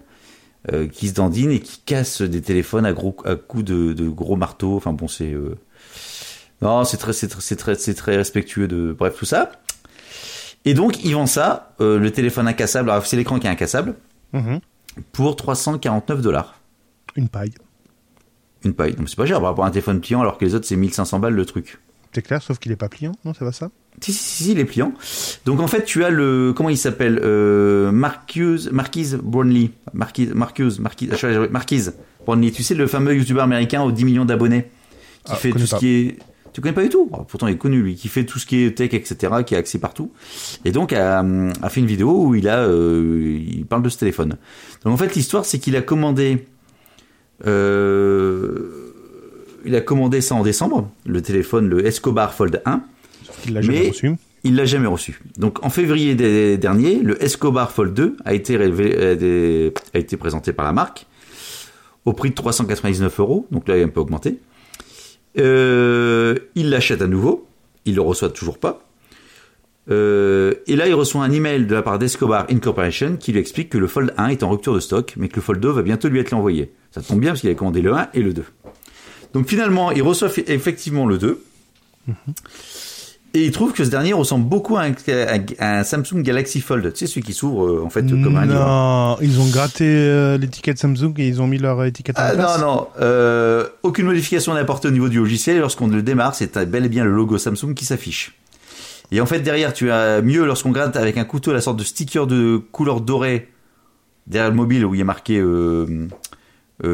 euh, 0.72 0.86
qui 0.88 1.08
se 1.08 1.14
dandinent 1.14 1.50
et 1.50 1.60
qui 1.60 1.80
cassent 1.84 2.22
des 2.22 2.40
téléphones 2.42 2.86
à 2.86 2.92
gros 2.92 3.16
à 3.24 3.34
coups 3.36 3.64
de, 3.64 3.92
de 3.92 4.08
gros 4.08 4.36
marteaux. 4.36 4.76
Enfin 4.76 4.92
bon, 4.92 5.08
c'est 5.08 5.32
euh, 5.32 5.56
non, 6.62 6.84
c'est 6.84 6.96
très, 6.96 7.12
c'est 7.12 7.28
très, 7.28 7.40
c'est 7.40 7.56
très, 7.56 7.74
c'est 7.76 7.94
très 7.94 8.16
respectueux 8.16 8.66
de 8.68 8.92
bref 8.96 9.14
tout 9.16 9.24
ça. 9.24 9.52
Et 10.64 10.74
donc, 10.74 11.04
ils 11.04 11.14
vendent 11.14 11.28
ça, 11.28 11.74
euh, 11.80 11.98
le 12.00 12.10
téléphone 12.10 12.48
incassable, 12.48 12.90
alors 12.90 13.06
c'est 13.06 13.16
l'écran 13.16 13.38
qui 13.38 13.46
est 13.46 13.50
incassable, 13.50 13.94
Mhm. 14.32 14.58
pour 15.12 15.36
349 15.36 16.20
dollars. 16.20 16.60
Une 17.16 17.28
paille. 17.28 17.52
Une 18.64 18.74
paille. 18.74 18.94
Donc 18.94 19.08
c'est 19.08 19.16
pas 19.16 19.24
cher 19.24 19.38
par 19.40 19.50
rapport 19.50 19.64
à 19.64 19.68
un 19.68 19.70
téléphone 19.70 20.00
pliant, 20.00 20.20
alors 20.20 20.36
que 20.36 20.44
les 20.44 20.54
autres 20.56 20.66
c'est 20.66 20.76
1500 20.76 21.20
balles 21.20 21.34
le 21.34 21.46
truc. 21.46 21.78
C'est 22.12 22.22
clair, 22.22 22.42
sauf 22.42 22.58
qu'il 22.58 22.72
est 22.72 22.76
pas 22.76 22.88
pliant, 22.88 23.12
non, 23.24 23.34
ça 23.34 23.44
va 23.44 23.52
ça 23.52 23.70
Si, 24.00 24.12
si, 24.12 24.18
si, 24.22 24.44
si, 24.44 24.52
il 24.52 24.58
est 24.58 24.64
pliant. 24.64 24.92
Donc 25.44 25.60
en 25.60 25.66
fait, 25.66 25.84
tu 25.84 26.04
as 26.04 26.10
le. 26.10 26.52
Comment 26.56 26.70
il 26.70 26.78
s'appelle 26.78 27.20
euh, 27.22 27.92
Marcuse, 27.92 28.70
Marquise 28.72 29.16
Brownlee. 29.22 29.70
Marquise, 29.92 30.32
Marquise, 30.34 30.80
ah, 31.22 31.48
Marquise 31.50 31.94
Brownlee. 32.24 32.52
Tu 32.52 32.62
sais, 32.62 32.74
le 32.74 32.86
fameux 32.86 33.14
youtubeur 33.14 33.44
américain 33.44 33.82
aux 33.82 33.92
10 33.92 34.04
millions 34.04 34.24
d'abonnés 34.24 34.70
qui 35.24 35.32
Ah, 35.32 35.36
fait 35.36 35.50
tout 35.50 35.58
pas. 35.58 35.66
ce 35.66 35.76
qui 35.76 35.88
est. 35.88 36.18
Tu 36.54 36.62
connais 36.62 36.74
pas 36.74 36.82
du 36.82 36.88
tout? 36.88 37.08
Oh, 37.12 37.24
Pourtant, 37.28 37.46
il 37.46 37.54
est 37.54 37.58
connu, 37.58 37.82
lui, 37.82 37.94
qui 37.94 38.08
fait 38.08 38.24
tout 38.24 38.38
ce 38.38 38.46
qui 38.46 38.64
est 38.64 38.76
tech, 38.76 38.92
etc., 38.94 39.32
qui 39.46 39.54
a 39.54 39.58
accès 39.58 39.78
partout. 39.78 40.12
Et 40.64 40.72
donc, 40.72 40.92
a, 40.92 41.20
a 41.62 41.68
fait 41.68 41.80
une 41.80 41.86
vidéo 41.86 42.24
où 42.24 42.34
il 42.34 42.48
a, 42.48 42.60
euh, 42.60 43.38
il 43.46 43.64
parle 43.66 43.82
de 43.82 43.88
ce 43.90 43.98
téléphone. 43.98 44.38
Donc, 44.82 44.94
en 44.94 44.96
fait, 44.96 45.14
l'histoire, 45.14 45.44
c'est 45.44 45.58
qu'il 45.60 45.76
a 45.76 45.82
commandé, 45.82 46.46
euh, 47.46 48.87
il 49.64 49.74
a 49.74 49.80
commandé 49.80 50.20
ça 50.20 50.34
en 50.34 50.42
décembre, 50.42 50.90
le 51.06 51.20
téléphone, 51.22 51.68
le 51.68 51.86
Escobar 51.86 52.34
Fold 52.34 52.62
1. 52.64 52.82
Sauf 53.24 53.40
qu'il 53.42 53.54
l'a 53.54 53.60
jamais 53.62 53.80
Mais- 53.82 53.88
reçu. 53.88 54.12
Il 54.44 54.54
l'a 54.54 54.64
jamais 54.64 54.86
reçu. 54.86 55.20
Donc 55.36 55.64
en 55.64 55.68
février 55.70 56.14
des- 56.14 56.56
dernier, 56.58 57.00
le 57.02 57.20
Escobar 57.22 57.72
Fold 57.72 57.92
2 57.92 58.16
a 58.24 58.34
été, 58.34 58.56
révélé- 58.56 58.94
euh, 58.96 59.14
des- 59.16 59.74
a 59.94 59.98
été 59.98 60.16
présenté 60.16 60.52
par 60.52 60.64
la 60.64 60.72
marque 60.72 61.06
au 62.04 62.12
prix 62.12 62.30
de 62.30 62.34
399 62.36 63.18
euros. 63.18 63.46
Donc 63.50 63.66
là, 63.68 63.76
il 63.76 63.82
a 63.82 63.84
un 63.84 63.88
peu 63.88 64.00
augmenté. 64.00 64.38
Euh, 65.38 66.36
il 66.54 66.70
l'achète 66.70 67.02
à 67.02 67.06
nouveau. 67.08 67.46
Il 67.84 67.96
le 67.96 68.00
reçoit 68.00 68.28
toujours 68.30 68.58
pas. 68.58 68.80
Euh, 69.90 70.54
et 70.66 70.76
là, 70.76 70.86
il 70.86 70.94
reçoit 70.94 71.22
un 71.24 71.30
email 71.30 71.64
de 71.66 71.74
la 71.74 71.82
part 71.82 71.98
d'Escobar 71.98 72.46
Incorporation 72.50 73.16
qui 73.16 73.32
lui 73.32 73.40
explique 73.40 73.70
que 73.70 73.78
le 73.78 73.86
Fold 73.86 74.12
1 74.18 74.28
est 74.28 74.42
en 74.42 74.50
rupture 74.50 74.74
de 74.74 74.80
stock, 74.80 75.14
mais 75.16 75.28
que 75.28 75.36
le 75.36 75.42
Fold 75.42 75.60
2 75.60 75.70
va 75.70 75.82
bientôt 75.82 76.08
lui 76.08 76.20
être 76.20 76.34
envoyé. 76.34 76.72
Ça 76.90 77.00
tombe 77.00 77.20
bien 77.20 77.30
parce 77.30 77.40
qu'il 77.40 77.48
avait 77.48 77.56
commandé 77.56 77.80
le 77.80 77.94
1 77.94 78.08
et 78.14 78.20
le 78.22 78.32
2. 78.34 78.44
Donc 79.34 79.46
finalement, 79.48 79.90
il 79.90 80.02
reçoit 80.02 80.28
fi- 80.28 80.44
effectivement 80.46 81.06
le 81.06 81.18
2. 81.18 81.42
Et 83.34 83.44
il 83.44 83.50
trouve 83.52 83.72
que 83.74 83.84
ce 83.84 83.90
dernier 83.90 84.14
ressemble 84.14 84.48
beaucoup 84.48 84.78
à 84.78 84.84
un, 84.84 84.94
à 85.58 85.78
un 85.80 85.84
Samsung 85.84 86.22
Galaxy 86.22 86.62
Fold. 86.62 86.92
Tu 86.94 87.00
sais, 87.00 87.06
celui 87.06 87.20
qui 87.22 87.34
s'ouvre 87.34 87.66
euh, 87.66 87.82
en 87.84 87.90
fait 87.90 88.00
comme 88.08 88.36
un 88.36 88.46
livre. 88.46 88.58
non, 88.58 89.18
ils 89.20 89.38
ont 89.38 89.46
gratté 89.50 89.84
euh, 89.86 90.38
l'étiquette 90.38 90.78
Samsung 90.78 91.12
et 91.18 91.28
ils 91.28 91.42
ont 91.42 91.46
mis 91.46 91.58
leur 91.58 91.84
étiquette 91.84 92.18
en 92.18 92.22
Ah, 92.24 92.30
place. 92.32 92.58
non, 92.58 92.66
non. 92.66 92.86
Euh, 93.02 93.68
aucune 93.82 94.06
modification 94.06 94.54
n'est 94.54 94.60
apportée 94.60 94.88
au 94.88 94.92
niveau 94.92 95.10
du 95.10 95.18
logiciel. 95.18 95.58
Lorsqu'on 95.58 95.88
le 95.88 96.00
démarre, 96.00 96.34
c'est 96.34 96.56
bel 96.66 96.86
et 96.86 96.88
bien 96.88 97.04
le 97.04 97.12
logo 97.14 97.36
Samsung 97.36 97.74
qui 97.76 97.84
s'affiche. 97.84 98.34
Et 99.12 99.20
en 99.20 99.26
fait, 99.26 99.40
derrière, 99.40 99.74
tu 99.74 99.90
as 99.90 100.22
mieux 100.22 100.46
lorsqu'on 100.46 100.70
gratte 100.70 100.96
avec 100.96 101.18
un 101.18 101.24
couteau 101.24 101.52
la 101.52 101.60
sorte 101.60 101.76
de 101.78 101.84
sticker 101.84 102.26
de 102.26 102.56
couleur 102.72 103.02
dorée 103.02 103.48
derrière 104.26 104.50
le 104.50 104.56
mobile 104.56 104.86
où 104.86 104.94
il 104.94 105.00
a 105.02 105.04
marqué 105.04 105.38
euh, 105.38 106.08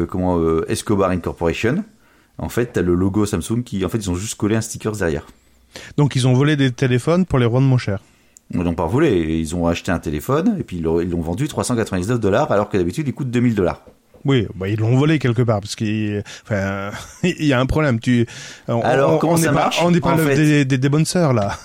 comment 0.09 0.37
Escobar 0.67 1.11
Incorporation. 1.11 1.83
En 2.37 2.49
fait, 2.49 2.73
tu 2.73 2.79
as 2.79 2.81
le 2.81 2.93
logo 2.95 3.25
Samsung 3.25 3.63
qui, 3.63 3.85
en 3.85 3.89
fait, 3.89 3.97
ils 3.99 4.09
ont 4.11 4.15
juste 4.15 4.35
collé 4.35 4.55
un 4.55 4.61
sticker 4.61 4.91
derrière. 4.93 5.25
Donc 5.97 6.15
ils 6.15 6.27
ont 6.27 6.33
volé 6.33 6.55
des 6.55 6.71
téléphones 6.71 7.25
pour 7.25 7.39
les 7.39 7.45
rendre 7.45 7.67
moins 7.67 7.77
cher. 7.77 7.99
Ils 8.53 8.59
n'ont 8.61 8.75
pas 8.75 8.85
volé. 8.87 9.39
Ils 9.39 9.55
ont 9.55 9.67
acheté 9.67 9.91
un 9.91 9.99
téléphone 9.99 10.55
et 10.59 10.63
puis 10.63 10.77
ils 10.77 10.83
l'ont 10.83 11.21
vendu 11.21 11.47
399 11.47 12.19
dollars 12.19 12.51
alors 12.51 12.69
que 12.69 12.77
d'habitude 12.77 13.07
il 13.07 13.13
coûte 13.13 13.29
2000 13.31 13.55
dollars. 13.55 13.81
Oui, 14.23 14.47
bah 14.55 14.67
ils 14.69 14.79
l'ont 14.79 14.95
volé 14.97 15.19
quelque 15.19 15.41
part 15.43 15.59
parce 15.61 15.75
qu'il 15.75 16.23
enfin, 16.45 16.91
il 17.23 17.45
y 17.45 17.53
a 17.53 17.59
un 17.59 17.65
problème. 17.65 17.99
Tu, 17.99 18.25
on, 18.67 18.81
Alors, 18.81 19.19
comment 19.19 19.33
on 19.33 19.37
ça 19.37 19.47
pas- 19.47 19.53
marche, 19.53 19.79
On 19.83 19.91
n'est 19.91 19.99
pas 19.99 20.13
en 20.13 20.15
le- 20.17 20.23
fait 20.25 20.35
des, 20.35 20.65
des, 20.65 20.77
des 20.77 20.89
bonnes 20.89 21.05
sœurs 21.05 21.33
là. 21.33 21.57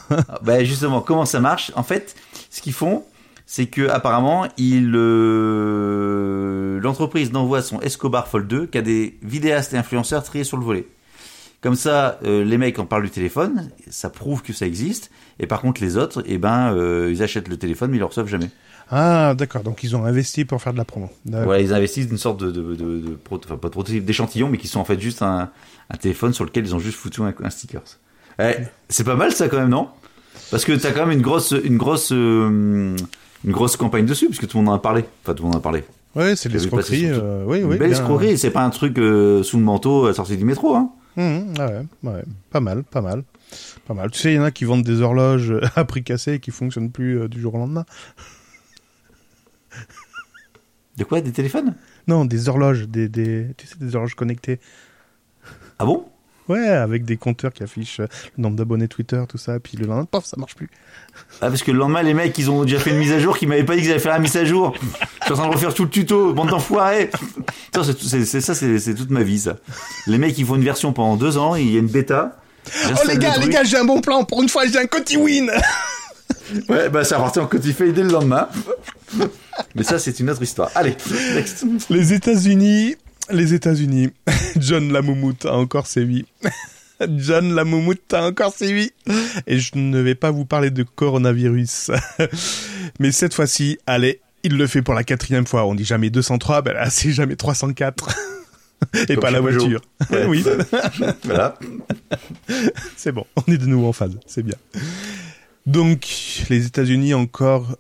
ben 0.42 0.64
justement, 0.64 1.00
comment 1.00 1.24
ça 1.24 1.40
marche? 1.40 1.72
En 1.74 1.82
fait, 1.82 2.14
ce 2.50 2.60
qu'ils 2.60 2.72
font, 2.74 3.04
c'est 3.52 3.66
que 3.66 3.88
apparemment, 3.88 4.46
ils 4.58 4.92
euh, 4.94 6.78
l'entreprise 6.80 7.32
n'envoie 7.32 7.62
son 7.62 7.80
Escobar 7.80 8.28
Fold 8.28 8.46
2 8.46 8.66
qu'à 8.66 8.80
des 8.80 9.18
vidéastes 9.22 9.74
et 9.74 9.76
influenceurs 9.76 10.22
triés 10.22 10.44
sur 10.44 10.56
le 10.56 10.62
volet. 10.64 10.86
Comme 11.60 11.74
ça, 11.74 12.20
euh, 12.24 12.44
les 12.44 12.58
mecs 12.58 12.78
en 12.78 12.86
parlent 12.86 13.02
du 13.02 13.10
téléphone, 13.10 13.68
ça 13.88 14.08
prouve 14.08 14.42
que 14.42 14.52
ça 14.52 14.66
existe. 14.68 15.10
Et 15.40 15.48
par 15.48 15.62
contre, 15.62 15.82
les 15.82 15.96
autres, 15.96 16.22
eh 16.26 16.38
ben, 16.38 16.72
euh, 16.74 17.10
ils 17.10 17.24
achètent 17.24 17.48
le 17.48 17.56
téléphone, 17.56 17.90
mais 17.90 17.96
ils 17.96 18.00
le 18.00 18.06
reçoivent 18.06 18.28
jamais. 18.28 18.50
Ah 18.88 19.34
d'accord, 19.36 19.64
donc 19.64 19.82
ils 19.82 19.96
ont 19.96 20.04
investi 20.04 20.44
pour 20.44 20.62
faire 20.62 20.72
de 20.72 20.78
la 20.78 20.84
promo. 20.84 21.10
Voilà, 21.42 21.60
ils 21.60 21.74
investissent 21.74 22.08
une 22.08 22.18
sorte 22.18 22.38
de, 22.38 22.52
de, 22.52 22.76
de, 22.76 22.98
de 23.00 23.18
proto- 23.28 23.46
enfin 23.46 23.56
pas 23.56 23.66
de 23.66 23.72
prototype, 23.72 24.04
d'échantillon, 24.04 24.48
mais 24.48 24.58
qui 24.58 24.68
sont 24.68 24.78
en 24.78 24.84
fait 24.84 25.00
juste 25.00 25.22
un, 25.22 25.50
un 25.90 25.96
téléphone 25.96 26.32
sur 26.32 26.44
lequel 26.44 26.64
ils 26.66 26.74
ont 26.76 26.78
juste 26.78 26.98
foutu 26.98 27.20
un, 27.22 27.34
un 27.42 27.50
sticker. 27.50 27.82
Eh, 28.40 28.54
c'est 28.88 29.02
pas 29.04 29.16
mal 29.16 29.32
ça 29.32 29.48
quand 29.48 29.58
même, 29.58 29.70
non? 29.70 29.88
Parce 30.52 30.64
que 30.64 30.70
t'as 30.72 30.92
quand 30.92 31.06
même 31.06 31.16
une 31.18 31.22
grosse, 31.22 31.50
une 31.64 31.78
grosse, 31.78 32.12
euh, 32.12 32.96
une 33.44 33.52
grosse 33.52 33.76
campagne 33.76 34.06
dessus, 34.06 34.26
puisque 34.26 34.46
tout 34.48 34.58
le 34.58 34.64
monde 34.64 34.72
en 34.74 34.76
a 34.76 34.80
parlé. 34.80 35.04
Enfin, 35.22 35.34
tout 35.34 35.42
le 35.42 35.46
monde 35.48 35.56
en 35.56 35.58
a 35.58 35.62
parlé. 35.62 35.84
Ouais, 36.14 36.34
c'est 36.36 36.48
de 36.48 36.54
l'escroquerie. 36.54 37.06
euh, 37.06 37.44
oui, 37.46 37.60
une 37.60 37.66
oui. 37.66 37.78
belle 37.78 37.90
bien. 37.90 37.98
escroquerie, 37.98 38.36
c'est 38.36 38.50
pas 38.50 38.62
un 38.64 38.70
truc 38.70 38.98
euh, 38.98 39.42
sous 39.42 39.56
le 39.58 39.62
manteau 39.62 40.06
à 40.06 40.14
sortie 40.14 40.36
du 40.36 40.44
métro, 40.44 40.74
hein 40.74 40.90
Mmh, 41.16 41.54
ouais, 41.58 41.82
ouais, 42.04 42.22
pas 42.50 42.60
mal, 42.60 42.84
pas 42.84 43.00
mal, 43.00 43.24
pas 43.86 43.94
mal. 43.94 44.10
Tu 44.12 44.18
sais, 44.20 44.32
il 44.32 44.36
y 44.36 44.38
en 44.38 44.44
a 44.44 44.52
qui 44.52 44.64
vendent 44.64 44.84
des 44.84 45.00
horloges 45.02 45.52
à 45.76 45.84
prix 45.84 46.04
cassé 46.04 46.34
et 46.34 46.40
qui 46.40 46.52
fonctionnent 46.52 46.92
plus 46.92 47.20
euh, 47.20 47.28
du 47.28 47.40
jour 47.40 47.54
au 47.54 47.58
lendemain. 47.58 47.84
De 50.96 51.04
quoi? 51.04 51.20
Des 51.20 51.32
téléphones? 51.32 51.74
Non, 52.06 52.24
des 52.24 52.48
horloges, 52.48 52.88
des, 52.88 53.08
des, 53.08 53.48
tu 53.56 53.66
sais, 53.66 53.74
des 53.80 53.94
horloges 53.96 54.14
connectées. 54.14 54.60
Ah 55.78 55.84
bon? 55.86 56.06
Ouais, 56.50 56.66
avec 56.66 57.04
des 57.04 57.16
compteurs 57.16 57.52
qui 57.52 57.62
affichent 57.62 58.00
euh, 58.00 58.06
le 58.36 58.42
nombre 58.42 58.56
d'abonnés 58.56 58.88
Twitter, 58.88 59.22
tout 59.28 59.38
ça, 59.38 59.60
puis 59.60 59.76
le 59.76 59.86
lendemain, 59.86 60.04
paf, 60.04 60.24
ça 60.24 60.36
marche 60.36 60.56
plus. 60.56 60.68
Ah, 61.40 61.48
parce 61.48 61.62
que 61.62 61.70
le 61.70 61.78
lendemain, 61.78 62.02
les 62.02 62.12
mecs, 62.12 62.36
ils 62.38 62.50
ont 62.50 62.64
déjà 62.64 62.80
fait 62.80 62.90
une 62.90 62.98
mise 62.98 63.12
à 63.12 63.20
jour 63.20 63.38
qui 63.38 63.46
m'avaient 63.46 63.62
pas 63.62 63.76
dit 63.76 63.82
qu'ils 63.82 63.92
allaient 63.92 64.00
faire 64.00 64.14
la 64.14 64.18
mise 64.18 64.36
à 64.36 64.44
jour. 64.44 64.74
Je 64.80 65.24
suis 65.26 65.32
en 65.32 65.36
train 65.36 65.46
de 65.46 65.54
refaire 65.54 65.72
tout 65.72 65.84
le 65.84 65.90
tuto, 65.90 66.32
bande 66.32 66.48
d'enfoirés. 66.48 67.08
Ça, 67.72 68.54
c'est 68.54 68.94
toute 68.96 69.10
ma 69.10 69.22
vie, 69.22 69.38
ça. 69.38 69.58
Les 70.08 70.18
mecs, 70.18 70.36
ils 70.38 70.44
font 70.44 70.56
une 70.56 70.64
version 70.64 70.92
pendant 70.92 71.14
deux 71.14 71.38
ans, 71.38 71.54
il 71.54 71.70
y 71.70 71.76
a 71.76 71.78
une 71.78 71.86
bêta. 71.86 72.36
Oh 72.66 72.88
les 73.06 73.14
le 73.14 73.20
gars, 73.20 73.36
les 73.38 73.48
gars, 73.48 73.62
j'ai 73.62 73.76
un 73.76 73.84
bon 73.84 74.00
plan. 74.00 74.24
Pour 74.24 74.42
une 74.42 74.48
fois, 74.48 74.66
j'ai 74.66 74.78
un 74.78 74.86
Coty 74.86 75.16
Win. 75.18 75.52
Ouais, 76.68 76.88
bah 76.88 77.04
ça 77.04 77.16
partit 77.18 77.38
en 77.38 77.46
Cotify 77.46 77.92
dès 77.92 78.02
le 78.02 78.10
lendemain. 78.10 78.48
Mais 79.74 79.84
ça, 79.84 79.98
c'est 79.98 80.18
une 80.20 80.30
autre 80.30 80.42
histoire. 80.42 80.70
Allez, 80.74 80.96
next. 81.34 81.64
Les 81.90 82.12
États-Unis, 82.12 82.96
les 83.32 83.54
États-Unis. 83.54 84.10
John 84.56 84.92
la 84.92 85.02
moumoute 85.02 85.46
a 85.46 85.54
encore 85.54 85.86
sévi. 85.86 86.24
John 87.16 87.54
la 87.54 87.64
moumoute 87.64 88.12
a 88.12 88.24
encore 88.24 88.52
sévi. 88.54 88.90
Et 89.46 89.58
je 89.58 89.72
ne 89.76 90.00
vais 90.00 90.14
pas 90.14 90.30
vous 90.30 90.44
parler 90.44 90.70
de 90.70 90.82
coronavirus. 90.82 91.90
Mais 93.00 93.10
cette 93.12 93.32
fois-ci, 93.34 93.78
allez, 93.86 94.20
il 94.42 94.56
le 94.56 94.66
fait 94.66 94.82
pour 94.82 94.94
la 94.94 95.04
quatrième 95.04 95.46
fois. 95.46 95.64
On 95.64 95.74
dit 95.74 95.84
jamais 95.84 96.10
203, 96.10 96.62
ben 96.62 96.74
là, 96.74 96.90
c'est 96.90 97.12
jamais 97.12 97.36
304. 97.36 98.08
Et 98.94 99.06
Comme 99.14 99.20
pas 99.20 99.30
la 99.30 99.40
voiture. 99.40 99.80
Ouais. 100.10 100.24
oui, 100.26 100.44
Voilà. 101.24 101.58
c'est 102.96 103.12
bon. 103.12 103.26
On 103.36 103.52
est 103.52 103.58
de 103.58 103.66
nouveau 103.66 103.88
en 103.88 103.92
phase. 103.92 104.18
C'est 104.26 104.42
bien. 104.42 104.56
Donc, 105.66 106.06
les 106.48 106.66
États-Unis 106.66 107.12
encore 107.14 107.76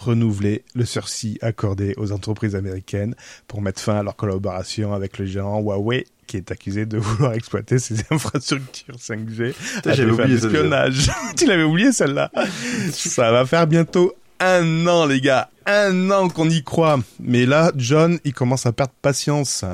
renouvelé 0.00 0.64
le 0.74 0.84
sursis 0.84 1.38
accordé 1.42 1.94
aux 1.96 2.12
entreprises 2.12 2.56
américaines 2.56 3.14
pour 3.46 3.62
mettre 3.62 3.80
fin 3.80 3.98
à 3.98 4.02
leur 4.02 4.16
collaboration 4.16 4.92
avec 4.94 5.18
le 5.18 5.26
géant 5.26 5.60
Huawei 5.60 6.06
qui 6.26 6.36
est 6.36 6.52
accusé 6.52 6.86
de 6.86 6.96
vouloir 6.96 7.32
exploiter 7.34 7.78
ses 7.78 7.96
infrastructures 8.10 8.96
5G 8.96 9.52
à 9.84 9.92
j'avais 9.92 10.10
des 10.10 10.16
fins 10.16 10.28
d'espionnage. 10.28 11.10
tu 11.36 11.46
l'avais 11.46 11.64
oublié 11.64 11.92
celle-là 11.92 12.30
Ça 12.92 13.32
va 13.32 13.44
faire 13.46 13.66
bientôt 13.66 14.14
un 14.38 14.86
an 14.86 15.06
les 15.06 15.20
gars, 15.20 15.50
un 15.66 16.10
an 16.10 16.28
qu'on 16.28 16.48
y 16.48 16.62
croit. 16.62 16.98
Mais 17.18 17.46
là, 17.46 17.72
John, 17.76 18.18
il 18.24 18.32
commence 18.32 18.64
à 18.64 18.72
perdre 18.72 18.94
patience. 19.02 19.64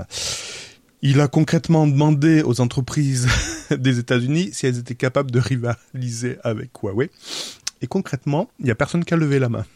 Il 1.02 1.20
a 1.20 1.28
concrètement 1.28 1.86
demandé 1.86 2.42
aux 2.42 2.60
entreprises 2.60 3.28
des 3.70 3.98
États-Unis 3.98 4.50
si 4.52 4.66
elles 4.66 4.78
étaient 4.78 4.94
capables 4.94 5.30
de 5.30 5.38
rivaliser 5.38 6.38
avec 6.42 6.70
Huawei. 6.82 7.10
Et 7.82 7.86
concrètement, 7.86 8.48
il 8.58 8.64
n'y 8.64 8.70
a 8.70 8.74
personne 8.74 9.04
qui 9.04 9.14
a 9.14 9.16
levé 9.16 9.38
la 9.38 9.48
main. 9.48 9.66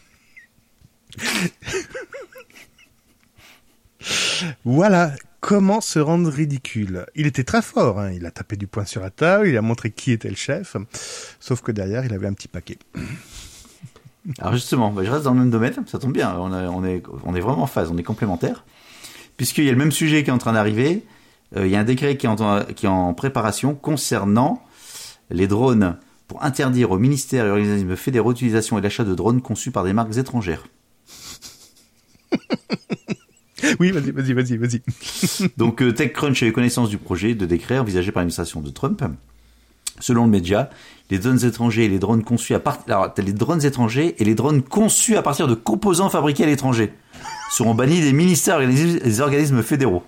voilà 4.65 5.13
comment 5.41 5.81
se 5.81 5.99
rendre 5.99 6.29
ridicule. 6.29 7.05
Il 7.15 7.27
était 7.27 7.43
très 7.43 7.61
fort, 7.61 7.99
hein. 7.99 8.11
il 8.11 8.25
a 8.25 8.31
tapé 8.31 8.55
du 8.55 8.67
poing 8.67 8.85
sur 8.85 9.01
la 9.01 9.09
table, 9.09 9.47
il 9.47 9.57
a 9.57 9.61
montré 9.61 9.91
qui 9.91 10.11
était 10.11 10.29
le 10.29 10.35
chef, 10.35 10.77
sauf 11.39 11.61
que 11.61 11.71
derrière, 11.71 12.05
il 12.05 12.13
avait 12.13 12.27
un 12.27 12.33
petit 12.33 12.47
paquet. 12.47 12.77
Alors 14.39 14.53
justement, 14.53 14.91
bah, 14.91 15.03
je 15.03 15.09
reste 15.09 15.23
dans 15.23 15.33
le 15.33 15.39
même 15.39 15.49
domaine, 15.49 15.73
ça 15.87 15.97
tombe 15.97 16.13
bien, 16.13 16.37
on, 16.37 16.85
est, 16.85 17.41
vraiment 17.41 17.63
en 17.63 17.67
phase, 17.67 17.89
on 17.91 17.97
est 17.97 18.03
complémentaires. 18.03 18.63
Puisqu'il 19.35 19.63
y 19.63 19.69
a 19.69 19.71
le 19.71 19.77
même 19.77 19.91
sujet 19.91 20.23
qui 20.23 20.29
est 20.29 20.33
en 20.33 20.37
train 20.37 20.53
d'arriver, 20.53 21.03
euh, 21.55 21.65
il 21.65 21.71
y 21.71 21.75
a 21.75 21.79
un 21.79 21.83
décret 21.83 22.17
qui 22.17 22.27
est, 22.27 22.87
en, 22.87 23.13
préparation 23.15 23.73
concernant 23.73 24.63
les 25.31 25.47
drones 25.47 25.97
pour 26.27 26.43
interdire 26.43 26.91
aux 26.91 26.99
ministères 26.99 27.47
et 27.47 27.49
organismes 27.49 27.95
fédéraux 27.95 28.29
l'utilisation 28.29 28.77
et 28.77 28.81
l'achat 28.81 29.03
de 29.03 29.15
drones 29.15 29.41
conçus 29.41 29.71
par 29.71 29.83
des 29.83 29.93
marques 29.93 30.17
étrangères. 30.17 30.67
Oui, 33.79 33.91
vas-y, 33.91 34.11
vas-y, 34.11 34.33
vas-y, 34.33 34.57
vas-y. 34.57 34.81
Donc 35.57 35.81
euh, 35.81 35.93
TechCrunch 35.93 36.43
a 36.43 36.47
eu 36.47 36.51
connaissance 36.51 36.89
du 36.89 36.97
projet 36.97 37.35
de 37.35 37.45
décret 37.45 37.77
envisagé 37.77 38.11
par 38.11 38.21
l'administration 38.21 38.61
de 38.61 38.69
Trump. 38.71 39.03
Selon 39.99 40.25
le 40.25 40.31
média, 40.31 40.71
les 41.11 41.19
drones 41.19 41.45
étrangers 41.45 41.85
et 41.85 41.89
les 41.89 41.99
drones 41.99 42.23
conçus 42.23 42.55
à 42.55 42.59
partir, 42.59 42.95
à 42.95 45.21
partir 45.21 45.47
de 45.47 45.53
composants 45.53 46.09
fabriqués 46.09 46.43
à 46.43 46.47
l'étranger 46.47 46.91
seront 47.51 47.75
bannis 47.75 48.01
des 48.01 48.13
ministères 48.13 48.61
et 48.61 48.67
des 48.67 49.21
organismes 49.21 49.61
fédéraux. 49.61 50.03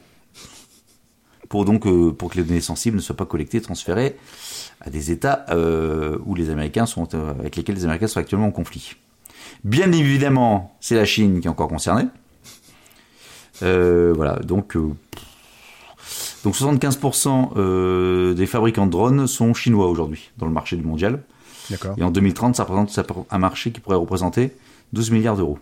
Pour 1.50 1.66
donc, 1.66 1.86
euh, 1.86 2.12
pour 2.12 2.32
que 2.32 2.38
les 2.38 2.44
données 2.44 2.62
sensibles 2.62 2.98
ne 2.98 3.02
soient 3.02 3.18
pas 3.18 3.26
collectées 3.26 3.62
transférées 3.62 4.16
à 4.82 4.90
des 4.90 5.12
États 5.12 5.46
euh, 5.50 6.18
avec 7.40 7.56
lesquels 7.56 7.76
les 7.76 7.84
Américains 7.84 8.08
sont 8.08 8.20
actuellement 8.20 8.48
en 8.48 8.52
conflit. 8.52 8.96
Bien 9.64 9.92
évidemment, 9.92 10.76
c'est 10.80 10.96
la 10.96 11.06
Chine 11.06 11.40
qui 11.40 11.48
est 11.48 11.50
encore 11.50 11.68
concernée. 11.68 12.08
Euh, 13.62 14.14
voilà, 14.16 14.40
donc, 14.40 14.76
euh, 14.76 14.90
donc 16.44 16.56
75% 16.56 17.52
euh, 17.56 18.34
des 18.34 18.46
fabricants 18.46 18.86
de 18.86 18.92
drones 18.92 19.28
sont 19.28 19.54
chinois 19.54 19.88
aujourd'hui 19.88 20.32
dans 20.38 20.48
le 20.48 20.52
marché 20.52 20.76
du 20.76 20.84
mondial. 20.84 21.24
Et 21.98 22.04
en 22.04 22.12
2030, 22.12 22.56
ça 22.56 22.64
représente 22.64 22.90
ça 22.90 23.02
représente 23.02 23.28
un 23.32 23.38
marché 23.38 23.72
qui 23.72 23.80
pourrait 23.80 23.96
représenter 23.96 24.54
12 24.92 25.12
milliards 25.12 25.38
d'euros. 25.38 25.60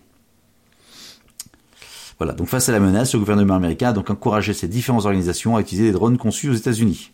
Voilà, 2.17 2.33
donc 2.33 2.47
face 2.47 2.69
à 2.69 2.71
la 2.71 2.79
menace, 2.79 3.13
le 3.13 3.19
gouvernement 3.19 3.55
américain 3.55 3.89
a 3.89 3.93
donc 3.93 4.09
encouragé 4.09 4.53
ces 4.53 4.67
différentes 4.67 5.05
organisations 5.05 5.57
à 5.57 5.61
utiliser 5.61 5.87
des 5.87 5.93
drones 5.93 6.17
conçus 6.17 6.49
aux 6.49 6.53
États-Unis. 6.53 7.11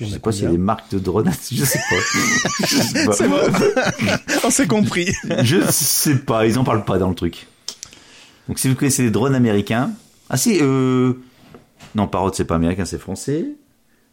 Je 0.00 0.06
sais 0.06 0.18
pas 0.18 0.32
s'il 0.32 0.44
y 0.44 0.46
a 0.46 0.50
des 0.50 0.58
marques 0.58 0.90
de 0.90 0.98
drones, 0.98 1.30
je 1.52 1.64
sais 1.64 1.78
pas. 1.90 1.96
Je 2.66 2.76
sais 2.76 3.04
pas. 3.04 3.12
C'est 3.12 3.28
bon. 3.28 3.36
On 4.44 4.50
s'est 4.50 4.66
compris. 4.66 5.12
Je 5.42 5.60
sais 5.70 6.16
pas, 6.16 6.46
ils 6.46 6.58
en 6.58 6.64
parlent 6.64 6.84
pas 6.84 6.98
dans 6.98 7.10
le 7.10 7.14
truc. 7.14 7.46
Donc 8.48 8.58
si 8.58 8.68
vous 8.68 8.74
connaissez 8.74 9.02
les 9.02 9.10
drones 9.10 9.34
américains, 9.34 9.92
ah 10.30 10.36
si, 10.36 10.58
euh... 10.62 11.12
non, 11.94 12.06
Parrot 12.06 12.32
c'est 12.32 12.44
pas 12.44 12.54
américain, 12.54 12.86
c'est 12.86 12.98
français. 12.98 13.46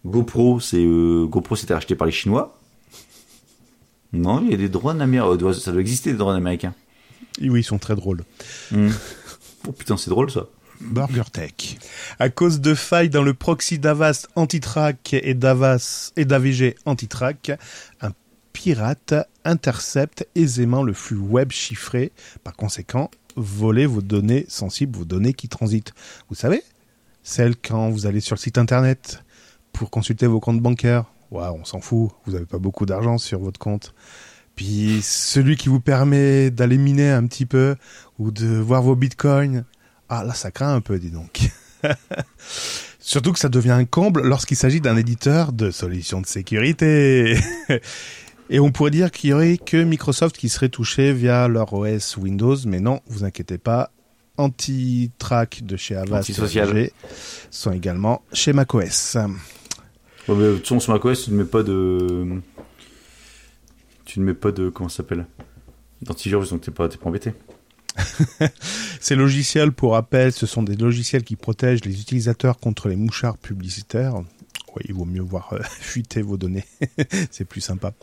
GoPro, 0.05 0.59
c'est 0.59 0.83
euh... 0.83 1.25
GoPro 1.25 1.55
c'était 1.55 1.73
racheté 1.73 1.95
par 1.95 2.05
les 2.05 2.11
Chinois. 2.11 2.59
Non, 4.11 4.41
il 4.43 4.51
y 4.51 4.53
a 4.53 4.57
des 4.57 4.69
drones 4.69 5.01
américains, 5.01 5.53
ça 5.53 5.71
doit 5.71 5.81
exister 5.81 6.11
des 6.11 6.17
drones 6.17 6.35
américains. 6.35 6.73
Oui, 7.41 7.61
ils 7.61 7.63
sont 7.63 7.77
très 7.77 7.95
drôles. 7.95 8.23
Hmm. 8.71 8.89
Oh 9.67 9.71
putain, 9.71 9.95
c'est 9.95 10.09
drôle 10.09 10.31
ça. 10.31 10.47
Burger 10.81 11.23
Tech. 11.31 11.77
À 12.19 12.29
cause 12.29 12.61
de 12.61 12.75
failles 12.75 13.09
dans 13.09 13.23
le 13.23 13.33
proxy 13.33 13.79
d'Avast 13.79 14.29
anti-track 14.35 15.13
et 15.13 15.33
d'Avast 15.33 16.13
et 16.15 16.25
d'AVG 16.25 16.75
anti-track, 16.85 17.51
un 18.01 18.11
pirate 18.53 19.13
intercepte 19.45 20.27
aisément 20.35 20.83
le 20.83 20.93
flux 20.93 21.17
web 21.17 21.51
chiffré. 21.51 22.11
Par 22.43 22.55
conséquent, 22.55 23.11
voler 23.35 23.85
vos 23.85 24.01
données 24.01 24.45
sensibles, 24.47 24.97
vos 24.97 25.05
données 25.05 25.33
qui 25.33 25.47
transitent. 25.47 25.93
Vous 26.29 26.35
savez, 26.35 26.63
celles 27.23 27.55
quand 27.55 27.89
vous 27.89 28.05
allez 28.05 28.19
sur 28.19 28.35
le 28.35 28.39
site 28.39 28.57
internet 28.57 29.23
pour 29.73 29.89
consulter 29.91 30.27
vos 30.27 30.39
comptes 30.39 30.61
bancaires. 30.61 31.05
Waouh, 31.29 31.59
on 31.59 31.65
s'en 31.65 31.81
fout. 31.81 32.11
Vous 32.25 32.31
n'avez 32.33 32.45
pas 32.45 32.57
beaucoup 32.57 32.85
d'argent 32.85 33.17
sur 33.17 33.39
votre 33.39 33.59
compte. 33.59 33.93
Puis 34.55 35.01
celui 35.03 35.55
qui 35.55 35.69
vous 35.69 35.79
permet 35.79 36.49
d'aller 36.49 36.77
miner 36.77 37.11
un 37.11 37.27
petit 37.27 37.45
peu 37.45 37.75
ou 38.17 38.31
de 38.31 38.47
voir 38.47 38.81
vos 38.81 38.95
bitcoins. 38.95 39.65
Ah 40.09 40.23
là, 40.23 40.33
ça 40.33 40.51
craint 40.51 40.73
un 40.73 40.81
peu, 40.81 40.99
dis 40.99 41.11
donc. 41.11 41.49
Surtout 42.99 43.31
que 43.31 43.39
ça 43.39 43.49
devient 43.49 43.71
un 43.71 43.85
comble 43.85 44.21
lorsqu'il 44.21 44.57
s'agit 44.57 44.81
d'un 44.81 44.97
éditeur 44.97 45.53
de 45.53 45.71
solutions 45.71 46.21
de 46.21 46.25
sécurité. 46.25 47.37
Et 48.49 48.59
on 48.59 48.71
pourrait 48.71 48.91
dire 48.91 49.11
qu'il 49.11 49.31
y 49.31 49.33
aurait 49.33 49.57
que 49.57 49.83
Microsoft 49.83 50.37
qui 50.37 50.47
serait 50.49 50.69
touché 50.69 51.11
via 51.11 51.47
leur 51.47 51.73
OS 51.73 52.15
Windows, 52.17 52.55
mais 52.65 52.79
non, 52.79 53.01
vous 53.07 53.25
inquiétez 53.25 53.57
pas. 53.57 53.91
Anti-track 54.37 55.63
de 55.63 55.75
chez 55.77 55.95
Avast 55.95 56.29
et 56.29 56.93
sont 57.49 57.71
également 57.71 58.21
chez 58.31 58.53
macOS. 58.53 59.17
Ouais, 60.27 60.35
mais 60.35 60.43
de 60.43 60.55
toute 60.55 60.63
façon, 60.63 60.79
sur 60.79 60.93
macOS, 60.93 61.25
tu 61.25 61.31
ne 61.31 61.37
mets 61.37 61.45
pas 61.45 61.63
de. 61.63 62.41
Tu 64.05 64.19
ne 64.19 64.25
mets 64.25 64.33
pas 64.33 64.51
de. 64.51 64.69
Comment 64.69 64.89
ça 64.89 64.97
s'appelle? 64.97 65.25
D'antivirus, 66.01 66.51
donc 66.51 66.61
t'es 66.61 66.71
pas, 66.71 66.87
t'es 66.87 66.97
pas 66.97 67.07
embêté. 67.09 67.33
Ces 68.99 69.15
logiciels, 69.15 69.71
pour 69.71 69.93
rappel, 69.93 70.31
ce 70.31 70.45
sont 70.45 70.63
des 70.63 70.75
logiciels 70.75 71.23
qui 71.23 71.35
protègent 71.35 71.85
les 71.85 72.01
utilisateurs 72.01 72.59
contre 72.59 72.89
les 72.89 72.95
mouchards 72.95 73.37
publicitaires. 73.37 74.15
Ouais, 74.15 74.83
il 74.85 74.93
vaut 74.93 75.05
mieux 75.05 75.21
voir 75.21 75.53
euh, 75.53 75.59
fuiter 75.79 76.21
vos 76.21 76.37
données, 76.37 76.65
c'est 77.31 77.45
plus 77.45 77.61
sympa. 77.61 77.93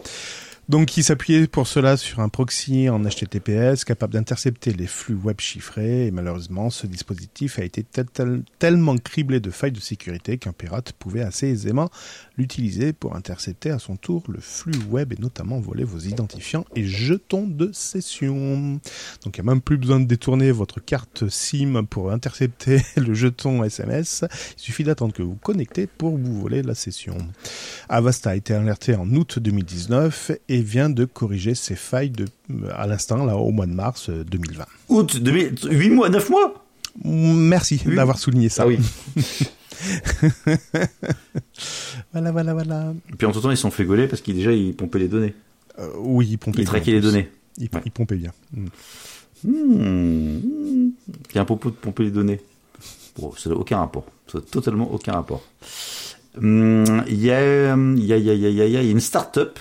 Donc, 0.68 0.96
il 0.96 1.05
s'appuyait 1.05 1.46
pour 1.46 1.66
cela 1.66 1.98
sur 1.98 2.20
un 2.20 2.31
proxy 2.31 2.88
en 2.88 3.00
HTTPS 3.03 3.85
capable 3.85 4.14
d'intercepter 4.14 4.72
les 4.72 4.87
flux 4.87 5.14
web 5.14 5.38
chiffrés. 5.38 6.07
Et 6.07 6.11
malheureusement, 6.11 6.70
ce 6.70 6.87
dispositif 6.87 7.59
a 7.59 7.64
été 7.64 7.83
tel- 7.83 8.07
tel- 8.07 8.42
tellement 8.59 8.96
criblé 8.96 9.40
de 9.40 9.50
failles 9.50 9.72
de 9.72 9.81
sécurité 9.81 10.38
qu'un 10.38 10.53
pirate 10.53 10.92
pouvait 10.92 11.20
assez 11.20 11.48
aisément 11.48 11.90
l'utiliser 12.38 12.94
pour 12.94 13.14
intercepter 13.14 13.70
à 13.70 13.79
son 13.79 13.96
tour 13.96 14.22
le 14.29 14.40
flux 14.40 14.72
web 14.90 15.12
et 15.12 15.20
notamment 15.20 15.61
voler 15.61 15.85
vos 15.85 15.98
identifiants 15.98 16.64
et 16.74 16.85
jetons 16.85 17.46
de 17.46 17.70
session. 17.72 18.81
Donc 19.22 19.37
il 19.37 19.42
n'y 19.42 19.48
a 19.48 19.53
même 19.53 19.61
plus 19.61 19.77
besoin 19.77 20.00
de 20.00 20.07
détourner 20.07 20.50
votre 20.50 20.81
carte 20.81 21.29
SIM 21.29 21.85
pour 21.88 22.11
intercepter 22.11 22.81
le 22.96 23.12
jeton 23.12 23.62
SMS. 23.64 24.24
Il 24.57 24.61
suffit 24.62 24.85
d'attendre 24.85 25.12
que 25.12 25.22
vous 25.22 25.37
connectez 25.37 25.87
pour 25.87 26.16
vous 26.16 26.40
voler 26.40 26.62
la 26.62 26.74
session. 26.74 27.18
Avast 27.88 28.27
a 28.27 28.35
été 28.35 28.55
alerté 28.55 28.94
en 28.96 29.09
août 29.14 29.38
2019 29.38 30.33
et 30.48 30.53
vient 30.62 30.90
de 30.90 31.04
corriger 31.04 31.54
ses 31.54 31.74
failles 31.76 32.10
de, 32.10 32.26
à 32.74 32.86
l'instant, 32.86 33.24
là, 33.24 33.36
au 33.36 33.50
mois 33.50 33.66
de 33.66 33.72
mars 33.72 34.08
euh, 34.10 34.24
2020. 34.24 34.64
Août 34.88 35.16
2000, 35.22 35.54
8 35.70 35.90
mois, 35.90 36.08
9 36.08 36.30
mois? 36.30 36.64
Merci 37.04 37.80
Oui. 37.86 37.96
d'avoir 37.96 38.18
souligné 38.18 38.48
ça. 38.48 38.62
Ah 38.64 38.66
oui. 38.68 38.78
Voilà, 42.12 42.30
voilà, 42.32 42.54
voilà. 42.54 42.92
Et 43.12 43.16
puis 43.16 43.26
entre 43.26 43.40
temps, 43.40 43.50
ils 43.50 43.56
se 43.56 43.62
sont 43.62 43.70
fait 43.70 43.84
gauler 43.84 44.06
parce 44.06 44.22
qu'ils 44.22 44.36
déjà 44.36 44.52
ils 44.52 44.74
pompaient 44.74 44.98
les 45.00 45.08
données. 45.08 45.34
Euh, 45.78 45.88
oui, 45.98 46.28
il 46.30 46.38
pompait 46.38 46.62
Ils 46.62 46.66
traquaient 46.66 46.92
en 46.92 46.94
les 46.94 47.00
données. 47.00 47.28
Il, 47.58 47.68
Ouais. 47.72 47.82
il 47.84 47.90
pompait 47.90 48.16
bien. 48.16 48.32
Mm. 48.52 48.66
Hmm. 49.46 50.90
Il 51.30 51.34
y 51.34 51.38
a 51.38 51.42
un 51.42 51.44
propos 51.44 51.70
de 51.70 51.74
pomper 51.74 52.04
les 52.04 52.10
données. 52.10 52.40
Bon, 53.18 53.32
ça 53.36 53.50
n'a 53.50 53.56
aucun 53.56 53.78
rapport. 53.78 54.06
Ça 54.30 54.38
n'a 54.38 54.44
totalement 54.44 54.90
aucun 54.92 55.12
rapport. 55.12 55.44
Hmm, 56.40 56.84
Il 57.08 57.20
y, 57.20 57.30
a, 57.30 57.34
euh, 57.36 57.94
y 57.98 58.12
a 58.76 58.82
une 58.82 59.00
start-up 59.00 59.58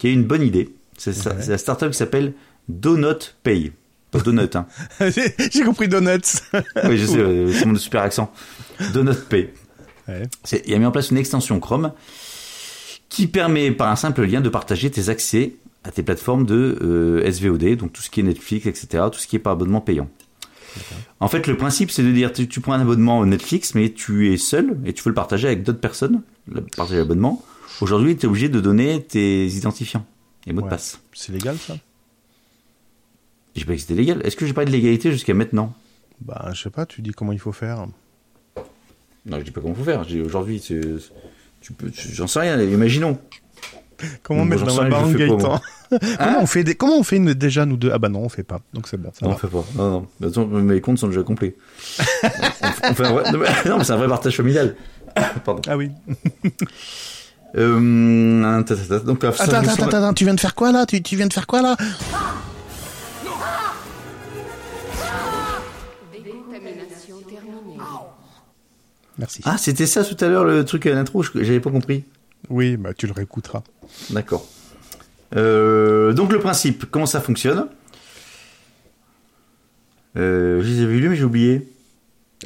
qui 0.00 0.08
a 0.08 0.10
une 0.10 0.24
bonne 0.24 0.42
idée. 0.42 0.70
C'est 0.96 1.16
Ouais. 1.26 1.34
la 1.48 1.58
start-up 1.58 1.92
qui 1.92 1.98
s'appelle 1.98 2.32
Donut 2.68 3.36
Pay. 3.42 3.72
Pas 4.10 4.18
Donut, 4.20 4.56
hein. 4.56 4.66
J'ai 5.52 5.62
compris 5.62 5.86
Donuts. 5.88 6.40
oui, 6.84 6.98
je 6.98 7.06
sais, 7.06 7.18
euh, 7.18 7.52
c'est 7.52 7.66
mon 7.66 7.76
super 7.76 8.02
accent. 8.02 8.32
Donut 8.92 9.14
Pay. 9.28 9.50
Ouais. 10.08 10.22
Il 10.66 10.74
a 10.74 10.78
mis 10.78 10.86
en 10.86 10.90
place 10.90 11.10
une 11.10 11.18
extension 11.18 11.60
Chrome 11.60 11.92
qui 13.08 13.26
permet 13.26 13.70
par 13.70 13.88
un 13.90 13.96
simple 13.96 14.24
lien 14.24 14.40
de 14.40 14.48
partager 14.48 14.90
tes 14.90 15.08
accès 15.10 15.54
à 15.84 15.90
tes 15.90 16.02
plateformes 16.02 16.44
de 16.46 16.78
euh, 16.82 17.30
SVOD, 17.30 17.76
donc 17.76 17.92
tout 17.92 18.02
ce 18.02 18.10
qui 18.10 18.20
est 18.20 18.22
Netflix, 18.22 18.66
etc., 18.66 19.04
tout 19.12 19.18
ce 19.18 19.26
qui 19.26 19.36
est 19.36 19.40
par 19.40 19.52
abonnement 19.54 19.80
payant. 19.80 20.08
En 21.18 21.26
fait, 21.28 21.46
le 21.46 21.56
principe, 21.56 21.90
c'est 21.90 22.02
de 22.04 22.12
dire, 22.12 22.32
tu, 22.32 22.46
tu 22.48 22.60
prends 22.60 22.74
un 22.74 22.80
abonnement 22.80 23.24
Netflix, 23.26 23.74
mais 23.74 23.90
tu 23.90 24.32
es 24.32 24.36
seul 24.36 24.78
et 24.86 24.92
tu 24.92 25.02
veux 25.02 25.10
le 25.10 25.14
partager 25.14 25.48
avec 25.48 25.62
d'autres 25.64 25.80
personnes, 25.80 26.22
le 26.52 26.60
partager 26.62 26.98
l'abonnement. 26.98 27.42
Aujourd'hui, 27.80 28.16
tu 28.16 28.26
es 28.26 28.28
obligé 28.28 28.48
de 28.48 28.60
donner 28.60 29.02
tes 29.02 29.46
identifiants 29.46 30.04
et 30.46 30.52
mots 30.52 30.60
Ouais. 30.60 30.64
de 30.66 30.70
passe. 30.70 31.00
C'est 31.12 31.32
légal 31.32 31.56
ça? 31.58 31.76
J'ai 33.56 33.64
pas 33.64 33.72
dit 33.72 33.76
que 33.76 33.82
c'était 33.82 33.94
légal. 33.94 34.20
Est-ce 34.24 34.36
que 34.36 34.46
j'ai 34.46 34.52
pas 34.52 34.64
de 34.64 34.70
légalité 34.70 35.10
jusqu'à 35.12 35.34
maintenant? 35.34 35.74
Bah, 36.20 36.50
je 36.52 36.62
sais 36.62 36.70
pas, 36.70 36.86
tu 36.86 37.02
dis 37.02 37.10
comment 37.12 37.32
il 37.32 37.38
faut 37.38 37.52
faire. 37.52 37.86
Non, 39.26 39.38
je 39.38 39.42
dis 39.44 39.50
pas 39.50 39.60
comment 39.60 39.74
faut 39.74 39.84
faire. 39.84 40.04
Aujourd'hui, 40.24 40.60
tu 40.60 41.72
peux, 41.72 41.90
j'en 42.12 42.26
sais 42.26 42.40
rien. 42.40 42.60
Imaginons. 42.60 43.18
Comment 44.22 44.44
mettre 44.46 44.64
dans 44.64 44.82
la 44.82 44.88
barre 44.88 45.12
Gaëtan? 45.12 45.60
Comment, 45.90 46.40
on 46.40 46.46
fait 46.46 46.64
des... 46.64 46.74
comment 46.74 46.98
on 46.98 47.02
fait 47.02 47.16
une... 47.16 47.34
déjà 47.34 47.66
nous 47.66 47.76
deux? 47.76 47.90
Ah 47.92 47.98
bah 47.98 48.08
non, 48.08 48.20
on 48.20 48.28
fait 48.30 48.44
pas. 48.44 48.60
Donc 48.72 48.88
c'est 48.88 48.96
bon, 48.96 49.10
ça 49.12 49.26
Non, 49.26 49.32
on 49.32 49.36
fait 49.36 49.48
pas. 49.48 49.64
Non, 49.76 49.90
non. 49.90 50.06
Mais 50.20 50.28
Attends, 50.28 50.46
mes 50.46 50.80
comptes 50.80 50.98
sont 50.98 51.08
déjà 51.08 51.22
complets. 51.22 51.56
on, 52.22 52.28
on 52.90 52.94
fait 52.94 53.04
un 53.06 53.12
vrai... 53.12 53.32
Non, 53.66 53.76
mais 53.78 53.84
c'est 53.84 53.92
un 53.92 53.96
vrai 53.96 54.08
partage 54.08 54.36
familial. 54.36 54.76
Pardon. 55.44 55.60
Ah 55.66 55.76
oui. 55.76 55.90
Euh. 57.56 58.62
Donc, 59.04 59.24
Attends, 59.24 59.42
attends, 59.42 59.58
attends, 59.72 59.86
attends, 59.86 60.14
tu 60.14 60.24
viens 60.24 60.34
de 60.34 60.40
faire 60.40 60.54
quoi 60.54 60.70
là? 60.72 60.86
Tu, 60.86 61.02
tu 61.02 61.16
viens 61.16 61.26
de 61.26 61.32
faire 61.32 61.46
quoi 61.46 61.62
là? 61.62 61.76
Décontamination 66.12 67.16
terminée. 67.28 67.78
Merci. 69.18 69.42
Ah, 69.44 69.56
c'était 69.58 69.86
ça 69.86 70.04
tout 70.04 70.16
à 70.24 70.28
l'heure 70.28 70.44
le 70.44 70.64
truc 70.64 70.86
à 70.86 70.90
l'intro. 70.94 71.22
J'avais 71.34 71.60
pas 71.60 71.70
compris. 71.70 72.04
Oui, 72.48 72.76
bah 72.76 72.94
tu 72.94 73.06
le 73.06 73.12
réécouteras. 73.12 73.62
D'accord. 74.10 74.46
Euh, 75.36 76.12
donc 76.12 76.32
le 76.32 76.40
principe, 76.40 76.86
comment 76.90 77.06
ça 77.06 77.20
fonctionne? 77.20 77.68
Euh, 80.16 80.60
Je 80.62 80.68
les 80.68 80.82
avais 80.82 80.94
lus 80.98 81.08
mais 81.10 81.16
j'ai 81.16 81.24
oublié. 81.24 81.68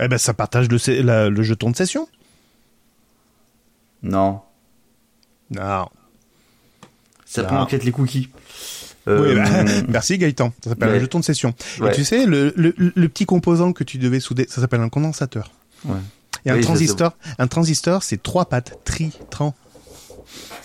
Eh 0.00 0.08
ben 0.08 0.18
ça 0.18 0.34
partage 0.34 0.68
le, 0.68 1.02
la- 1.02 1.30
le 1.30 1.42
jeton 1.42 1.70
de 1.70 1.76
session. 1.76 2.08
Non. 4.02 4.40
Non. 5.54 5.86
Ça 7.26 7.42
Non. 7.42 7.48
prend 7.48 7.60
en 7.62 7.66
les 7.82 7.92
cookies. 7.92 8.28
Euh, 9.08 9.28
Oui, 9.28 9.34
bah, 9.34 9.64
merci 9.88 10.16
Gaëtan. 10.18 10.52
Ça 10.62 10.70
s'appelle 10.70 10.90
ouais. 10.90 10.96
un 10.96 11.00
jeton 11.00 11.20
de 11.20 11.24
session. 11.24 11.54
Ouais. 11.80 11.90
Et 11.92 11.94
tu 11.94 12.04
sais, 12.04 12.26
le, 12.26 12.52
le, 12.56 12.74
le 12.76 13.08
petit 13.08 13.26
composant 13.26 13.72
que 13.72 13.84
tu 13.84 13.98
devais 13.98 14.20
souder, 14.20 14.46
ça 14.48 14.60
s'appelle 14.60 14.80
un 14.80 14.88
condensateur. 14.88 15.50
Ouais. 15.84 15.96
Et 16.46 16.50
un 16.50 16.56
Oui, 16.56 16.60
transistor, 16.62 17.16
un 17.38 17.46
transistor, 17.46 18.02
c'est 18.02 18.22
trois 18.22 18.46
pattes. 18.46 18.78
Tri, 18.84 19.12
tran. 19.30 19.54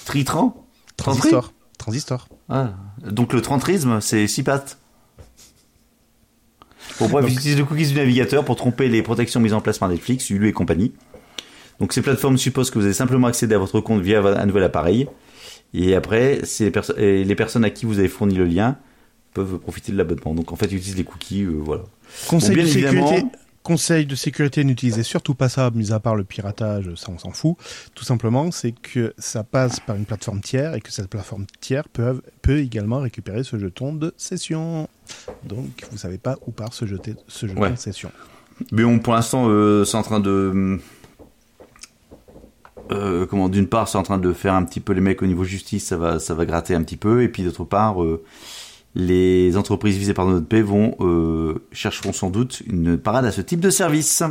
Tritran? 0.05 0.65
Transistor. 0.97 1.53
Transistor. 1.77 2.27
Ah, 2.49 2.71
donc 3.05 3.31
le 3.33 3.41
trentrisme, 3.41 4.01
c'est 4.01 4.27
six 4.27 4.43
pattes. 4.43 4.77
Bon, 6.99 7.07
bref, 7.07 7.23
Donc- 7.25 7.31
ils 7.33 7.37
utilisent 7.37 7.57
le 7.57 7.65
cookies 7.65 7.87
du 7.87 7.93
navigateur 7.93 8.43
pour 8.43 8.55
tromper 8.55 8.89
les 8.89 9.01
protections 9.03 9.39
mises 9.39 9.53
en 9.53 9.61
place 9.61 9.77
par 9.77 9.87
Netflix, 9.89 10.29
Hulu 10.29 10.49
et 10.49 10.53
compagnie. 10.53 10.93
Donc 11.79 11.93
ces 11.93 12.01
plateformes 12.01 12.37
supposent 12.37 12.71
que 12.71 12.79
vous 12.79 12.85
allez 12.85 12.93
simplement 12.93 13.27
accéder 13.27 13.55
à 13.55 13.57
votre 13.57 13.79
compte 13.79 14.01
via 14.01 14.19
un 14.21 14.45
nouvel 14.45 14.63
appareil. 14.63 15.07
Et 15.73 15.95
après, 15.95 16.41
les, 16.59 16.71
perso- 16.71 16.97
et 16.97 17.23
les 17.23 17.35
personnes 17.35 17.63
à 17.63 17.69
qui 17.69 17.85
vous 17.85 17.99
avez 17.99 18.07
fourni 18.07 18.35
le 18.35 18.45
lien 18.45 18.77
peuvent 19.33 19.59
profiter 19.59 19.91
de 19.91 19.97
l'abonnement. 19.97 20.33
Donc 20.33 20.51
en 20.51 20.55
fait, 20.55 20.65
ils 20.67 20.77
utilisent 20.77 20.97
les 20.97 21.03
cookies, 21.03 21.43
euh, 21.43 21.51
voilà. 21.63 21.83
Conseil 22.27 22.55
Bon, 22.55 22.63
de 22.63 22.67
sécurité. 22.67 23.23
Conseil 23.61 24.05
de 24.07 24.15
sécurité, 24.15 24.63
n'utilisez 24.63 25.03
surtout 25.03 25.35
pas 25.35 25.47
ça, 25.49 25.69
mis 25.75 25.91
à 25.91 25.99
part 25.99 26.15
le 26.15 26.23
piratage, 26.23 26.89
ça 26.95 27.07
on 27.13 27.19
s'en 27.19 27.31
fout. 27.31 27.55
Tout 27.93 28.05
simplement, 28.05 28.49
c'est 28.51 28.71
que 28.71 29.13
ça 29.19 29.43
passe 29.43 29.79
par 29.81 29.95
une 29.97 30.05
plateforme 30.05 30.41
tiers 30.41 30.73
et 30.73 30.81
que 30.81 30.91
cette 30.91 31.07
plateforme 31.07 31.45
tiers 31.59 31.87
peut, 31.89 32.21
peut 32.41 32.57
également 32.59 32.99
récupérer 32.99 33.43
ce 33.43 33.59
jeton 33.59 33.93
de 33.93 34.13
session. 34.17 34.87
Donc, 35.43 35.67
vous 35.91 35.97
savez 35.97 36.17
pas 36.17 36.37
où 36.47 36.51
part 36.51 36.73
ce, 36.73 36.85
jeté, 36.87 37.13
ce 37.27 37.45
jeton 37.47 37.61
Ouais. 37.61 37.71
de 37.71 37.75
session. 37.75 38.11
Mais 38.71 38.81
bon, 38.83 38.97
pour 38.97 39.13
l'instant, 39.13 39.45
euh, 39.49 39.83
c'est 39.85 39.97
en 39.97 40.03
train 40.03 40.19
de. 40.21 40.79
Euh, 42.91 43.25
comment 43.25 43.49
D'une 43.49 43.67
part, 43.67 43.87
c'est 43.87 43.97
en 43.97 44.03
train 44.03 44.17
de 44.17 44.33
faire 44.33 44.53
un 44.53 44.63
petit 44.63 44.79
peu 44.79 44.93
les 44.93 45.01
mecs 45.01 45.21
au 45.21 45.25
niveau 45.25 45.43
justice, 45.43 45.85
ça 45.85 45.97
va, 45.97 46.19
ça 46.19 46.33
va 46.33 46.45
gratter 46.45 46.75
un 46.75 46.83
petit 46.83 46.97
peu. 46.97 47.23
Et 47.23 47.29
puis 47.29 47.43
d'autre 47.43 47.63
part, 47.63 48.03
euh, 48.03 48.23
les 48.95 49.57
entreprises 49.57 49.97
visées 49.97 50.13
par 50.13 50.25
notre 50.25 50.47
paix 50.47 50.61
vont 50.61 50.95
euh, 50.99 51.61
chercheront 51.71 52.13
sans 52.13 52.29
doute 52.29 52.61
une 52.67 52.97
parade 52.97 53.25
à 53.25 53.31
ce 53.31 53.41
type 53.41 53.59
de 53.59 53.69
service. 53.69 54.23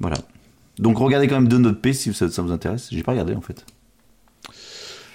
Voilà. 0.00 0.18
Donc 0.78 0.98
regardez 0.98 1.26
quand 1.26 1.36
même 1.36 1.48
de 1.48 1.58
notre 1.58 1.80
paix 1.80 1.92
si 1.92 2.12
ça, 2.12 2.28
ça 2.30 2.42
vous 2.42 2.52
intéresse. 2.52 2.88
J'ai 2.90 3.02
pas 3.02 3.12
regardé 3.12 3.34
en 3.34 3.40
fait. 3.40 3.64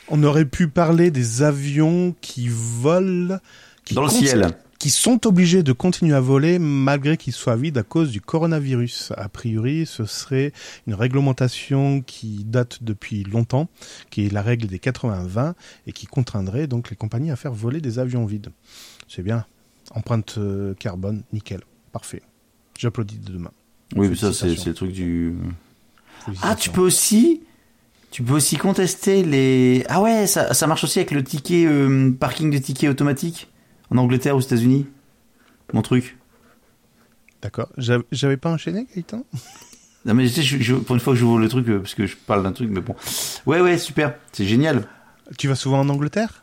On 0.09 0.24
aurait 0.24 0.45
pu 0.45 0.68
parler 0.68 1.12
des 1.12 1.41
avions 1.41 2.14
qui 2.20 2.49
volent. 2.49 3.38
Qui 3.86 3.93
Dans 3.93 4.03
le 4.03 4.09
ciel. 4.09 4.51
Qui 4.82 4.89
sont 4.89 5.27
obligés 5.27 5.61
de 5.61 5.73
continuer 5.73 6.15
à 6.15 6.19
voler 6.19 6.57
malgré 6.57 7.15
qu'ils 7.15 7.34
soient 7.34 7.55
vides 7.55 7.77
à 7.77 7.84
cause 7.84 8.09
du 8.09 8.19
coronavirus. 8.19 9.13
A 9.15 9.29
priori, 9.29 9.86
ce 9.86 10.05
serait 10.05 10.53
une 10.88 10.95
réglementation 10.95 12.01
qui 12.01 12.43
date 12.45 12.79
depuis 12.82 13.23
longtemps, 13.23 13.69
qui 14.09 14.25
est 14.25 14.34
la 14.34 14.41
règle 14.41 14.65
des 14.65 14.79
80-20 14.79 15.53
et 15.86 15.91
qui 15.91 16.07
contraindrait 16.07 16.65
donc 16.65 16.89
les 16.89 16.95
compagnies 16.95 17.29
à 17.29 17.36
faire 17.36 17.53
voler 17.53 17.79
des 17.79 17.99
avions 17.99 18.25
vides. 18.25 18.49
C'est 19.07 19.21
bien. 19.21 19.45
Empreinte 19.91 20.39
euh, 20.39 20.73
carbone, 20.73 21.21
nickel. 21.32 21.61
Parfait. 21.91 22.23
J'applaudis 22.75 23.19
de 23.19 23.34
demain. 23.34 23.51
Oui, 23.95 24.09
mais 24.09 24.15
ça 24.15 24.34
c'est 24.34 24.47
le 24.47 24.73
truc 24.73 24.93
du. 24.93 25.36
Ah, 26.41 26.55
tu 26.55 26.71
peux 26.71 26.82
aussi, 26.82 27.43
tu 28.09 28.23
peux 28.23 28.34
aussi 28.34 28.57
contester 28.57 29.21
les. 29.21 29.86
Ah 29.89 30.01
ouais, 30.01 30.25
ça, 30.25 30.55
ça 30.55 30.65
marche 30.65 30.84
aussi 30.84 30.97
avec 30.97 31.11
le 31.11 31.23
ticket 31.23 31.67
euh, 31.67 32.09
parking 32.19 32.49
de 32.49 32.57
tickets 32.57 32.89
automatique 32.89 33.47
en 33.92 33.98
Angleterre 33.98 34.36
ou 34.36 34.39
aux 34.39 34.42
États-Unis. 34.42 34.88
Mon 35.74 35.82
truc. 35.82 36.18
D'accord. 37.42 37.70
J'avais 37.78 38.38
pas 38.38 38.52
enchaîné, 38.52 38.88
Gaëtan? 38.96 39.24
Non 40.04 40.16
mais 40.16 40.24
tu 40.26 40.34
sais, 40.34 40.42
je, 40.42 40.58
je- 40.60 40.74
pour 40.74 40.96
une 40.96 41.00
fois 41.00 41.14
que 41.14 41.20
j'ouvre 41.20 41.38
le 41.38 41.48
truc 41.48 41.70
euh, 41.70 41.78
parce 41.78 41.94
que 41.94 42.08
je 42.08 42.16
parle 42.18 42.42
d'un 42.42 42.54
truc, 42.54 42.72
mais 42.72 42.82
bon. 42.82 42.96
Ouais 43.46 43.62
ouais, 43.62 43.78
super, 43.78 44.16
c'est 44.32 44.46
génial. 44.48 44.88
Tu 45.38 45.48
vas 45.48 45.54
souvent 45.54 45.80
en 45.82 45.89
Angleterre? 45.89 46.42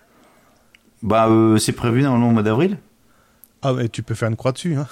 Bah 1.03 1.27
euh, 1.29 1.59
c'est 1.59 1.73
prévu 1.73 2.03
normalement 2.03 2.29
au 2.29 2.33
mois 2.33 2.45
d'avril. 2.45 2.79
Ah 3.63 3.75
ouais, 3.75 3.89
tu 3.89 4.05
peux 4.05 4.15
faire 4.15 4.29
une 4.29 4.37
croix 4.37 4.53
dessus. 4.53 4.77
Hein. 4.77 4.87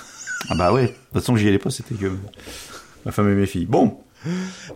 Ah 0.50 0.56
bah 0.56 0.72
ouais. 0.72 0.82
De 0.82 0.88
toute 0.88 1.12
façon 1.12 1.36
j'y 1.36 1.46
allais 1.46 1.60
pas, 1.60 1.70
c'était 1.70 1.94
que 1.94 2.10
ma 3.04 3.12
femme 3.12 3.28
et 3.30 3.36
mes 3.36 3.46
filles. 3.46 3.66
Bon. 3.66 4.00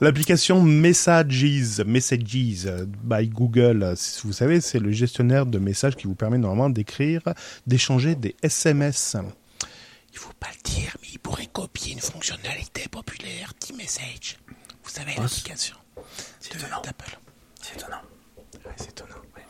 L'application 0.00 0.62
Messages, 0.62 1.80
Messages 1.86 2.68
by 3.02 3.28
Google, 3.28 3.94
vous 4.24 4.32
savez, 4.32 4.60
c'est 4.60 4.78
le 4.78 4.92
gestionnaire 4.92 5.46
de 5.46 5.58
messages 5.58 5.96
qui 5.96 6.06
vous 6.06 6.14
permet 6.14 6.38
normalement 6.38 6.70
d'écrire, 6.70 7.22
d'échanger 7.66 8.14
des 8.14 8.36
SMS. 8.42 9.16
Il 10.12 10.18
faut 10.18 10.32
pas 10.38 10.48
le 10.48 10.70
dire, 10.70 10.96
mais 11.02 11.08
il 11.12 11.18
pourrait 11.18 11.48
copier 11.52 11.92
une 11.92 12.00
fonctionnalité 12.00 12.88
populaire 12.90 13.52
d'e-message. 13.60 14.38
Vous 14.84 14.90
savez, 14.90 15.12
Oh, 15.18 15.22
l'application 15.22 15.76
d'Apple. 16.84 17.18
C'est 17.62 17.76
étonnant. 17.76 17.96
Ouais, 18.64 18.72
c'est 18.76 18.90
étonnant. 18.90 19.14
ouais. 19.36 19.42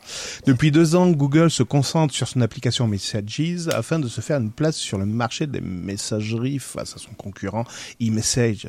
Depuis 0.46 0.70
deux 0.70 0.94
ans, 0.96 1.08
Google 1.10 1.50
se 1.50 1.62
concentre 1.62 2.12
sur 2.14 2.28
son 2.28 2.40
application 2.40 2.86
Messages 2.86 3.68
afin 3.72 3.98
de 3.98 4.08
se 4.08 4.20
faire 4.20 4.38
une 4.38 4.50
place 4.52 4.76
sur 4.76 4.98
le 4.98 5.06
marché 5.06 5.46
des 5.46 5.60
messageries 5.60 6.58
face 6.58 6.94
à 6.94 6.98
son 6.98 7.12
concurrent 7.12 7.64
e-message. 8.02 8.68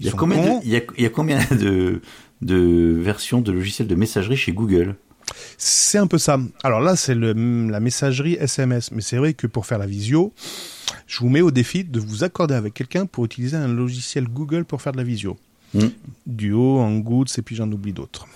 Il 0.00 0.06
y 0.06 0.08
a 0.08 0.12
sont 0.12 0.16
combien 0.16 0.58
de, 0.58 0.64
il 0.64 0.70
y 0.70 0.76
a, 0.76 0.80
il 0.96 1.02
y 1.04 1.06
a 1.06 1.10
combien 1.10 1.38
de 1.50 2.00
de 2.40 2.96
versions 2.98 3.40
de 3.40 3.52
logiciels 3.52 3.86
de 3.86 3.94
messagerie 3.94 4.36
chez 4.36 4.52
Google? 4.52 4.96
C'est 5.58 5.98
un 5.98 6.06
peu 6.06 6.18
ça. 6.18 6.38
Alors 6.64 6.80
là, 6.80 6.96
c'est 6.96 7.14
la 7.14 7.80
messagerie 7.80 8.34
SMS. 8.34 8.90
Mais 8.92 9.02
c'est 9.02 9.16
vrai 9.16 9.34
que 9.34 9.46
pour 9.46 9.66
faire 9.66 9.78
la 9.78 9.86
visio, 9.86 10.32
je 11.06 11.18
vous 11.20 11.28
mets 11.28 11.42
au 11.42 11.50
défi 11.50 11.84
de 11.84 12.00
vous 12.00 12.24
accorder 12.24 12.54
avec 12.54 12.74
quelqu'un 12.74 13.06
pour 13.06 13.24
utiliser 13.24 13.56
un 13.56 13.68
logiciel 13.68 14.26
Google 14.26 14.64
pour 14.64 14.82
faire 14.82 14.92
de 14.92 14.96
la 14.98 15.04
visio. 15.04 15.36
Mm. 15.74 15.86
Duo, 16.26 16.80
Hangouts, 16.80 17.26
et 17.36 17.42
puis 17.42 17.54
j'en 17.54 17.70
oublie 17.70 17.92
d'autres. 17.92 18.26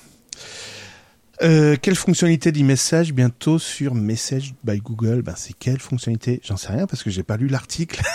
Euh, 1.42 1.76
quelle 1.80 1.96
fonctionnalité 1.96 2.52
d'e-message 2.52 3.12
bientôt 3.12 3.58
sur 3.58 3.94
Message 3.94 4.54
by 4.62 4.78
Google? 4.78 5.22
Ben 5.22 5.34
c'est 5.36 5.52
quelle 5.52 5.80
fonctionnalité? 5.80 6.40
J'en 6.44 6.56
sais 6.56 6.72
rien 6.72 6.86
parce 6.86 7.02
que 7.02 7.10
j'ai 7.10 7.24
pas 7.24 7.36
lu 7.36 7.48
l'article. 7.48 8.02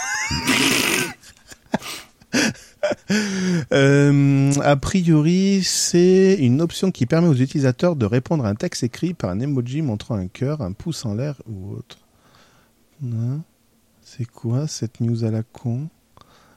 Euh, 3.71 4.53
a 4.61 4.75
priori, 4.77 5.61
c'est 5.63 6.35
une 6.39 6.61
option 6.61 6.91
qui 6.91 7.05
permet 7.05 7.27
aux 7.27 7.33
utilisateurs 7.33 7.95
de 7.95 8.05
répondre 8.05 8.45
à 8.45 8.49
un 8.49 8.55
texte 8.55 8.83
écrit 8.83 9.13
par 9.13 9.29
un 9.29 9.39
emoji 9.39 9.81
montrant 9.81 10.15
un 10.15 10.27
cœur, 10.27 10.61
un 10.61 10.71
pouce 10.71 11.05
en 11.05 11.13
l'air 11.13 11.41
ou 11.47 11.73
autre. 11.73 11.97
Hein 13.03 13.41
C'est 14.03 14.25
quoi 14.25 14.67
cette 14.67 15.01
news 15.01 15.23
à 15.23 15.31
la 15.31 15.43
con 15.43 15.87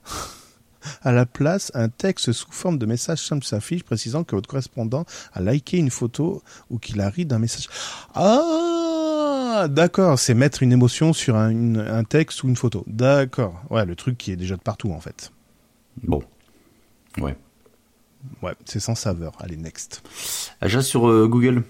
À 1.02 1.12
la 1.12 1.26
place, 1.26 1.70
un 1.74 1.88
texte 1.88 2.32
sous 2.32 2.50
forme 2.50 2.78
de 2.78 2.86
message 2.86 3.24
simple 3.24 3.44
s'affiche 3.44 3.84
précisant 3.84 4.24
que 4.24 4.34
votre 4.34 4.48
correspondant 4.48 5.04
a 5.32 5.40
liké 5.40 5.78
une 5.78 5.90
photo 5.90 6.42
ou 6.70 6.78
qu'il 6.78 7.00
a 7.00 7.08
ri 7.08 7.24
d'un 7.24 7.38
message. 7.38 7.68
Ah, 8.14 9.68
d'accord, 9.70 10.18
c'est 10.18 10.34
mettre 10.34 10.62
une 10.62 10.72
émotion 10.72 11.12
sur 11.12 11.36
un, 11.36 11.76
un 11.76 12.04
texte 12.04 12.42
ou 12.42 12.48
une 12.48 12.56
photo. 12.56 12.84
D'accord. 12.88 13.62
Ouais, 13.70 13.84
le 13.84 13.94
truc 13.94 14.18
qui 14.18 14.32
est 14.32 14.36
déjà 14.36 14.56
de 14.56 14.62
partout 14.62 14.90
en 14.90 15.00
fait. 15.00 15.30
Bon. 16.02 16.22
Ouais. 17.18 17.36
Ouais, 18.42 18.54
c'est 18.64 18.80
sans 18.80 18.94
saveur. 18.94 19.32
Allez, 19.40 19.56
next. 19.56 20.02
Achat 20.60 20.82
sur 20.82 21.08
euh, 21.08 21.26
Google. 21.26 21.62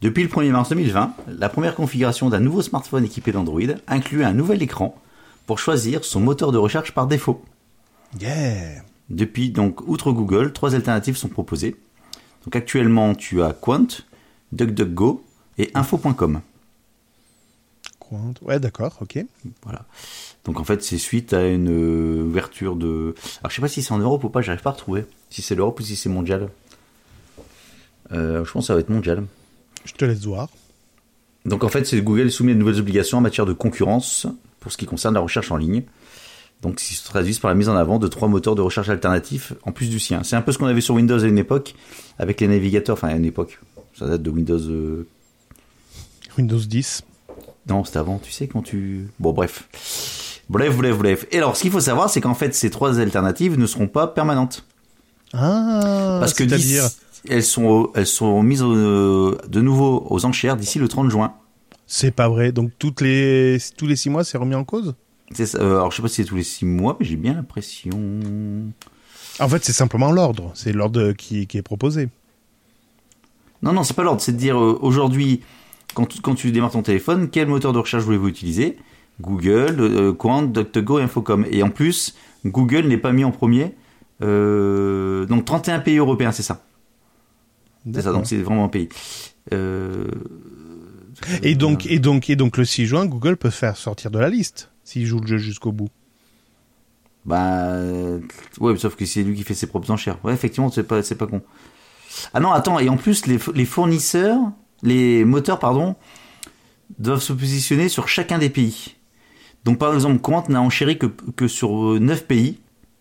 Depuis 0.00 0.22
le 0.22 0.28
1er 0.28 0.50
mars 0.50 0.68
2020, 0.70 1.14
la 1.28 1.48
première 1.48 1.74
configuration 1.74 2.28
d'un 2.28 2.40
nouveau 2.40 2.62
smartphone 2.62 3.04
équipé 3.04 3.30
d'Android 3.30 3.60
inclut 3.86 4.24
un 4.24 4.32
nouvel 4.32 4.62
écran 4.62 5.00
pour 5.46 5.58
choisir 5.58 6.04
son 6.04 6.20
moteur 6.20 6.50
de 6.50 6.58
recherche 6.58 6.92
par 6.92 7.06
défaut. 7.06 7.44
Yeah 8.20 8.82
Depuis, 9.10 9.50
donc, 9.50 9.86
outre 9.86 10.12
Google, 10.12 10.52
trois 10.52 10.74
alternatives 10.74 11.16
sont 11.16 11.28
proposées. 11.28 11.76
Donc 12.44 12.56
actuellement, 12.56 13.14
tu 13.14 13.42
as 13.42 13.52
Quant, 13.52 13.86
DuckDuckGo 14.50 15.24
et 15.58 15.70
Info.com. 15.74 16.40
Ouais, 18.42 18.60
d'accord, 18.60 18.98
ok. 19.00 19.18
Voilà. 19.62 19.84
Donc 20.44 20.58
en 20.60 20.64
fait, 20.64 20.82
c'est 20.82 20.98
suite 20.98 21.32
à 21.32 21.46
une 21.46 21.68
euh, 21.70 22.22
ouverture 22.22 22.76
de. 22.76 23.14
Alors 23.40 23.50
je 23.50 23.56
sais 23.56 23.62
pas 23.62 23.68
si 23.68 23.82
c'est 23.82 23.92
en 23.92 23.98
Europe 23.98 24.24
ou 24.24 24.28
pas, 24.28 24.40
j'arrive 24.42 24.62
pas 24.62 24.70
à 24.70 24.74
retrouver. 24.74 25.04
Si 25.30 25.42
c'est 25.42 25.54
l'Europe 25.54 25.80
ou 25.80 25.82
si 25.82 25.96
c'est 25.96 26.08
mondial. 26.08 26.48
Euh, 28.12 28.44
je 28.44 28.52
pense 28.52 28.64
que 28.64 28.66
ça 28.68 28.74
va 28.74 28.80
être 28.80 28.90
mondial. 28.90 29.24
Je 29.84 29.92
te 29.92 30.04
laisse 30.04 30.24
voir. 30.24 30.48
Donc 31.44 31.64
en 31.64 31.68
fait, 31.68 31.86
c'est 31.86 32.00
Google 32.02 32.30
soumet 32.30 32.54
de 32.54 32.58
nouvelles 32.58 32.80
obligations 32.80 33.18
en 33.18 33.22
matière 33.22 33.46
de 33.46 33.52
concurrence 33.52 34.26
pour 34.60 34.70
ce 34.70 34.76
qui 34.76 34.86
concerne 34.86 35.14
la 35.14 35.20
recherche 35.20 35.50
en 35.50 35.56
ligne. 35.56 35.82
Donc, 36.62 36.76
qui 36.76 36.94
se 36.94 37.04
traduisent 37.04 37.40
par 37.40 37.48
la 37.50 37.56
mise 37.56 37.68
en 37.68 37.74
avant 37.74 37.98
de 37.98 38.06
trois 38.06 38.28
moteurs 38.28 38.54
de 38.54 38.62
recherche 38.62 38.88
alternatifs 38.88 39.52
en 39.64 39.72
plus 39.72 39.90
du 39.90 39.98
sien. 39.98 40.22
C'est 40.22 40.36
un 40.36 40.42
peu 40.42 40.52
ce 40.52 40.58
qu'on 40.58 40.66
avait 40.66 40.80
sur 40.80 40.94
Windows 40.94 41.18
à 41.18 41.26
une 41.26 41.38
époque, 41.38 41.74
avec 42.20 42.40
les 42.40 42.46
navigateurs. 42.46 42.94
Enfin, 42.94 43.08
à 43.08 43.16
une 43.16 43.24
époque, 43.24 43.58
ça 43.98 44.06
date 44.06 44.22
de 44.22 44.30
Windows. 44.30 44.60
euh, 44.60 45.08
Windows 46.38 46.60
10. 46.60 47.02
Non, 47.68 47.84
c'était 47.84 47.98
avant. 47.98 48.18
Tu 48.18 48.32
sais 48.32 48.48
quand 48.48 48.62
tu. 48.62 49.06
Bon, 49.20 49.32
bref, 49.32 49.68
bref, 50.48 50.76
bref, 50.76 50.98
bref. 50.98 51.26
Et 51.30 51.38
alors, 51.38 51.56
ce 51.56 51.62
qu'il 51.62 51.70
faut 51.70 51.80
savoir, 51.80 52.10
c'est 52.10 52.20
qu'en 52.20 52.34
fait, 52.34 52.54
ces 52.54 52.70
trois 52.70 52.98
alternatives 52.98 53.58
ne 53.58 53.66
seront 53.66 53.86
pas 53.88 54.06
permanentes, 54.08 54.64
Ah 55.32 56.18
parce 56.20 56.34
que 56.34 56.44
d'ici- 56.44 56.78
elles 57.28 57.44
sont, 57.44 57.90
elles 57.94 58.06
sont 58.06 58.42
mises 58.42 58.62
au- 58.62 59.36
de 59.36 59.60
nouveau 59.60 60.06
aux 60.10 60.24
enchères 60.24 60.56
d'ici 60.56 60.78
le 60.80 60.88
30 60.88 61.08
juin. 61.10 61.34
C'est 61.86 62.10
pas 62.10 62.28
vrai. 62.28 62.50
Donc 62.52 62.72
toutes 62.78 63.00
les 63.00 63.58
tous 63.76 63.86
les 63.86 63.96
six 63.96 64.10
mois, 64.10 64.24
c'est 64.24 64.38
remis 64.38 64.54
en 64.56 64.64
cause? 64.64 64.94
Ça. 65.32 65.58
Euh, 65.58 65.76
alors, 65.76 65.90
je 65.92 65.96
sais 65.96 66.02
pas 66.02 66.08
si 66.08 66.16
c'est 66.16 66.24
tous 66.24 66.36
les 66.36 66.42
six 66.42 66.64
mois, 66.64 66.96
mais 66.98 67.06
j'ai 67.06 67.16
bien 67.16 67.34
l'impression. 67.34 67.90
En 69.38 69.48
fait, 69.48 69.64
c'est 69.64 69.72
simplement 69.72 70.10
l'ordre. 70.10 70.50
C'est 70.54 70.72
l'ordre 70.72 71.12
qui, 71.12 71.46
qui 71.46 71.58
est 71.58 71.62
proposé. 71.62 72.08
Non, 73.62 73.72
non, 73.72 73.82
c'est 73.84 73.94
pas 73.94 74.02
l'ordre. 74.02 74.20
C'est 74.20 74.32
de 74.32 74.36
dire 74.38 74.58
euh, 74.58 74.76
aujourd'hui, 74.82 75.40
quand, 75.94 76.06
tu- 76.06 76.20
quand 76.20 76.34
tu 76.34 76.50
démarres 76.52 76.72
ton 76.72 76.82
téléphone, 76.82 77.28
quel 77.30 77.48
moteur 77.48 77.72
de 77.72 77.78
recherche 77.78 78.04
voulez-vous 78.04 78.28
utiliser? 78.28 78.76
Google, 79.20 79.76
euh, 79.80 80.12
Quant, 80.12 80.42
DuckDuckGo 80.42 80.98
Infocom. 80.98 81.44
Et 81.50 81.62
en 81.62 81.70
plus, 81.70 82.14
Google 82.46 82.86
n'est 82.88 82.98
pas 82.98 83.12
mis 83.12 83.24
en 83.24 83.30
premier. 83.30 83.74
Euh, 84.22 85.26
donc 85.26 85.44
31 85.44 85.80
pays 85.80 85.98
européens, 85.98 86.32
c'est 86.32 86.42
ça? 86.42 86.64
C'est 87.92 88.02
ça, 88.02 88.12
donc 88.12 88.26
c'est 88.26 88.38
vraiment 88.38 88.64
un 88.64 88.68
pays. 88.68 88.88
Euh... 89.52 90.06
Et 91.42 91.54
donc, 91.54 91.86
et 91.86 91.98
donc, 91.98 92.30
et 92.30 92.36
donc, 92.36 92.56
le 92.56 92.64
6 92.64 92.86
juin, 92.86 93.06
Google 93.06 93.36
peut 93.36 93.50
faire 93.50 93.76
sortir 93.76 94.10
de 94.10 94.18
la 94.18 94.28
liste 94.28 94.70
s'il 94.84 95.04
joue 95.06 95.20
le 95.20 95.26
jeu 95.26 95.38
jusqu'au 95.38 95.72
bout. 95.72 95.88
Bah, 97.24 97.76
ouais, 98.60 98.76
sauf 98.76 98.96
que 98.96 99.04
c'est 99.04 99.22
lui 99.22 99.36
qui 99.36 99.44
fait 99.44 99.54
ses 99.54 99.66
propres 99.68 99.90
enchères. 99.90 100.18
Ouais, 100.24 100.32
effectivement, 100.32 100.70
c'est 100.70 100.82
pas, 100.82 101.02
c'est 101.02 101.14
pas 101.14 101.26
con. 101.26 101.42
Ah 102.34 102.40
non, 102.40 102.52
attends, 102.52 102.78
et 102.78 102.88
en 102.88 102.96
plus, 102.96 103.26
les, 103.26 103.38
les 103.54 103.64
fournisseurs, 103.64 104.38
les 104.82 105.24
moteurs, 105.24 105.58
pardon, 105.58 105.96
doivent 106.98 107.22
se 107.22 107.32
positionner 107.32 107.88
sur 107.88 108.08
chacun 108.08 108.38
des 108.38 108.50
pays. 108.50 108.96
Donc, 109.64 109.78
par 109.78 109.94
exemple, 109.94 110.20
Quant 110.20 110.44
n'a 110.48 110.60
enchéri 110.60 110.98
que, 110.98 111.06
que 111.06 111.48
sur 111.48 111.70
9 112.00 112.26
pays, 112.26 112.58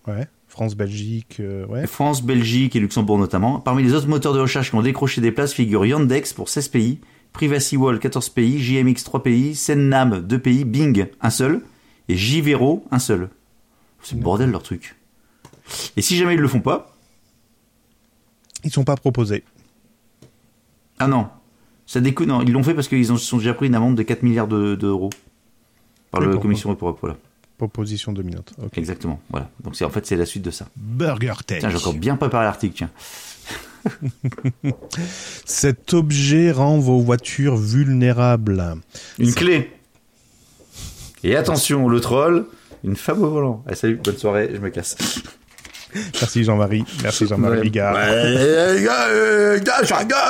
Ouais. 0.07 0.27
France, 0.47 0.75
Belgique, 0.75 1.37
euh, 1.39 1.65
ouais. 1.67 1.87
France, 1.87 2.23
Belgique 2.23 2.75
et 2.75 2.79
Luxembourg 2.79 3.17
notamment. 3.17 3.59
Parmi 3.59 3.83
les 3.83 3.93
autres 3.93 4.07
moteurs 4.07 4.33
de 4.33 4.39
recherche 4.39 4.69
qui 4.71 4.75
ont 4.75 4.81
décroché 4.81 5.21
des 5.21 5.31
places 5.31 5.53
figurent 5.53 5.85
Yandex 5.85 6.33
pour 6.33 6.49
16 6.49 6.67
pays, 6.69 6.99
Privacy 7.33 7.77
Wall 7.77 7.99
14 7.99 8.29
pays, 8.29 8.59
JMX 8.59 9.03
3 9.05 9.23
pays, 9.23 9.55
Sennam 9.55 10.19
2 10.21 10.39
pays, 10.39 10.65
Bing 10.65 11.07
un 11.21 11.29
seul, 11.29 11.61
et 12.09 12.17
Jivero 12.17 12.83
un 12.91 12.99
seul. 12.99 13.29
C'est 14.01 14.15
le 14.15 14.21
bordel 14.21 14.49
leur 14.51 14.63
truc. 14.63 14.95
Et 15.95 16.01
si 16.01 16.17
jamais 16.17 16.33
ils 16.33 16.41
le 16.41 16.47
font 16.49 16.59
pas, 16.59 16.95
Ils 18.65 18.71
sont 18.71 18.83
pas 18.83 18.95
proposés. 18.97 19.43
ah 20.99 21.07
non, 21.07 21.29
ça 21.91 21.99
déconne, 21.99 22.29
non, 22.29 22.41
ils 22.41 22.51
l'ont 22.53 22.63
fait 22.63 22.73
parce 22.73 22.87
qu'ils 22.87 23.11
ont- 23.11 23.17
se 23.17 23.25
sont 23.25 23.37
déjà 23.37 23.53
pris 23.53 23.67
une 23.67 23.75
amende 23.75 23.95
de 23.95 24.03
4 24.03 24.23
milliards 24.23 24.47
de- 24.47 24.75
d'euros 24.75 25.09
par 26.09 26.21
la 26.21 26.37
Commission 26.37 26.69
européenne. 26.69 26.95
Voilà, 27.01 27.15
Proposition 27.57 28.13
dominante. 28.13 28.53
Exactement. 28.77 29.19
Voilà. 29.29 29.49
Donc 29.63 29.75
en 29.81 29.89
fait 29.89 30.05
c'est 30.05 30.15
la 30.15 30.25
suite 30.25 30.43
de 30.43 30.51
ça. 30.51 30.67
Burger 30.77 31.33
Tech. 31.45 31.59
Tiens, 31.59 31.69
j'ai 31.69 31.75
encore 31.75 31.93
bien 31.93 32.15
préparé 32.15 32.45
l'article, 32.45 32.75
tiens. 32.75 32.89
Cet 35.45 35.93
objet 35.93 36.51
rend 36.51 36.79
vos 36.79 36.99
voitures 37.01 37.57
vulnérables. 37.57 38.75
Une 39.19 39.33
clé. 39.33 39.71
Et 41.23 41.35
attention, 41.35 41.87
le 41.89 41.99
troll, 41.99 42.45
une 42.83 42.95
femme 42.95 43.21
au 43.21 43.29
volant. 43.29 43.63
Allez, 43.67 43.75
salut, 43.75 43.99
bonne 44.03 44.17
soirée, 44.17 44.49
je 44.53 44.59
me 44.59 44.69
casse. 44.69 44.95
Merci 46.21 46.43
Jean-Marie. 46.45 46.85
Merci 47.03 47.27
Jean-Marie. 47.27 47.61
Bigard. 47.61 47.93
Ouais, 47.95 48.75
les 48.75 48.83
gars, 48.83 49.07
euh, 49.09 49.59
gars, 49.59 50.03
gars. 50.05 50.29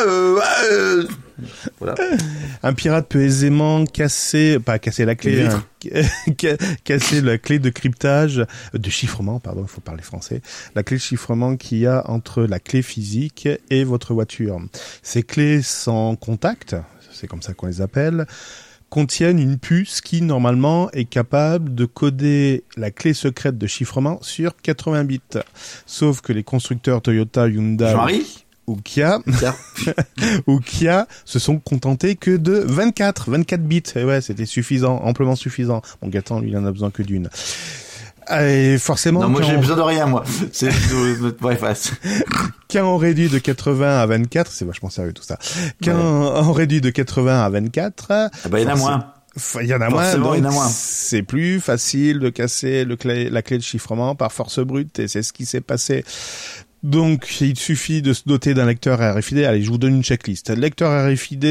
Voilà. 1.79 1.95
Un 2.63 2.73
pirate 2.73 3.07
peut 3.09 3.21
aisément 3.21 3.85
casser, 3.85 4.59
pas 4.59 4.79
casser 4.79 5.05
la 5.05 5.15
clé, 5.15 5.45
hein, 5.47 5.63
ca- 6.39 6.57
casser 6.83 7.21
la 7.21 7.37
clé 7.37 7.59
de 7.59 7.69
cryptage, 7.69 8.45
de 8.73 8.89
chiffrement, 8.89 9.39
pardon, 9.39 9.63
il 9.63 9.67
faut 9.69 9.81
parler 9.81 10.03
français, 10.03 10.41
la 10.75 10.83
clé 10.83 10.97
de 10.97 11.01
chiffrement 11.01 11.57
qu'il 11.57 11.79
y 11.79 11.87
a 11.87 12.09
entre 12.09 12.43
la 12.43 12.59
clé 12.59 12.81
physique 12.81 13.47
et 13.69 13.83
votre 13.83 14.13
voiture. 14.13 14.59
Ces 15.03 15.23
clés 15.23 15.61
sans 15.61 16.15
contact, 16.15 16.75
c'est 17.11 17.27
comme 17.27 17.41
ça 17.41 17.53
qu'on 17.53 17.67
les 17.67 17.81
appelle, 17.81 18.25
contiennent 18.89 19.39
une 19.39 19.57
puce 19.57 20.01
qui 20.01 20.21
normalement 20.21 20.91
est 20.91 21.05
capable 21.05 21.73
de 21.73 21.85
coder 21.85 22.65
la 22.75 22.91
clé 22.91 23.13
secrète 23.13 23.57
de 23.57 23.65
chiffrement 23.65 24.19
sur 24.21 24.53
80 24.57 25.05
bits. 25.05 25.21
Sauf 25.85 26.19
que 26.19 26.33
les 26.33 26.43
constructeurs 26.43 27.01
Toyota, 27.01 27.47
Hyundai 27.47 27.89
Jean-Marie 27.91 28.45
ou 28.71 28.77
Kia 28.83 29.19
ou 30.47 30.59
Kia 30.59 31.07
se 31.25 31.39
sont 31.39 31.59
contentés 31.59 32.15
que 32.15 32.35
de 32.35 32.53
24, 32.53 33.29
24 33.29 33.61
bits. 33.61 33.83
Et 33.95 34.03
ouais, 34.03 34.21
c'était 34.21 34.45
suffisant, 34.45 34.97
amplement 35.03 35.35
suffisant. 35.35 35.81
Bon, 36.01 36.07
Gaëtan, 36.07 36.39
lui, 36.39 36.49
il 36.49 36.57
en 36.57 36.65
a 36.65 36.71
besoin 36.71 36.89
que 36.89 37.03
d'une. 37.03 37.29
Et 38.39 38.77
forcément, 38.77 39.21
Non, 39.21 39.29
moi 39.29 39.41
j'ai 39.41 39.55
on, 39.55 39.59
besoin 39.59 39.75
de 39.75 39.81
rien, 39.81 40.05
moi. 40.05 40.23
C'est, 40.53 40.69
bref, 41.39 41.93
quand 42.71 42.83
on 42.83 42.97
réduit 42.97 43.29
de 43.29 43.39
80 43.39 43.99
à 43.99 44.05
24, 44.05 44.51
c'est 44.51 44.63
vachement 44.63 44.89
sérieux 44.89 45.13
tout 45.13 45.23
ça. 45.23 45.37
Quand 45.83 45.95
on 45.95 46.51
réduit 46.53 46.81
de 46.81 46.89
80 46.89 47.43
à 47.43 47.49
24, 47.49 48.07
ah 48.11 48.29
bah, 48.49 48.59
il 48.59 48.63
y 48.63 48.67
en 48.67 48.73
a 48.73 48.75
moins. 48.75 49.13
il 49.61 49.67
y 49.67 49.73
en 49.73 49.81
a 49.81 49.89
moins, 49.89 50.03
Forcément, 50.03 50.51
c'est 50.69 51.23
plus 51.23 51.59
facile 51.59 52.19
de 52.19 52.29
casser 52.29 52.85
le 52.85 52.95
clé, 52.95 53.29
la 53.29 53.41
clé 53.41 53.57
de 53.57 53.63
chiffrement 53.63 54.15
par 54.15 54.31
force 54.31 54.59
brute, 54.59 54.99
et 54.99 55.07
c'est 55.07 55.23
ce 55.23 55.33
qui 55.33 55.45
s'est 55.45 55.61
passé. 55.61 56.05
Donc, 56.83 57.39
il 57.41 57.55
suffit 57.59 58.01
de 58.01 58.11
se 58.11 58.23
doter 58.25 58.55
d'un 58.55 58.65
lecteur 58.65 58.97
RFID. 58.99 59.37
Allez, 59.39 59.61
je 59.61 59.69
vous 59.69 59.77
donne 59.77 59.97
une 59.97 60.03
checklist. 60.03 60.49
Lecteur 60.49 61.11
RFID, 61.11 61.45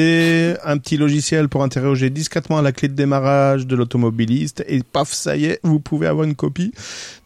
un 0.65 0.77
petit 0.79 0.97
logiciel 0.97 1.49
pour 1.49 1.63
interroger 1.63 2.11
discrètement 2.11 2.61
la 2.61 2.73
clé 2.73 2.89
de 2.89 2.95
démarrage 2.95 3.65
de 3.69 3.77
l'automobiliste, 3.77 4.65
et 4.67 4.83
paf, 4.83 5.13
ça 5.13 5.37
y 5.37 5.45
est, 5.45 5.61
vous 5.63 5.79
pouvez 5.79 6.09
avoir 6.09 6.25
une 6.27 6.35
copie 6.35 6.73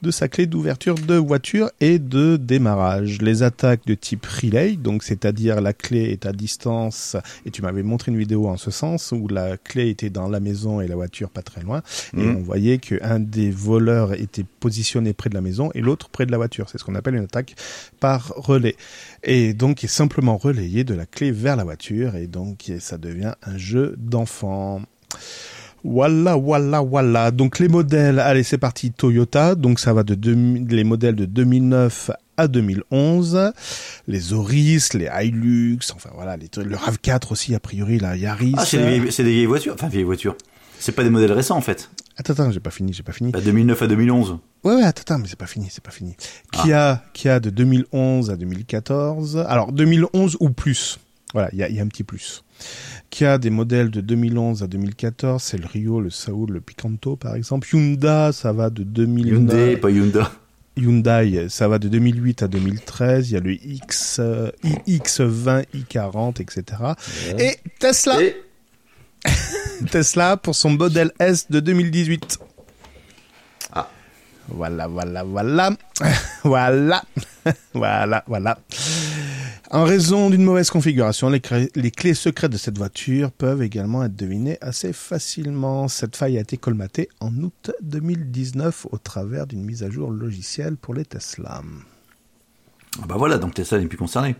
de 0.02 0.10
sa 0.10 0.28
clé 0.28 0.44
d'ouverture 0.46 0.96
de 0.96 1.14
voiture 1.14 1.70
et 1.80 1.98
de 1.98 2.36
démarrage. 2.36 3.22
Les 3.22 3.42
attaques 3.42 3.86
de 3.86 3.94
type 3.94 4.26
relay, 4.26 4.72
donc 4.76 5.02
c'est-à-dire 5.02 5.62
la 5.62 5.72
clé 5.72 6.10
est 6.10 6.26
à 6.26 6.32
distance, 6.32 7.16
et 7.46 7.50
tu 7.50 7.62
m'avais 7.62 7.82
montré 7.82 8.12
une 8.12 8.18
vidéo 8.18 8.48
en 8.48 8.58
ce 8.58 8.70
sens, 8.70 9.12
où 9.12 9.28
la 9.28 9.56
clé 9.56 9.88
était 9.88 10.10
dans 10.10 10.28
la 10.28 10.40
maison 10.40 10.82
et 10.82 10.88
la 10.88 10.94
voiture 10.94 11.30
pas 11.30 11.40
très 11.42 11.62
loin, 11.62 11.82
et 12.14 12.20
Mhm. 12.20 12.36
on 12.36 12.42
voyait 12.42 12.76
qu'un 12.76 13.18
des 13.18 13.50
voleurs 13.50 14.12
était 14.12 14.44
positionné 14.60 15.14
près 15.14 15.30
de 15.30 15.34
la 15.34 15.40
maison 15.40 15.70
et 15.74 15.80
l'autre 15.80 16.10
près 16.10 16.26
de 16.26 16.30
la 16.32 16.36
voiture. 16.36 16.68
C'est 16.70 16.76
ce 16.76 16.84
qu'on 16.84 16.96
appelle 16.96 17.14
une 17.14 17.24
attaque 17.24 17.54
par 17.98 18.32
relais. 18.36 18.76
Et 19.22 19.54
donc, 19.54 19.84
est 19.84 19.88
simplement 19.88 20.36
relayé 20.36 20.84
de 20.84 20.94
la 20.94 21.06
clé 21.06 21.30
vers 21.30 21.56
la 21.56 21.64
voiture, 21.64 22.16
et 22.16 22.26
donc 22.26 22.70
ça 22.78 22.98
devient 22.98 23.34
un 23.42 23.56
jeu 23.56 23.94
d'enfant. 23.96 24.82
Voilà, 25.84 26.34
voilà, 26.34 26.80
voilà. 26.80 27.30
Donc 27.30 27.58
les 27.58 27.68
modèles, 27.68 28.18
allez, 28.18 28.42
c'est 28.42 28.58
parti. 28.58 28.90
Toyota, 28.90 29.54
donc 29.54 29.78
ça 29.78 29.92
va 29.92 30.02
de 30.02 30.14
2000 30.14 30.66
les 30.68 30.82
modèles 30.84 31.14
de 31.14 31.26
2009 31.26 32.10
à 32.38 32.48
2011. 32.48 33.52
Les 34.08 34.32
Auris, 34.32 34.88
les 34.94 35.10
Hilux, 35.22 35.80
enfin 35.94 36.08
voilà, 36.14 36.36
le 36.38 36.76
RAV4 36.76 37.30
aussi, 37.32 37.54
a 37.54 37.60
priori, 37.60 37.98
la 37.98 38.16
Yaris. 38.16 38.54
Ah, 38.56 38.64
c'est 38.64 38.78
des, 38.78 39.10
c'est 39.10 39.24
des 39.24 39.32
vieilles 39.32 39.46
voitures. 39.46 39.74
Enfin, 39.74 39.88
vieilles 39.88 40.04
voitures. 40.04 40.36
C'est 40.78 40.92
pas 40.92 41.04
des 41.04 41.10
modèles 41.10 41.32
récents, 41.32 41.56
en 41.56 41.62
fait. 41.62 41.90
Attends, 42.16 42.32
attends, 42.34 42.50
j'ai 42.52 42.60
pas 42.60 42.70
fini, 42.70 42.92
j'ai 42.92 43.02
pas 43.02 43.12
fini. 43.12 43.32
Bah, 43.32 43.40
2009 43.40 43.82
à 43.82 43.86
2011. 43.88 44.38
Ouais, 44.62 44.74
ouais, 44.76 44.84
attends, 44.84 45.00
attends, 45.02 45.18
mais 45.18 45.28
c'est 45.28 45.38
pas 45.38 45.46
fini, 45.46 45.68
c'est 45.70 45.82
pas 45.82 45.90
fini. 45.90 46.14
Kia, 46.52 47.02
Kia 47.12 47.40
de 47.40 47.50
2011 47.50 48.30
à 48.30 48.36
2014. 48.36 49.44
Alors, 49.48 49.72
2011 49.72 50.36
ou 50.40 50.50
plus. 50.50 50.98
Voilà, 51.32 51.48
il 51.52 51.58
y 51.58 51.64
a, 51.64 51.68
y 51.68 51.80
a 51.80 51.82
un 51.82 51.88
petit 51.88 52.04
plus. 52.04 52.44
Kia 53.10 53.38
des 53.38 53.50
modèles 53.50 53.90
de 53.90 54.00
2011 54.00 54.62
à 54.62 54.68
2014, 54.68 55.42
c'est 55.42 55.58
le 55.58 55.66
Rio, 55.66 56.00
le 56.00 56.10
Saoul, 56.10 56.52
le 56.52 56.60
Picanto, 56.60 57.16
par 57.16 57.34
exemple. 57.34 57.68
Hyundai, 57.72 58.30
ça 58.32 58.52
va 58.52 58.70
de 58.70 58.84
2009. 58.84 59.32
Hyundai, 59.32 59.76
pas 59.76 59.90
Hyundai. 59.90 60.22
Hyundai, 60.76 61.46
ça 61.48 61.66
va 61.66 61.80
de 61.80 61.88
2008 61.88 62.44
à 62.44 62.48
2013. 62.48 63.30
Il 63.30 63.34
y 63.34 63.36
a 63.36 63.40
le 63.40 63.52
X, 63.52 64.18
euh, 64.20 64.50
iX20, 64.86 65.64
i40, 65.74 66.40
etc. 66.40 66.64
Et 67.38 67.56
Tesla, 67.80 68.22
Et 68.22 68.36
Tesla 69.90 70.36
pour 70.36 70.54
son 70.54 70.70
modèle 70.70 71.12
S 71.18 71.50
de 71.50 71.60
2018. 71.60 72.38
Ah. 73.72 73.88
Voilà, 74.48 74.86
voilà, 74.86 75.24
voilà. 75.24 75.70
voilà. 76.44 77.02
voilà, 77.74 78.24
voilà. 78.26 78.58
En 79.70 79.84
raison 79.84 80.30
d'une 80.30 80.44
mauvaise 80.44 80.70
configuration, 80.70 81.30
les, 81.30 81.40
clés 81.40 82.14
secrètes 82.14 82.52
de 82.52 82.56
cette 82.56 82.78
voiture 82.78 83.32
peuvent 83.32 83.62
également 83.62 84.04
être 84.04 84.14
devinées 84.14 84.58
assez 84.60 84.92
facilement. 84.92 85.88
Cette 85.88 86.16
faille 86.16 86.38
a 86.38 86.42
été 86.42 86.56
colmatée 86.56 87.08
en 87.20 87.34
août 87.38 87.72
2019 87.82 88.86
au 88.92 88.98
travers 88.98 89.46
d'une 89.46 89.64
mise 89.64 89.82
à 89.82 89.90
jour 89.90 90.10
logicielle 90.10 90.76
pour 90.76 90.94
les 90.94 91.04
Tesla. 91.04 91.62
Ah 93.02 93.06
bah 93.08 93.16
voilà, 93.18 93.38
donc 93.38 93.54
Tesla 93.54 93.78
n'est 93.80 93.86
plus 93.86 93.98
concerné. 93.98 94.36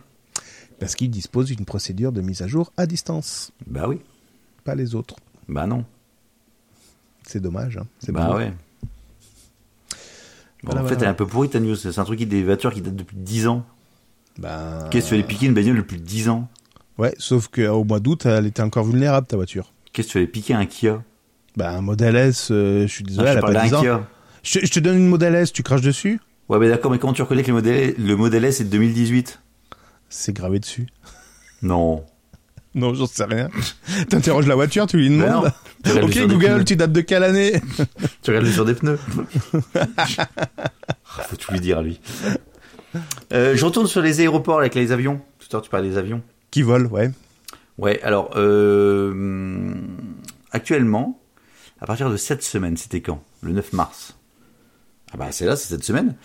Parce 0.79 0.95
qu'ils 0.95 1.11
disposent 1.11 1.47
d'une 1.47 1.65
procédure 1.65 2.13
de 2.13 2.21
mise 2.21 2.43
à 2.43 2.47
jour 2.47 2.73
à 2.77 2.87
distance, 2.87 3.51
Bah 3.67 3.89
oui. 3.89 4.01
pas 4.65 4.75
les 4.75 4.95
autres. 4.95 5.17
Bah 5.49 5.67
non. 5.67 5.85
C'est 7.27 7.41
dommage. 7.41 7.77
Hein. 7.79 7.87
C'est 7.99 8.13
Bah 8.13 8.35
ouais. 8.37 8.53
Bon, 10.63 10.71
Voilà, 10.73 10.83
en 10.83 10.87
fait, 10.89 10.95
elle 10.97 11.03
est 11.05 11.07
un 11.07 11.15
peu 11.15 11.27
pourrie 11.27 11.49
ta 11.51 11.61
news. 11.61 11.77
C'est 11.77 11.99
un 11.99 12.05
truc 12.05 12.19
qui 12.19 12.27
des 12.27 12.43
voitures 12.43 12.73
qui 12.73 12.81
datent 12.81 12.97
depuis 12.97 13.17
10 13.17 13.47
ans. 13.49 13.65
Ben, 14.39 14.89
Qu'est-ce 14.91 15.07
que 15.07 15.11
tu 15.11 15.17
les 15.17 15.23
piquer 15.25 15.47
une 15.47 15.55
bagnole 15.55 15.77
depuis 15.77 15.99
10 16.01 16.29
ans? 16.31 16.49
Ouais, 16.99 17.15
sauf 17.19 17.49
qu'au 17.49 17.85
mois 17.85 18.01
d'août, 18.01 18.25
elle 18.27 18.47
était 18.47 18.63
encore 18.63 18.85
vulnérable, 18.85 19.27
ta 19.27 19.37
voiture. 19.37 19.73
Qu'est-ce 19.93 20.09
que 20.09 20.13
tu 20.13 20.19
les 20.21 20.27
piquer 20.27 20.55
un 20.55 20.67
Kia? 20.67 21.03
Ben, 21.57 21.69
un 21.71 21.81
modèle 21.83 22.17
S, 22.17 22.49
euh, 22.51 22.87
je 22.87 22.93
suis 22.93 23.05
désolé, 23.05 23.29
Ah, 23.29 23.33
elle 23.33 23.35
je 23.35 23.39
a 23.39 23.43
parle 23.43 23.55
pas 23.55 23.61
d'un 23.61 23.67
10 23.67 23.75
ans. 23.75 23.81
Kia. 23.83 24.09
Je, 24.43 24.59
je 24.63 24.71
te 24.71 24.81
donne 24.81 24.97
une 24.97 25.09
modèle 25.09 25.35
S, 25.35 25.53
tu 25.53 25.63
craches 25.63 25.83
dessus? 25.83 26.21
Ouais, 26.49 26.59
mais 26.59 26.69
d'accord, 26.69 26.91
mais 26.91 26.99
comment 26.99 27.13
tu 27.13 27.23
reconnais 27.23 27.43
que 27.43 27.51
le 27.53 28.17
modèle 28.17 28.45
S 28.45 28.61
est 28.61 28.65
de 28.65 28.71
2018 28.71 29.41
C'est 30.09 30.33
gravé 30.33 30.59
dessus. 30.61 30.87
Non. 31.63 32.05
Non, 32.75 32.93
j'en 32.93 33.07
sais 33.07 33.25
rien. 33.25 33.49
T'interroges 34.09 34.49
la 34.49 34.57
voiture, 34.57 34.87
tu 34.87 34.97
lui 34.97 35.09
demandes. 35.09 35.45
non. 35.45 35.51
Tu 35.85 35.91
regardes 35.91 36.11
ok, 36.11 36.27
Google, 36.29 36.65
tu 36.65 36.77
dates 36.77 36.93
de 36.93 37.01
quelle 37.03 37.23
année? 37.23 37.61
Tu 38.23 38.31
regardes 38.31 38.49
sur 38.49 38.65
des 38.65 38.75
pneus. 38.75 38.99
Faut 41.05 41.37
tout 41.37 41.53
lui 41.53 41.61
dire 41.61 41.79
à 41.79 41.83
lui. 41.83 42.01
Euh, 43.33 43.57
je 43.57 43.65
retourne 43.65 43.87
sur 43.87 44.03
les 44.03 44.21
aéroports 44.21 44.59
avec 44.59 44.75
les 44.75 44.93
avions. 44.93 45.21
Tout 45.39 45.47
à 45.51 45.55
l'heure, 45.55 45.63
tu 45.63 45.71
parlais 45.71 45.89
des 45.89 45.99
avions. 45.99 46.23
Qui 46.51 46.63
vole, 46.63 46.87
ouais. 46.87 47.11
Ouais, 47.79 48.01
alors, 48.03 48.31
euh, 48.37 49.75
actuellement, 50.53 51.21
à 51.81 51.87
partir 51.87 52.11
de 52.11 52.17
cette 52.17 52.43
semaine, 52.43 52.77
c'était 52.77 53.01
quand? 53.01 53.23
Le 53.43 53.53
9 53.53 53.73
mars. 53.73 54.17
Ah 55.15 55.17
bah 55.17 55.31
c'est 55.31 55.47
là, 55.47 55.55
c'est 55.55 55.69
cette 55.69 55.85
semaine. 55.85 56.17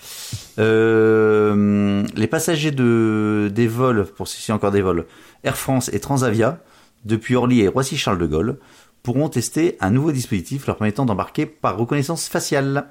Euh, 0.58 2.04
les 2.16 2.26
passagers 2.26 2.72
de 2.72 3.52
des 3.54 3.68
vols, 3.68 4.08
pour 4.08 4.28
si 4.28 4.52
encore 4.52 4.72
des 4.72 4.82
vols, 4.82 5.06
Air 5.44 5.58
France 5.58 5.92
et 5.94 6.00
Transavia, 6.00 6.60
depuis 7.06 7.36
Orly 7.36 7.62
et 7.62 7.68
Roissy-Charles 7.68 8.18
de 8.18 8.26
Gaulle, 8.26 8.58
pourront 9.04 9.30
tester 9.30 9.78
un 9.80 9.92
nouveau 9.92 10.12
dispositif 10.12 10.66
leur 10.66 10.78
permettant 10.78 11.06
d'embarquer 11.06 11.46
par 11.46 11.78
reconnaissance 11.78 12.28
faciale. 12.28 12.88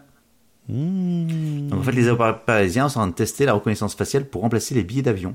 Mmh. 0.69 1.69
Donc 1.69 1.81
en 1.81 1.83
fait, 1.83 1.91
les 1.91 2.05
aéroports 2.05 2.45
parisiens 2.45 2.89
sont 2.89 3.01
en 3.01 3.03
train 3.03 3.11
de 3.11 3.17
tester 3.17 3.45
la 3.45 3.55
reconnaissance 3.55 3.97
faciale 3.97 4.25
pour 4.25 4.43
remplacer 4.43 4.77
les 4.77 4.85
billets 4.85 5.03
d'avion. 5.03 5.35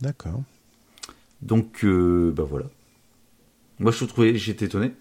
D'accord. 0.00 0.42
Donc 1.42 1.84
euh, 1.84 2.32
bah 2.34 2.42
voilà. 2.42 2.66
Moi 3.78 3.92
je 3.92 4.04
trouvais, 4.04 4.36
j'étais 4.36 4.64
étonné. 4.64 4.94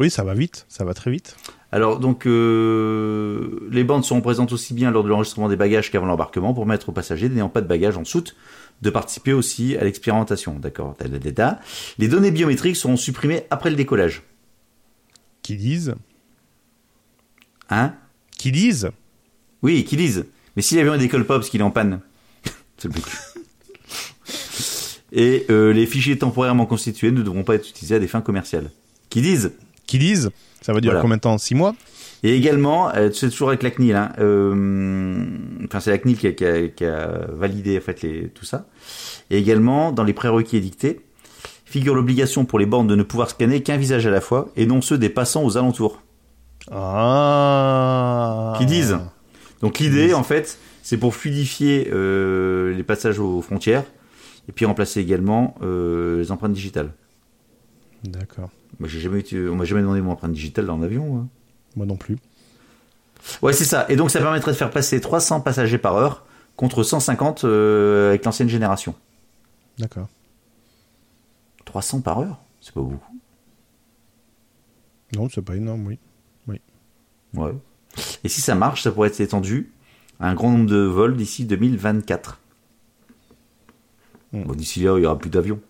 Oui, 0.00 0.10
ça 0.10 0.24
va 0.24 0.34
vite, 0.34 0.66
ça 0.68 0.84
va 0.84 0.94
très 0.94 1.12
vite. 1.12 1.36
Alors 1.72 2.00
donc 2.00 2.26
euh, 2.26 3.68
les 3.70 3.84
bandes 3.84 4.04
seront 4.04 4.20
présentes 4.20 4.52
aussi 4.52 4.74
bien 4.74 4.90
lors 4.90 5.04
de 5.04 5.08
l'enregistrement 5.08 5.48
des 5.48 5.56
bagages 5.56 5.90
qu'avant 5.90 6.06
l'embarquement 6.06 6.52
pour 6.52 6.64
permettre 6.64 6.88
aux 6.88 6.92
passagers 6.92 7.28
n'ayant 7.28 7.48
pas 7.48 7.60
de 7.60 7.68
bagages 7.68 7.96
en 7.96 8.04
soute 8.04 8.34
de 8.82 8.90
participer 8.90 9.32
aussi 9.32 9.76
à 9.76 9.84
l'expérimentation. 9.84 10.58
D'accord. 10.58 10.96
Les 11.98 12.08
données 12.08 12.30
biométriques 12.30 12.76
seront 12.76 12.96
supprimées 12.96 13.44
après 13.50 13.70
le 13.70 13.76
décollage. 13.76 14.22
Qui 15.42 15.56
disent 15.56 15.94
Hein? 17.68 17.94
Qui 18.36 18.52
disent 18.52 18.90
Oui, 19.62 19.84
qui 19.84 19.96
disent. 19.96 20.26
Mais 20.56 20.62
si 20.62 20.76
l'avion 20.76 20.92
ne 20.94 20.98
décolle 20.98 21.26
pas 21.26 21.36
parce 21.36 21.50
qu'il 21.50 21.60
est 21.60 21.64
en 21.64 21.70
panne, 21.70 22.00
c'est 22.78 22.88
le 22.88 22.94
but. 22.94 23.04
Et 25.12 25.46
euh, 25.50 25.72
les 25.72 25.86
fichiers 25.86 26.18
temporairement 26.18 26.66
constitués 26.66 27.10
ne 27.10 27.22
devront 27.22 27.44
pas 27.44 27.54
être 27.56 27.68
utilisés 27.68 27.96
à 27.96 27.98
des 27.98 28.08
fins 28.08 28.20
commerciales. 28.20 28.70
Qui 29.08 29.20
disent? 29.22 29.52
Qui 29.86 29.98
disent 29.98 30.30
Ça 30.62 30.72
va 30.72 30.80
durer 30.80 30.92
Voilà. 30.92 31.02
combien 31.02 31.16
de 31.16 31.20
temps? 31.22 31.38
6 31.38 31.54
mois? 31.54 31.74
Et 32.22 32.36
également, 32.36 32.90
euh, 32.94 33.10
c'est 33.12 33.30
toujours 33.30 33.48
avec 33.48 33.62
la 33.62 33.70
CNIL, 33.70 33.96
hein, 33.96 34.12
euh, 34.18 35.24
enfin 35.64 35.80
c'est 35.80 35.90
la 35.90 35.96
CNIL 35.98 36.18
qui 36.18 36.26
a, 36.26 36.32
qui 36.32 36.44
a- 36.44 36.68
qui 36.68 36.84
a 36.84 37.26
validé 37.32 37.78
en 37.78 37.80
fait 37.80 38.02
les, 38.02 38.28
tout 38.28 38.44
ça. 38.44 38.66
Et 39.30 39.38
également, 39.38 39.90
dans 39.90 40.04
les 40.04 40.12
prérequis 40.12 40.58
édictés, 40.58 41.00
figure 41.64 41.94
l'obligation 41.94 42.44
pour 42.44 42.58
les 42.58 42.66
bornes 42.66 42.88
de 42.88 42.94
ne 42.96 43.02
pouvoir 43.04 43.30
scanner 43.30 43.62
qu'un 43.62 43.78
visage 43.78 44.06
à 44.06 44.10
la 44.10 44.20
fois 44.20 44.50
et 44.56 44.66
non 44.66 44.82
ceux 44.82 44.98
des 44.98 45.08
passants 45.08 45.44
aux 45.44 45.56
alentours. 45.56 46.02
Ah 47.20 48.54
Qui 48.58 48.66
disent 48.66 48.98
Donc 49.62 49.78
l'idée, 49.78 50.12
en 50.14 50.22
fait, 50.22 50.58
c'est 50.82 50.96
pour 50.98 51.14
fluidifier 51.14 51.88
euh, 51.92 52.74
les 52.74 52.82
passages 52.82 53.18
aux 53.18 53.40
frontières 53.40 53.84
et 54.48 54.52
puis 54.52 54.64
remplacer 54.66 55.00
également 55.00 55.54
les 55.62 56.30
empreintes 56.32 56.52
digitales. 56.52 56.92
D'accord. 58.04 58.50
Moi, 58.78 58.88
j'ai 58.88 59.00
jamais, 59.00 59.20
été- 59.20 59.48
on 59.48 59.56
m'a 59.56 59.64
jamais 59.64 59.82
demandé 59.82 60.00
mon 60.00 60.12
empreinte 60.12 60.32
digitale 60.32 60.66
dans 60.66 60.78
l'avion. 60.78 61.18
hein. 61.18 61.28
Moi 61.76 61.86
non 61.86 61.96
plus. 61.96 62.18
Ouais, 63.42 63.52
c'est 63.52 63.64
ça. 63.64 63.86
Et 63.90 63.96
donc, 63.96 64.10
ça 64.10 64.20
permettrait 64.20 64.52
de 64.52 64.56
faire 64.56 64.70
passer 64.70 65.00
300 65.00 65.40
passagers 65.42 65.78
par 65.78 65.96
heure 65.96 66.24
contre 66.56 66.82
150 66.82 67.44
euh, 67.44 68.08
avec 68.10 68.24
l'ancienne 68.24 68.48
génération. 68.48 68.94
D'accord. 69.78 70.08
300 71.66 72.00
par 72.00 72.20
heure? 72.20 72.38
C'est 72.60 72.74
pas 72.74 72.80
beaucoup. 72.80 72.98
Non, 75.14 75.28
c'est 75.28 75.42
pas 75.42 75.56
énorme, 75.56 75.86
oui. 75.86 75.98
Ouais. 77.34 77.52
Et 78.24 78.28
si 78.28 78.40
ça 78.40 78.56
marche, 78.56 78.82
ça 78.82 78.90
pourrait 78.90 79.08
être 79.08 79.20
étendu 79.20 79.72
à 80.18 80.28
un 80.28 80.34
grand 80.34 80.50
nombre 80.50 80.68
de 80.68 80.78
vols 80.78 81.16
d'ici 81.16 81.44
2024. 81.44 82.40
Hmm. 84.32 84.42
Bon, 84.44 84.54
d'ici 84.54 84.80
là, 84.82 84.96
il 84.98 85.02
y 85.02 85.06
aura 85.06 85.16
plus 85.18 85.30
d'avions. 85.30 85.60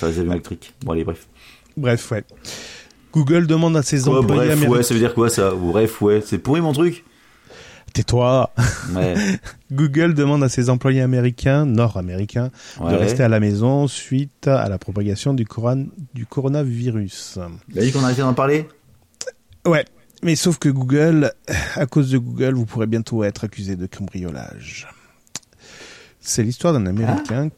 Sur 0.00 0.08
les 0.08 0.18
avions 0.18 0.32
électriques. 0.32 0.72
Bon, 0.82 0.92
allez, 0.92 1.04
bref. 1.04 1.28
Bref, 1.76 2.10
ouais. 2.10 2.24
Google 3.12 3.46
demande 3.46 3.76
à 3.76 3.82
ses 3.82 4.00
Quoi, 4.00 4.20
employés 4.20 4.40
bref, 4.40 4.52
américains. 4.52 4.72
ouais, 4.76 4.82
ça 4.82 4.94
veut 4.94 5.00
dire 5.00 5.12
quoi 5.14 5.28
ça 5.28 5.52
Bref, 5.54 6.00
ouais, 6.00 6.22
c'est 6.24 6.38
pourri 6.38 6.60
mon 6.62 6.72
truc 6.72 7.04
Tais-toi. 7.92 8.50
Ouais. 8.94 9.14
Google 9.72 10.14
demande 10.14 10.42
à 10.44 10.48
ses 10.48 10.70
employés 10.70 11.00
américains, 11.02 11.66
nord-américains, 11.66 12.50
de 12.80 12.94
rester 12.94 13.22
à 13.24 13.28
la 13.28 13.40
maison 13.40 13.88
suite 13.88 14.46
à 14.46 14.68
la 14.68 14.78
propagation 14.78 15.34
du, 15.34 15.44
coran- 15.44 15.86
du 16.14 16.24
coronavirus. 16.24 17.38
Il 17.68 17.78
a 17.78 17.82
dit 17.82 17.90
qu'on 17.92 18.02
arrêtait 18.04 18.22
d'en 18.22 18.32
parler 18.34 18.68
Ouais. 19.66 19.84
Mais 20.22 20.36
sauf 20.36 20.58
que 20.58 20.68
Google, 20.68 21.32
à 21.74 21.86
cause 21.86 22.10
de 22.10 22.18
Google, 22.18 22.54
vous 22.54 22.64
pourrez 22.66 22.86
bientôt 22.86 23.24
être 23.24 23.44
accusé 23.44 23.74
de 23.76 23.86
cambriolage. 23.86 24.86
C'est 26.20 26.42
l'histoire 26.42 26.72
d'un 26.74 26.86
Américain. 26.86 27.48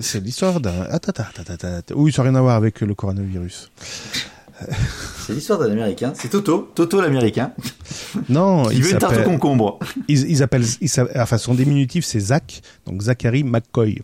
C'est 0.00 0.20
l'histoire 0.22 0.60
d'un. 0.60 0.82
Attends, 0.90 1.10
attends, 1.10 1.52
attends, 1.52 1.68
attends. 1.76 1.94
Oui, 1.96 2.12
ça 2.12 2.22
n'a 2.22 2.30
rien 2.30 2.38
à 2.38 2.42
voir 2.42 2.56
avec 2.56 2.80
le 2.80 2.94
coronavirus. 2.94 3.70
C'est 5.26 5.34
l'histoire 5.34 5.58
d'un 5.58 5.70
américain. 5.70 6.12
C'est 6.16 6.28
Toto. 6.28 6.70
Toto 6.74 7.00
l'américain. 7.00 7.52
Non, 8.30 8.70
Il 8.70 8.82
veut 8.82 8.92
une 8.92 8.98
tarte 8.98 9.18
au 9.18 9.22
concombre. 9.22 9.78
ils, 10.08 10.30
ils 10.30 10.42
appellent, 10.42 10.64
ils 10.80 10.90
enfin, 11.16 11.36
son 11.36 11.54
diminutif, 11.54 12.04
c'est 12.06 12.20
Zach, 12.20 12.62
donc 12.86 13.02
Zachary 13.02 13.44
McCoy. 13.44 14.00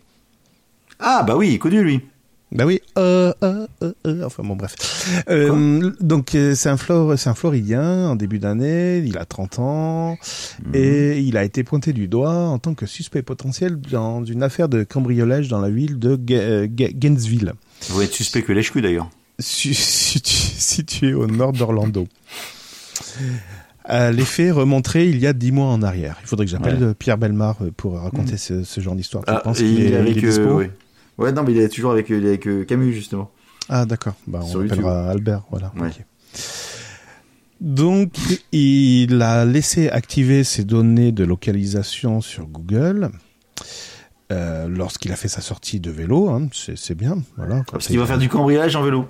Ah, 0.99 1.23
bah 1.23 1.35
oui, 1.35 1.57
connu 1.57 1.83
lui. 1.83 2.01
Bah 2.51 2.65
oui, 2.65 2.79
euh, 2.97 3.33
euh, 3.43 3.65
euh, 3.83 3.91
euh, 4.07 4.23
enfin 4.25 4.43
bon 4.43 4.55
bref. 4.55 4.75
Euh, 5.29 5.91
donc 5.99 6.35
euh, 6.35 6.53
c'est 6.55 6.69
un 6.69 6.77
Flor- 6.77 7.11
un 7.11 7.33
Floridien 7.33 8.07
en 8.09 8.15
début 8.15 8.39
d'année, 8.39 8.99
il 8.99 9.17
a 9.17 9.25
30 9.25 9.59
ans 9.59 10.17
et 10.73 11.19
il 11.19 11.35
a 11.37 11.43
été 11.43 11.63
pointé 11.63 11.91
du 11.91 12.07
doigt 12.07 12.33
en 12.47 12.59
tant 12.59 12.73
que 12.75 12.85
suspect 12.85 13.23
potentiel 13.23 13.77
dans 13.81 14.23
une 14.23 14.41
affaire 14.43 14.69
de 14.69 14.83
cambriolage 14.83 15.47
dans 15.49 15.59
la 15.59 15.69
ville 15.69 15.99
de 15.99 16.15
Ga- 16.15 16.35
euh, 16.39 16.67
Ga- 16.69 16.91
Gainesville, 16.93 17.53
Vous 17.89 18.01
êtes 18.01 18.13
suspect 18.13 18.43
que 18.43 18.53
lèche-cul 18.53 18.81
d'ailleurs. 18.81 19.09
situé 19.39 21.13
au 21.13 21.27
nord 21.27 21.51
d'Orlando. 21.51 22.07
Euh, 23.89 24.11
les 24.11 24.25
faits 24.25 24.53
remonteraient 24.53 25.07
il 25.09 25.19
y 25.19 25.27
a 25.27 25.33
dix 25.33 25.51
mois 25.51 25.67
en 25.67 25.81
arrière. 25.83 26.17
Il 26.21 26.27
faudrait 26.27 26.45
que 26.45 26.51
j'appelle 26.51 26.81
Ouais. 26.83 26.93
Pierre 26.93 27.17
Belmar 27.17 27.57
pour 27.77 27.99
raconter 27.99 28.37
ce, 28.37 28.63
ce 28.63 28.81
genre 28.81 28.95
d'histoire. 28.95 29.23
Ah, 29.27 29.41
qu'il 29.53 29.67
il 29.67 29.93
est, 29.93 29.95
avec. 29.95 30.15
il 30.17 30.23
est 30.23 30.27
euh, 30.27 30.29
dispo 30.29 30.55
ouais. 30.55 30.71
Ouais, 31.17 31.31
non, 31.31 31.43
mais 31.43 31.51
il 31.53 31.59
est 31.59 31.69
toujours 31.69 31.91
avec, 31.91 32.09
il 32.09 32.23
est 32.25 32.29
avec 32.29 32.47
euh, 32.47 32.63
Camus 32.65 32.93
justement. 32.93 33.31
Ah 33.69 33.85
d'accord, 33.85 34.13
bah, 34.27 34.39
on 34.43 34.47
Sur 34.47 34.61
appellera 34.61 35.09
Albert, 35.09 35.43
voilà. 35.49 35.71
Ouais. 35.79 35.89
Donc 37.61 38.13
il 38.51 39.21
a 39.21 39.45
laissé 39.45 39.89
activer 39.89 40.43
ses 40.43 40.63
données 40.65 41.11
de 41.11 41.23
localisation 41.23 42.19
sur 42.21 42.45
Google 42.47 43.09
euh, 44.31 44.67
lorsqu'il 44.67 45.11
a 45.11 45.15
fait 45.15 45.27
sa 45.29 45.41
sortie 45.41 45.79
de 45.79 45.89
vélo, 45.89 46.29
hein, 46.29 46.47
c'est 46.75 46.95
bien, 46.95 47.17
voilà. 47.37 47.55
comme 47.57 47.65
Parce 47.71 47.87
qu'il 47.87 47.97
va 47.99 48.05
faire 48.05 48.17
du 48.17 48.27
cambriolage 48.29 48.75
en 48.75 48.83
vélo. 48.83 49.07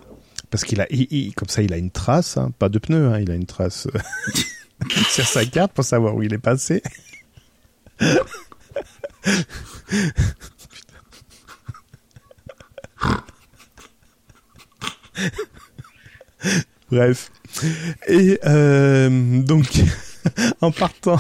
parce 0.52 0.64
qu'il 0.64 0.80
a, 0.82 0.86
il- 0.92 1.08
il- 1.10 1.34
comme 1.34 1.50
ça 1.50 1.62
il 1.64 1.74
a 1.74 1.78
une 1.78 1.90
trace, 1.92 2.38
hein, 2.38 2.52
pas 2.60 2.70
de 2.70 2.78
pneu, 2.80 3.08
hein, 3.12 3.20
il 3.20 3.32
a 3.32 3.36
une 3.36 3.46
trace 3.48 3.88
euh, 3.96 4.00
sur 5.10 5.26
sa 5.26 5.44
carte 5.46 5.72
pour 5.74 5.84
savoir 5.84 6.16
où 6.16 6.22
il 6.22 6.34
est 6.34 6.38
passé. 6.38 6.84
Bref. 16.96 17.30
Et 18.08 18.40
euh, 18.46 19.10
donc, 19.42 19.66
en 20.62 20.72
partant, 20.72 21.20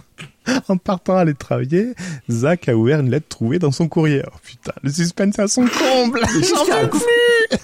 en 0.68 0.78
partant 0.78 1.18
aller 1.18 1.34
travailler, 1.34 1.92
Zach 2.30 2.70
a 2.70 2.74
ouvert 2.74 3.00
une 3.00 3.10
lettre 3.10 3.28
trouvée 3.28 3.58
dans 3.58 3.72
son 3.72 3.88
courrier. 3.88 4.22
Oh 4.26 4.30
putain, 4.42 4.72
le 4.82 4.90
suspense 4.90 5.38
à 5.38 5.48
son 5.48 5.66
comble. 5.66 6.20
J'en 6.48 6.64
peux 6.88 6.98
plus. 6.98 7.60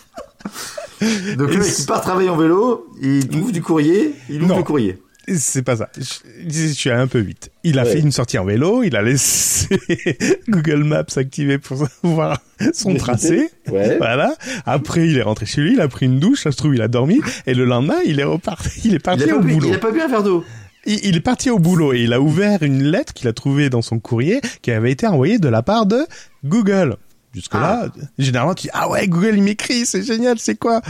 Donc 1.36 1.50
le 1.52 1.58
mec, 1.58 1.72
il 1.78 1.86
part 1.86 2.02
travailler 2.02 2.28
en 2.28 2.36
vélo, 2.36 2.86
il 3.00 3.34
ouvre 3.36 3.52
du 3.52 3.62
courrier, 3.62 4.14
il 4.28 4.42
ouvre 4.42 4.48
Non. 4.48 4.58
le 4.58 4.64
courrier. 4.64 5.00
C'est 5.36 5.62
pas 5.62 5.76
ça. 5.76 5.88
Je, 5.96 6.04
je 6.48 6.66
suis 6.68 6.90
allé 6.90 7.00
un 7.00 7.06
peu 7.06 7.20
vite. 7.20 7.50
Il 7.68 7.78
a 7.78 7.84
Ouais. 7.84 7.92
fait 7.92 7.98
une 8.00 8.12
sortie 8.12 8.38
en 8.38 8.44
vélo, 8.44 8.82
il 8.82 8.96
a 8.96 9.02
laissé 9.02 9.68
Google 10.48 10.84
Maps 10.84 11.04
activé 11.16 11.58
pour 11.58 11.86
voir 12.02 12.40
son 12.72 12.94
tracé. 12.94 13.50
Ouais. 13.70 13.98
Voilà. 13.98 14.34
Après, 14.64 15.06
il 15.06 15.18
est 15.18 15.22
rentré 15.22 15.44
chez 15.44 15.60
lui, 15.60 15.74
il 15.74 15.80
a 15.82 15.88
pris 15.88 16.06
une 16.06 16.18
douche, 16.18 16.44
ça 16.44 16.52
se 16.52 16.56
trouve, 16.56 16.74
il 16.74 16.80
a 16.80 16.88
dormi. 16.88 17.20
Et 17.46 17.52
le 17.52 17.66
lendemain, 17.66 17.98
il 18.06 18.18
est 18.18 18.24
reparti, 18.24 18.80
il 18.86 18.94
est 18.94 18.98
parti 18.98 19.30
au 19.30 19.40
bu, 19.40 19.52
boulot. 19.54 19.68
il 19.68 19.74
a 19.74 19.78
pas 19.78 19.90
bu 19.90 20.00
un 20.00 20.08
verre 20.08 20.22
d'eau. 20.22 20.42
Il, 20.86 20.98
il 21.04 21.16
est 21.16 21.20
parti 21.20 21.50
au 21.50 21.58
boulot 21.58 21.92
et 21.92 22.00
il 22.00 22.12
a 22.14 22.20
ouvert 22.20 22.62
une 22.62 22.82
lettre 22.84 23.12
qu'il 23.12 23.28
a 23.28 23.34
trouvée 23.34 23.68
dans 23.68 23.82
son 23.82 23.98
courrier 23.98 24.40
qui 24.62 24.70
avait 24.70 24.90
été 24.90 25.06
envoyée 25.06 25.38
de 25.38 25.48
la 25.48 25.62
part 25.62 25.84
de 25.84 26.06
Google. 26.44 26.96
Jusque-là, 27.34 27.88
généralement, 28.18 28.54
tu 28.54 28.62
dis, 28.62 28.70
ah 28.72 28.88
ouais, 28.88 29.06
Google, 29.06 29.34
il 29.36 29.42
m'écrit, 29.42 29.84
c'est 29.84 30.02
génial, 30.02 30.38
c'est 30.38 30.56
quoi? 30.56 30.80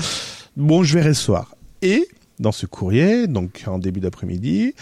Bon, 0.56 0.84
je 0.84 0.94
verrai 0.94 1.14
ce 1.14 1.22
soir. 1.22 1.56
Et, 1.82 2.06
dans 2.38 2.52
ce 2.52 2.66
courrier, 2.66 3.26
donc 3.26 3.64
en 3.66 3.78
début 3.80 3.98
d'après-midi, 3.98 4.74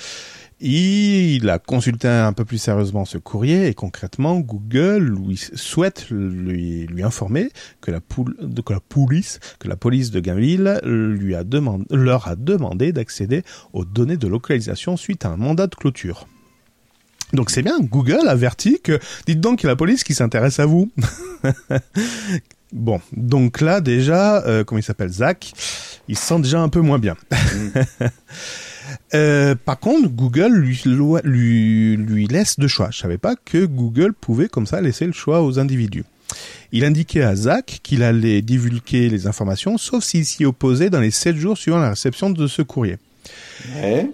il 0.58 1.50
a 1.50 1.58
consulté 1.58 2.08
un 2.08 2.32
peu 2.32 2.44
plus 2.46 2.56
sérieusement 2.58 3.04
ce 3.04 3.18
courrier 3.18 3.66
et 3.66 3.74
concrètement, 3.74 4.38
Google 4.38 5.04
lui 5.04 5.36
souhaite 5.36 6.08
lui, 6.10 6.86
lui 6.86 7.02
informer 7.02 7.50
que 7.82 7.90
la, 7.90 8.00
poule, 8.00 8.34
de- 8.40 8.62
que 8.62 8.72
la 8.72 8.80
police, 8.80 9.38
que 9.58 9.68
la 9.68 9.76
police 9.76 10.10
de 10.10 10.20
Gainville 10.20 10.80
lui 10.84 11.34
a 11.34 11.44
demandé, 11.44 11.84
leur 11.90 12.28
a 12.28 12.36
demandé 12.36 12.92
d'accéder 12.92 13.42
aux 13.74 13.84
données 13.84 14.16
de 14.16 14.26
localisation 14.28 14.96
suite 14.96 15.26
à 15.26 15.28
un 15.28 15.36
mandat 15.36 15.66
de 15.66 15.74
clôture. 15.74 16.26
Donc 17.32 17.50
c'est 17.50 17.62
bien, 17.62 17.78
Google 17.80 18.28
avertit 18.28 18.80
que, 18.82 18.98
dites 19.26 19.40
donc 19.40 19.58
qu'il 19.58 19.66
y 19.66 19.68
a 19.68 19.72
la 19.72 19.76
police 19.76 20.04
qui 20.04 20.14
s'intéresse 20.14 20.60
à 20.60 20.64
vous. 20.66 20.90
bon, 22.72 23.00
donc 23.12 23.60
là 23.60 23.80
déjà, 23.80 24.42
euh, 24.46 24.64
comment 24.64 24.78
il 24.78 24.84
s'appelle, 24.84 25.10
Zach, 25.10 25.52
il 26.08 26.16
se 26.16 26.24
sent 26.24 26.40
déjà 26.40 26.60
un 26.60 26.68
peu 26.68 26.80
moins 26.80 26.98
bien. 26.98 27.16
Euh, 29.14 29.54
par 29.54 29.78
contre, 29.78 30.08
Google 30.08 30.52
lui, 30.54 30.80
loi- 30.84 31.20
lui, 31.24 31.96
lui 31.96 32.26
laisse 32.26 32.58
de 32.58 32.66
choix. 32.66 32.88
Je 32.90 32.98
savais 32.98 33.18
pas 33.18 33.36
que 33.36 33.64
Google 33.64 34.12
pouvait 34.12 34.48
comme 34.48 34.66
ça 34.66 34.80
laisser 34.80 35.06
le 35.06 35.12
choix 35.12 35.42
aux 35.42 35.58
individus. 35.58 36.04
Il 36.72 36.84
indiquait 36.84 37.22
à 37.22 37.36
Zach 37.36 37.78
qu'il 37.82 38.02
allait 38.02 38.42
divulguer 38.42 39.08
les 39.08 39.26
informations, 39.28 39.78
sauf 39.78 40.02
s'il 40.02 40.26
s'y 40.26 40.44
opposait 40.44 40.90
dans 40.90 41.00
les 41.00 41.12
7 41.12 41.36
jours 41.36 41.56
suivant 41.56 41.78
la 41.78 41.90
réception 41.90 42.30
de 42.30 42.46
ce 42.48 42.62
courrier. 42.62 42.96
Ouais. 43.76 44.10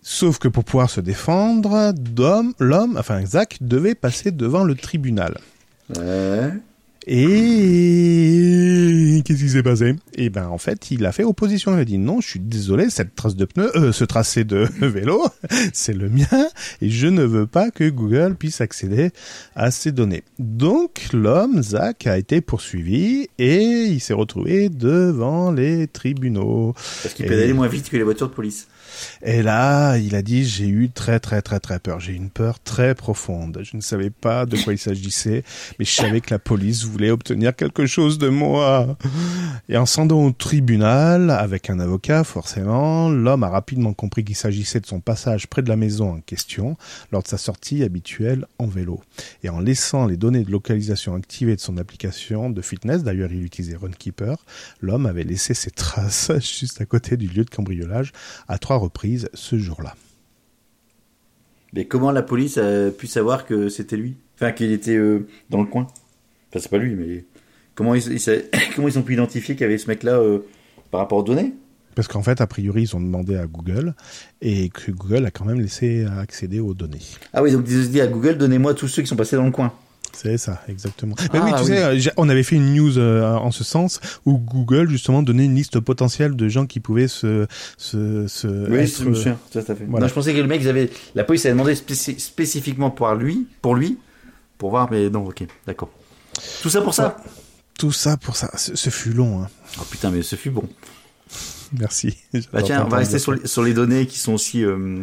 Sauf 0.00 0.38
que 0.38 0.46
pour 0.46 0.62
pouvoir 0.64 0.88
se 0.88 1.00
défendre, 1.00 1.92
l'homme, 2.60 2.96
enfin 2.96 3.26
Zach, 3.26 3.56
devait 3.60 3.96
passer 3.96 4.30
devant 4.30 4.62
le 4.62 4.76
tribunal. 4.76 5.38
Ouais. 5.96 6.50
Et 7.06 9.22
qu'est-ce 9.24 9.40
qui 9.42 9.48
s'est 9.48 9.62
passé? 9.62 9.94
Eh 10.16 10.30
ben 10.30 10.48
en 10.48 10.58
fait, 10.58 10.90
il 10.90 11.04
a 11.06 11.12
fait 11.12 11.24
opposition. 11.24 11.74
Il 11.76 11.80
a 11.80 11.84
dit 11.84 11.98
non, 11.98 12.20
je 12.20 12.28
suis 12.28 12.40
désolé, 12.40 12.90
cette 12.90 13.14
trace 13.14 13.36
de 13.36 13.44
pneu, 13.44 13.70
euh, 13.76 13.92
ce 13.92 14.04
tracé 14.04 14.44
de 14.44 14.66
vélo, 14.80 15.24
c'est 15.72 15.92
le 15.92 16.08
mien 16.08 16.26
et 16.82 16.90
je 16.90 17.06
ne 17.06 17.22
veux 17.22 17.46
pas 17.46 17.70
que 17.70 17.88
Google 17.88 18.34
puisse 18.36 18.60
accéder 18.60 19.10
à 19.54 19.70
ces 19.70 19.92
données. 19.92 20.24
Donc 20.38 21.08
l'homme 21.12 21.62
Zach 21.62 22.06
a 22.06 22.18
été 22.18 22.40
poursuivi 22.40 23.28
et 23.38 23.84
il 23.84 24.00
s'est 24.00 24.14
retrouvé 24.14 24.68
devant 24.68 25.52
les 25.52 25.86
tribunaux. 25.86 26.74
Parce 27.02 27.14
qu'il 27.14 27.26
Et- 27.26 27.28
pédalait 27.28 27.52
moins 27.52 27.68
vite 27.68 27.88
que 27.88 27.96
les 27.96 28.02
voitures 28.02 28.28
de 28.28 28.34
police. 28.34 28.66
Et 29.22 29.42
là, 29.42 29.96
il 29.96 30.14
a 30.14 30.22
dit 30.22 30.44
j'ai 30.44 30.68
eu 30.68 30.90
très 30.90 31.20
très 31.20 31.42
très 31.42 31.60
très 31.60 31.78
peur. 31.78 32.00
J'ai 32.00 32.12
eu 32.12 32.16
une 32.16 32.30
peur 32.30 32.60
très 32.60 32.94
profonde. 32.94 33.60
Je 33.62 33.76
ne 33.76 33.82
savais 33.82 34.10
pas 34.10 34.46
de 34.46 34.56
quoi 34.56 34.72
il 34.72 34.78
s'agissait, 34.78 35.44
mais 35.78 35.84
je 35.84 35.92
savais 35.92 36.20
que 36.20 36.32
la 36.32 36.38
police 36.38 36.84
voulait 36.84 37.10
obtenir 37.10 37.54
quelque 37.54 37.86
chose 37.86 38.18
de 38.18 38.28
moi. 38.28 38.96
Et 39.68 39.76
en 39.76 39.86
se 39.86 39.96
rendant 39.96 40.24
au 40.24 40.30
tribunal 40.32 41.30
avec 41.30 41.70
un 41.70 41.80
avocat, 41.80 42.24
forcément, 42.24 43.08
l'homme 43.08 43.42
a 43.42 43.48
rapidement 43.48 43.92
compris 43.92 44.24
qu'il 44.24 44.36
s'agissait 44.36 44.80
de 44.80 44.86
son 44.86 45.00
passage 45.00 45.46
près 45.46 45.62
de 45.62 45.68
la 45.68 45.76
maison 45.76 46.10
en 46.10 46.20
question 46.20 46.76
lors 47.12 47.22
de 47.22 47.28
sa 47.28 47.38
sortie 47.38 47.82
habituelle 47.82 48.46
en 48.58 48.66
vélo. 48.66 49.00
Et 49.42 49.48
en 49.48 49.60
laissant 49.60 50.06
les 50.06 50.16
données 50.16 50.44
de 50.44 50.50
localisation 50.50 51.14
activées 51.14 51.56
de 51.56 51.60
son 51.60 51.78
application 51.78 52.50
de 52.50 52.62
fitness, 52.62 53.02
d'ailleurs 53.02 53.32
il 53.32 53.44
utilisait 53.44 53.76
Runkeeper, 53.76 54.36
l'homme 54.80 55.06
avait 55.06 55.24
laissé 55.24 55.54
ses 55.54 55.70
traces 55.70 56.30
juste 56.40 56.80
à 56.80 56.86
côté 56.86 57.16
du 57.16 57.28
lieu 57.28 57.44
de 57.44 57.50
cambriolage 57.50 58.12
à 58.48 58.58
trois 58.58 58.75
reprises 58.76 59.28
ce 59.34 59.58
jour-là. 59.58 59.94
Mais 61.72 61.84
comment 61.84 62.10
la 62.12 62.22
police 62.22 62.58
a 62.58 62.90
pu 62.90 63.06
savoir 63.06 63.44
que 63.46 63.68
c'était 63.68 63.96
lui? 63.96 64.14
Enfin, 64.36 64.52
qu'il 64.52 64.72
était 64.72 64.96
euh, 64.96 65.26
dans 65.50 65.60
le 65.60 65.66
coin? 65.66 65.86
Enfin, 66.50 66.60
c'est 66.60 66.70
pas 66.70 66.78
lui, 66.78 66.94
mais. 66.94 67.24
Comment 67.74 67.94
ils, 67.94 68.12
ils 68.12 68.20
sa- 68.20 68.32
comment 68.74 68.88
ils 68.88 68.98
ont 68.98 69.02
pu 69.02 69.14
identifier 69.14 69.54
qu'il 69.54 69.62
y 69.62 69.64
avait 69.68 69.78
ce 69.78 69.88
mec-là 69.88 70.18
euh, 70.18 70.38
par 70.90 71.00
rapport 71.00 71.18
aux 71.18 71.22
données? 71.22 71.52
Parce 71.94 72.08
qu'en 72.08 72.22
fait, 72.22 72.40
a 72.42 72.46
priori, 72.46 72.82
ils 72.82 72.94
ont 72.96 73.00
demandé 73.00 73.36
à 73.36 73.46
Google 73.46 73.94
et 74.42 74.68
que 74.68 74.90
Google 74.90 75.24
a 75.26 75.30
quand 75.30 75.46
même 75.46 75.60
laissé 75.60 76.04
accéder 76.04 76.60
aux 76.60 76.74
données. 76.74 77.00
Ah 77.32 77.42
oui, 77.42 77.52
donc 77.52 77.64
ils 77.66 77.84
se 77.84 77.88
disent 77.88 78.00
à 78.02 78.06
Google, 78.06 78.36
donnez-moi 78.36 78.74
tous 78.74 78.86
ceux 78.88 79.00
qui 79.02 79.08
sont 79.08 79.16
passés 79.16 79.36
dans 79.36 79.46
le 79.46 79.50
coin. 79.50 79.72
C'est 80.16 80.38
ça, 80.38 80.62
exactement. 80.68 81.14
Mais 81.32 81.38
Ah, 81.40 81.44
oui, 81.44 81.50
tu 81.56 81.60
oui. 81.60 81.66
sais, 81.66 82.08
euh, 82.08 82.12
on 82.16 82.28
avait 82.28 82.42
fait 82.42 82.56
une 82.56 82.74
news 82.74 82.98
euh, 82.98 83.34
en 83.34 83.50
ce 83.50 83.64
sens 83.64 84.00
où 84.24 84.38
Google 84.38 84.88
justement 84.88 85.22
donnait 85.22 85.44
une 85.44 85.54
liste 85.54 85.78
potentielle 85.80 86.34
de 86.36 86.48
gens 86.48 86.66
qui 86.66 86.80
pouvaient 86.80 87.08
se 87.08 87.46
se, 87.76 88.26
se 88.26 88.46
Oui, 88.70 88.78
être- 88.78 88.98
je 89.02 89.04
me 89.08 89.14
souviens, 89.14 89.38
tout 89.52 89.58
à 89.58 89.62
fait. 89.62 89.84
voilà. 89.88 90.04
Non, 90.06 90.08
je 90.08 90.14
pensais 90.14 90.32
que 90.32 90.38
le 90.38 90.46
mec, 90.46 90.60
ils 90.62 90.68
avaient... 90.68 90.90
la 91.14 91.24
police 91.24 91.44
avait 91.44 91.52
demandé 91.52 91.74
spéci- 91.74 92.18
spécifiquement 92.18 92.90
pour 92.90 93.12
lui, 93.14 93.46
pour 93.62 93.74
lui, 93.74 93.98
pour 94.58 94.70
voir, 94.70 94.88
mais 94.90 95.10
non, 95.10 95.24
ok, 95.26 95.44
d'accord. 95.66 95.90
Tout 96.62 96.70
ça 96.70 96.80
pour 96.82 96.94
ça 96.94 97.16
tout 97.78 97.92
ça 97.92 98.16
pour 98.16 98.36
ça. 98.36 98.50
Ce, 98.56 98.74
ce 98.74 98.88
fut 98.88 99.12
long. 99.12 99.42
Hein. 99.42 99.48
Oh 99.78 99.82
putain, 99.90 100.10
mais 100.10 100.22
ce 100.22 100.34
fut 100.34 100.48
bon. 100.50 100.64
Merci. 101.78 102.16
Bah 102.52 102.62
tiens, 102.62 102.84
on 102.86 102.88
va 102.88 102.96
rester 102.98 103.18
sur 103.18 103.32
les, 103.32 103.46
sur 103.46 103.62
les 103.62 103.74
données 103.74 104.06
qui 104.06 104.18
sont 104.18 104.32
aussi 104.32 104.64
euh, 104.64 105.00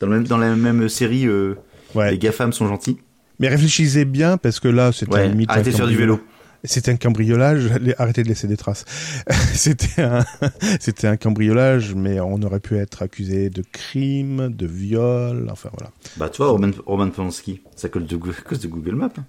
dans, 0.00 0.08
le 0.08 0.14
même, 0.14 0.26
dans 0.26 0.36
la 0.38 0.56
même 0.56 0.88
série. 0.88 1.26
euh, 1.26 1.54
Ouais. 1.94 2.10
Les 2.10 2.18
GAFAM 2.18 2.52
sont 2.52 2.66
gentils. 2.68 2.98
Mais 3.40 3.48
réfléchissez 3.48 4.04
bien 4.04 4.36
parce 4.36 4.60
que 4.60 4.68
là, 4.68 4.90
c'était 4.92 5.12
Ouais, 5.12 5.20
un 5.24 5.28
limite. 5.28 5.50
arrêtez 5.50 5.70
de 5.70 5.76
faire 5.76 5.86
du 5.86 5.94
cambriolage. 5.96 6.18
vélo. 6.18 6.28
C'était 6.64 6.90
un 6.90 6.96
cambriolage. 6.96 7.70
Arrêtez 7.98 8.24
de 8.24 8.28
laisser 8.28 8.48
des 8.48 8.56
traces. 8.56 8.84
c'était 9.54 10.02
un, 10.02 10.24
c'était 10.80 11.06
un 11.06 11.16
cambriolage, 11.16 11.94
mais 11.94 12.18
on 12.20 12.42
aurait 12.42 12.58
pu 12.60 12.76
être 12.76 13.02
accusé 13.02 13.48
de 13.48 13.62
crime, 13.72 14.48
de 14.48 14.66
viol. 14.66 15.48
Enfin 15.52 15.70
voilà. 15.72 15.92
Bah, 16.16 16.28
tu 16.28 16.38
vois, 16.38 16.50
Roman, 16.50 16.70
Roman 16.84 17.10
Polanski, 17.10 17.60
ça 17.76 17.88
colle 17.88 18.06
de, 18.06 18.16
cause 18.16 18.58
de 18.60 18.66
Google 18.68 18.96
Maps. 18.96 19.08
hein. 19.16 19.24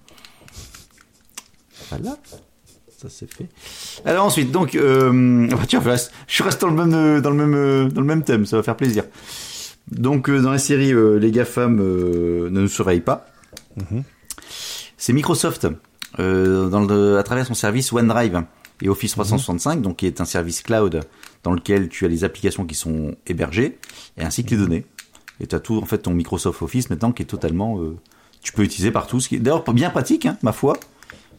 Voilà. 1.90 2.16
Ça 3.00 3.08
c'est 3.08 3.32
fait. 3.32 3.46
Alors 4.04 4.26
ensuite, 4.26 4.50
donc, 4.52 4.74
euh, 4.74 5.46
bah, 5.48 5.56
tiens, 5.66 5.80
je 6.26 6.42
reste- 6.42 6.60
dans 6.60 6.68
le 6.68 6.74
même, 6.74 6.94
euh, 6.94 7.20
dans 7.20 7.30
le 7.30 7.36
même, 7.36 7.54
euh, 7.54 7.88
dans 7.88 8.00
le 8.02 8.06
même 8.06 8.22
thème, 8.24 8.44
ça 8.44 8.56
va 8.56 8.62
faire 8.62 8.76
plaisir. 8.76 9.04
Donc, 9.90 10.28
euh, 10.28 10.40
dans 10.42 10.50
la 10.50 10.58
série, 10.58 10.92
euh, 10.92 11.16
les 11.18 11.30
GAFAM 11.30 11.78
euh, 11.80 12.50
ne 12.50 12.60
nous 12.62 12.68
surveillent 12.68 13.00
pas. 13.00 13.26
Mhm. 13.90 14.04
C'est 14.96 15.12
Microsoft, 15.12 15.66
euh, 16.18 16.68
dans 16.68 16.80
le, 16.80 17.18
à 17.18 17.22
travers 17.22 17.46
son 17.46 17.54
service 17.54 17.92
OneDrive 17.92 18.44
et 18.82 18.88
Office 18.88 19.12
365, 19.12 19.80
donc 19.82 19.96
qui 19.96 20.06
est 20.06 20.20
un 20.20 20.24
service 20.24 20.62
cloud 20.62 21.00
dans 21.42 21.52
lequel 21.52 21.88
tu 21.88 22.04
as 22.04 22.08
les 22.08 22.24
applications 22.24 22.66
qui 22.66 22.74
sont 22.74 23.14
hébergées 23.26 23.78
et 24.16 24.22
ainsi 24.22 24.44
que 24.44 24.50
les 24.50 24.56
données. 24.56 24.86
Et 25.40 25.46
tu 25.46 25.54
as 25.54 25.60
tout, 25.60 25.78
en 25.78 25.86
fait, 25.86 25.98
ton 25.98 26.12
Microsoft 26.12 26.60
Office 26.62 26.90
maintenant 26.90 27.12
qui 27.12 27.22
est 27.22 27.26
totalement, 27.26 27.80
euh, 27.80 27.96
tu 28.42 28.52
peux 28.52 28.62
utiliser 28.62 28.90
partout, 28.90 29.20
ce 29.20 29.28
qui 29.28 29.36
est 29.36 29.38
d'ailleurs 29.38 29.64
bien 29.72 29.90
pratique, 29.90 30.26
hein, 30.26 30.36
ma 30.42 30.52
foi. 30.52 30.74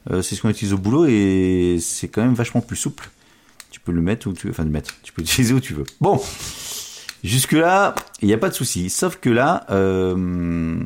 Euh, 0.09 0.21
c'est 0.21 0.35
ce 0.35 0.41
qu'on 0.41 0.49
utilise 0.49 0.73
au 0.73 0.79
boulot 0.79 1.05
et 1.05 1.77
c'est 1.79 2.07
quand 2.07 2.23
même 2.23 2.33
vachement 2.33 2.61
plus 2.61 2.77
souple. 2.77 3.11
Tu 3.69 3.79
peux 3.79 3.91
le 3.91 4.01
mettre 4.01 4.27
où 4.27 4.33
tu 4.33 4.47
veux, 4.47 4.53
enfin 4.53 4.63
le 4.63 4.71
mettre, 4.71 4.95
tu 5.03 5.13
peux 5.13 5.21
l'utiliser 5.21 5.53
où 5.53 5.59
tu 5.59 5.73
veux. 5.73 5.83
Bon, 5.99 6.19
jusque 7.23 7.51
là, 7.51 7.93
il 8.21 8.27
n'y 8.27 8.33
a 8.33 8.37
pas 8.37 8.49
de 8.49 8.55
souci. 8.55 8.89
Sauf 8.89 9.17
que 9.17 9.29
là, 9.29 9.65
euh... 9.69 10.79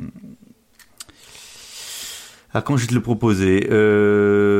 ah, 2.57 2.61
quand 2.61 2.77
je 2.77 2.83
vais 2.83 2.87
te 2.87 2.93
le 2.93 3.01
proposer, 3.01 3.67
euh... 3.69 4.53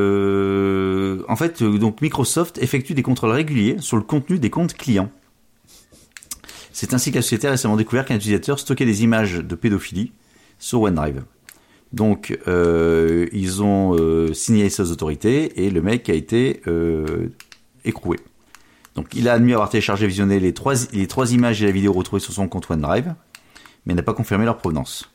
en 1.30 1.38
fait, 1.38 1.62
euh, 1.62 1.78
donc 1.78 2.02
Microsoft 2.02 2.58
effectue 2.58 2.94
des 2.94 3.04
contrôles 3.04 3.32
réguliers 3.32 3.78
sur 3.80 3.96
le 3.96 4.04
contenu 4.04 4.38
des 4.38 4.50
comptes 4.50 4.74
clients. 4.74 5.10
C'est 6.74 6.94
ainsi 6.94 7.12
que 7.12 7.16
la 7.16 7.22
société 7.22 7.48
a 7.48 7.52
récemment 7.52 7.78
découvert 7.78 8.04
qu'un 8.04 8.18
utilisateur 8.18 8.60
stockait 8.60 8.84
des 8.84 9.04
images 9.04 9.36
de 9.36 9.56
pédophilie 9.56 10.12
sur 10.60 10.82
OneDrive. 10.82 11.24
Donc, 11.94 12.38
euh, 12.50 13.28
ils 13.32 13.64
ont 13.64 13.96
signalé 14.34 14.70
ça 14.70 14.84
aux 14.84 14.92
autorités 14.92 15.64
et 15.64 15.70
le 15.70 15.82
mec 15.82 16.10
a 16.10 16.14
été 16.16 16.64
écroué. 17.86 18.20
Donc, 18.96 19.16
il 19.16 19.30
a 19.30 19.34
admis 19.34 19.54
avoir 19.54 19.70
téléchargé 19.70 20.04
et 20.04 20.10
visionné 20.10 20.42
les 20.42 20.54
trois, 20.54 20.74
les 20.92 21.08
trois 21.08 21.32
images 21.32 21.64
et 21.64 21.66
la 21.66 21.72
vidéo 21.72 21.94
retrouvées 21.94 22.20
sur 22.20 22.34
son 22.34 22.50
compte 22.50 22.70
OneDrive, 22.70 23.16
mais 23.86 23.94
n'a 23.94 24.04
pas 24.04 24.14
confirmé 24.14 24.44
leur 24.44 24.58
provenance. 24.58 25.10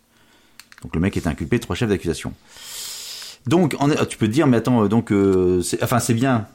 Donc, 0.83 0.95
le 0.95 1.01
mec 1.03 1.15
est 1.19 1.27
inculpé 1.27 1.61
trois 1.61 1.77
chefs 1.77 1.91
d'accusation. 1.91 2.33
Donc, 3.47 3.75
en- 3.81 3.89
tu 4.07 4.17
peux 4.19 4.27
te 4.27 4.33
dire, 4.33 4.47
mais 4.47 4.59
attends, 4.59 4.85
euh, 4.85 4.89
donc, 4.89 5.11
euh, 5.13 5.63
c'est- 5.63 5.83
enfin, 5.83 5.99
c'est 5.99 6.15
bien. 6.15 6.47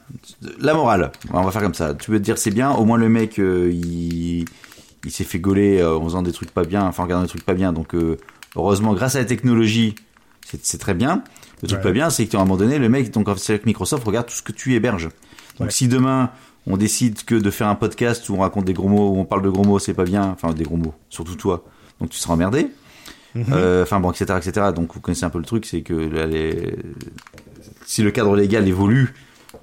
La 0.60 0.72
morale, 0.74 1.12
on 1.32 1.42
va 1.42 1.50
faire 1.50 1.62
comme 1.62 1.74
ça. 1.74 1.94
Tu 1.94 2.10
peux 2.10 2.18
te 2.18 2.22
dire, 2.24 2.38
c'est 2.38 2.50
bien. 2.52 2.70
Au 2.72 2.84
moins, 2.84 2.96
le 2.96 3.08
mec, 3.08 3.38
euh, 3.38 3.70
il, 3.72 4.44
il 5.04 5.10
s'est 5.10 5.24
fait 5.24 5.38
gauler 5.40 5.82
en 5.84 6.02
faisant 6.04 6.22
des 6.22 6.32
trucs 6.32 6.50
pas 6.52 6.64
bien, 6.64 6.84
enfin, 6.84 7.02
en 7.02 7.06
regardant 7.06 7.24
des 7.24 7.28
trucs 7.28 7.44
pas 7.44 7.54
bien. 7.54 7.72
Donc, 7.72 7.94
heureusement, 8.54 8.94
grâce 8.94 9.16
à 9.16 9.18
la 9.18 9.24
technologie, 9.24 9.94
c'est 10.62 10.78
très 10.78 10.94
bien. 10.94 11.22
Le 11.62 11.68
truc 11.68 11.78
Ouais. 11.78 11.84
pas 11.84 11.92
bien, 11.92 12.10
c'est 12.10 12.26
qu'à 12.26 12.38
un 12.38 12.40
moment 12.42 12.56
donné, 12.56 12.78
le 12.78 12.88
mec, 12.88 13.10
donc, 13.10 13.28
c'est 13.38 13.58
que 13.58 13.66
Microsoft 13.66 14.04
regarde 14.04 14.26
tout 14.26 14.34
ce 14.34 14.42
que 14.42 14.52
tu 14.52 14.74
héberges. 14.74 15.08
Donc, 15.58 15.66
Ouais. 15.68 15.70
si 15.70 15.88
demain, 15.88 16.30
on 16.66 16.76
décide 16.76 17.24
que 17.24 17.34
de 17.34 17.50
faire 17.50 17.68
un 17.68 17.74
podcast 17.74 18.28
où 18.28 18.34
on 18.34 18.40
raconte 18.40 18.64
des 18.64 18.74
gros 18.74 18.88
mots, 18.88 19.10
où 19.10 19.18
on 19.18 19.24
parle 19.24 19.42
de 19.42 19.48
gros 19.50 19.64
mots, 19.64 19.78
c'est 19.78 19.94
pas 19.94 20.04
bien, 20.04 20.22
enfin, 20.34 20.52
des 20.52 20.64
gros 20.64 20.76
mots, 20.76 20.94
surtout 21.08 21.34
toi. 21.34 21.64
Donc, 22.00 22.10
tu 22.10 22.18
seras 22.18 22.34
emmerdé. 22.34 22.68
Euh, 23.52 23.82
Enfin 23.82 24.00
bon, 24.00 24.10
etc., 24.10 24.38
etc. 24.38 24.66
Donc 24.74 24.94
vous 24.94 25.00
connaissez 25.00 25.24
un 25.24 25.30
peu 25.30 25.38
le 25.38 25.44
truc, 25.44 25.66
c'est 25.66 25.82
que 25.82 25.94
là, 25.94 26.26
les- 26.26 26.76
si 27.84 28.02
le 28.02 28.10
cadre 28.10 28.36
légal 28.36 28.66
évolue 28.66 29.14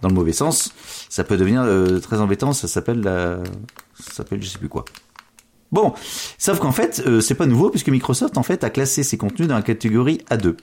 dans 0.02 0.10
le 0.10 0.16
mauvais 0.16 0.34
sens, 0.34 0.74
ça 1.10 1.24
peut 1.24 1.38
devenir 1.38 1.62
euh, 1.64 2.00
très 2.00 2.20
embêtant. 2.20 2.54
Ça 2.54 2.68
s'appelle 2.68 3.02
la, 3.02 3.38
ça 4.00 4.14
s'appelle 4.14 4.42
je 4.42 4.48
sais 4.50 4.58
plus 4.60 4.70
quoi. 4.70 4.86
Bon, 5.72 5.94
sauf 6.38 6.60
qu'en 6.60 6.72
fait, 6.72 7.04
euh, 7.08 7.20
c'est 7.20 7.36
pas 7.36 7.46
nouveau 7.48 7.70
puisque 7.70 7.90
Microsoft 7.90 8.38
en 8.38 8.44
fait 8.44 8.64
a 8.64 8.70
classé 8.70 9.02
ses 9.04 9.18
contenus 9.18 9.48
dans 9.48 9.56
la 9.56 9.64
catégorie 9.64 10.20
A2. 10.30 10.56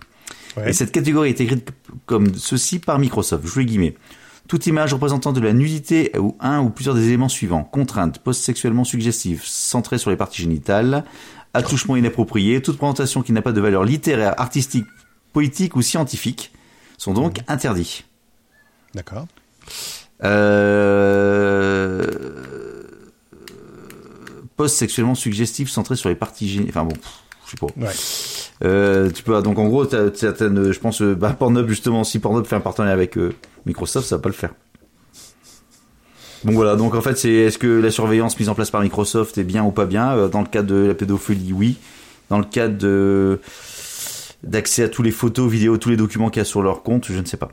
Ouais. 0.56 0.70
Et 0.70 0.72
cette 0.72 0.92
catégorie 0.92 1.30
est 1.30 1.40
écrite 1.40 1.68
comme 2.06 2.34
ceci 2.34 2.78
par 2.78 2.98
Microsoft. 2.98 3.44
Je 3.44 3.50
vous 3.50 3.58
les 3.61 3.66
guillemets. 3.66 3.94
Toute 4.48 4.66
image 4.66 4.92
représentant 4.94 5.32
de 5.32 5.40
la 5.40 5.52
nudité 5.52 6.11
ou 6.18 6.36
un 6.40 6.61
ou 6.61 6.70
plusieurs 6.70 6.94
des 6.96 7.06
éléments 7.08 7.28
suivants 7.28 7.62
contrainte, 7.62 8.18
post 8.18 8.42
sexuellement 8.42 8.84
suggestive, 8.84 9.42
centrée 9.44 9.98
sur 9.98 10.11
les 10.11 10.16
parties 10.16 10.42
génitales, 10.42 11.04
attouchement 11.55 11.96
inapproprié, 11.96 12.62
toute 12.62 12.76
présentation 12.76 13.22
qui 13.22 13.32
n'a 13.32 13.42
pas 13.42 13.53
de 13.53 13.61
valeur 13.61 13.84
littéraire, 13.84 14.38
artistique, 14.40 14.86
politique 15.32 15.76
ou 15.76 15.82
scientifique 15.82 16.53
sont 16.98 17.14
donc 17.14 17.40
interdits. 17.48 18.05
D'accord. 18.94 19.26
Euh... 20.22 22.05
Post 24.57 24.76
sexuellement 24.76 25.14
suggestif 25.14 25.70
centré 25.70 25.96
sur 25.96 26.09
les 26.11 26.14
parties 26.14 26.48
génitales. 26.48 26.70
Enfin 26.70 26.84
bon, 26.84 26.96
je 27.46 27.51
sais 27.51 27.57
pas. 27.57 27.66
Ouais. 27.80 27.94
Euh, 28.62 29.11
tu 29.11 29.22
peux 29.22 29.40
donc 29.40 29.59
en 29.59 29.66
gros 29.68 29.86
certaines 30.14 30.70
je 30.70 30.78
pense 30.78 31.01
euh, 31.01 31.14
bah 31.14 31.30
Pornhub 31.30 31.66
justement 31.66 32.05
si 32.05 32.18
Pornhub 32.18 32.44
fait 32.44 32.57
un 32.57 32.61
partenariat 32.61 32.92
avec 32.92 33.16
euh, 33.16 33.32
Microsoft 33.64 34.07
ça 34.07 34.16
va 34.16 34.22
pas 34.22 34.28
le 34.28 34.34
faire 34.34 34.53
Bon 36.45 36.53
voilà, 36.53 36.76
donc 36.76 36.95
en 36.95 37.01
fait, 37.03 37.18
c'est 37.18 37.32
est-ce 37.32 37.59
que 37.59 37.66
la 37.66 37.91
surveillance 37.91 38.38
mise 38.38 38.49
en 38.49 38.55
place 38.55 38.70
par 38.70 38.80
Microsoft 38.80 39.36
est 39.36 39.45
bien 39.45 39.62
ou 39.62 39.72
pas 39.72 39.84
bien? 39.84 40.12
Euh, 40.16 40.28
Dans 40.28 40.41
le 40.41 40.47
cas 40.47 40.62
de 40.62 40.74
la 40.74 40.95
pédophilie, 40.95 41.53
oui. 41.53 41.76
Dans 42.30 42.38
le 42.38 42.45
cas 42.45 42.68
de 42.68 43.41
d'accès 44.43 44.84
à 44.84 44.88
tous 44.88 45.03
les 45.03 45.11
photos, 45.11 45.51
vidéos, 45.51 45.76
tous 45.76 45.91
les 45.91 45.99
documents 45.99 46.30
qu'il 46.30 46.41
y 46.41 46.43
a 46.43 46.47
sur 46.47 46.62
leur 46.62 46.82
compte, 46.82 47.07
je 47.11 47.18
ne 47.18 47.26
sais 47.26 47.36
pas. 47.36 47.51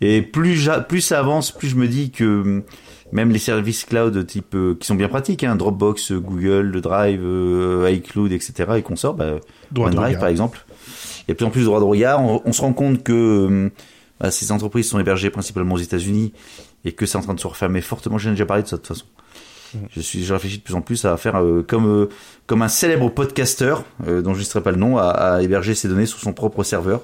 Et 0.00 0.22
plus, 0.22 0.68
plus 0.88 1.00
ça 1.00 1.18
avance, 1.18 1.50
plus 1.50 1.68
je 1.68 1.76
me 1.76 1.88
dis 1.88 2.10
que 2.10 2.40
hum, 2.42 2.62
même 3.10 3.30
les 3.30 3.38
services 3.38 3.84
cloud 3.84 4.26
type 4.26 4.54
euh, 4.54 4.76
qui 4.78 4.86
sont 4.86 4.94
bien 4.94 5.08
pratiques, 5.08 5.44
hein, 5.44 5.56
Dropbox, 5.56 6.12
euh, 6.12 6.20
Google, 6.20 6.70
le 6.72 6.80
Drive, 6.80 7.20
euh, 7.22 7.90
iCloud, 7.90 8.32
etc. 8.32 8.52
et 8.76 8.82
consorts, 8.82 9.14
bah, 9.14 9.36
Droit 9.72 9.90
de 9.90 9.96
OneDrive 9.96 10.18
par 10.18 10.28
exemple, 10.28 10.64
il 11.26 11.28
y 11.28 11.30
a 11.30 11.34
de 11.34 11.36
plus 11.38 11.46
en 11.46 11.50
plus 11.50 11.60
de 11.60 11.66
droits 11.66 11.80
de 11.80 11.84
regard. 11.84 12.22
On, 12.22 12.42
on 12.44 12.52
se 12.52 12.60
rend 12.60 12.72
compte 12.74 13.02
que 13.02 13.46
hum, 13.46 13.70
bah, 14.20 14.30
ces 14.30 14.52
entreprises 14.52 14.88
sont 14.88 14.98
hébergées 14.98 15.30
principalement 15.30 15.74
aux 15.74 15.78
États-Unis 15.78 16.32
et 16.88 16.92
que 16.92 17.06
c'est 17.06 17.16
en 17.18 17.22
train 17.22 17.34
de 17.34 17.40
se 17.40 17.46
refermer 17.46 17.80
fortement. 17.80 18.18
J'en 18.18 18.30
ai 18.30 18.32
déjà 18.32 18.46
parlé 18.46 18.62
de 18.62 18.68
ça 18.68 18.76
de 18.76 18.82
toute 18.82 18.88
façon. 18.96 19.06
Je 19.90 20.00
suis, 20.00 20.24
je 20.24 20.32
réfléchis 20.32 20.58
de 20.58 20.62
plus 20.62 20.74
en 20.74 20.80
plus 20.80 21.04
à 21.04 21.16
faire 21.18 21.36
euh, 21.42 21.62
comme 21.62 21.86
euh, 21.86 22.08
comme 22.46 22.62
un 22.62 22.68
célèbre 22.68 23.10
podcaster 23.10 23.74
euh, 24.06 24.22
dont 24.22 24.32
je 24.32 24.38
ne 24.38 24.44
citerai 24.44 24.62
pas 24.62 24.70
le 24.70 24.78
nom 24.78 24.96
à, 24.96 25.08
à 25.08 25.42
héberger 25.42 25.74
ses 25.74 25.88
données 25.88 26.06
sur 26.06 26.18
son 26.18 26.32
propre 26.32 26.64
serveur 26.64 27.02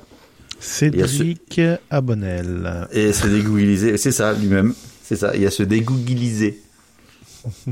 Cédric 0.60 1.60
Abonnel. 1.90 2.88
et 2.92 3.12
se 3.12 3.26
dégoogliser. 3.26 3.96
C'est 3.98 4.12
ça 4.12 4.32
lui-même. 4.32 4.74
C'est 5.02 5.16
ça. 5.16 5.32
Il 5.36 5.42
y 5.42 5.46
a 5.46 5.50
se 5.50 5.62
dégoogliser. 5.62 6.60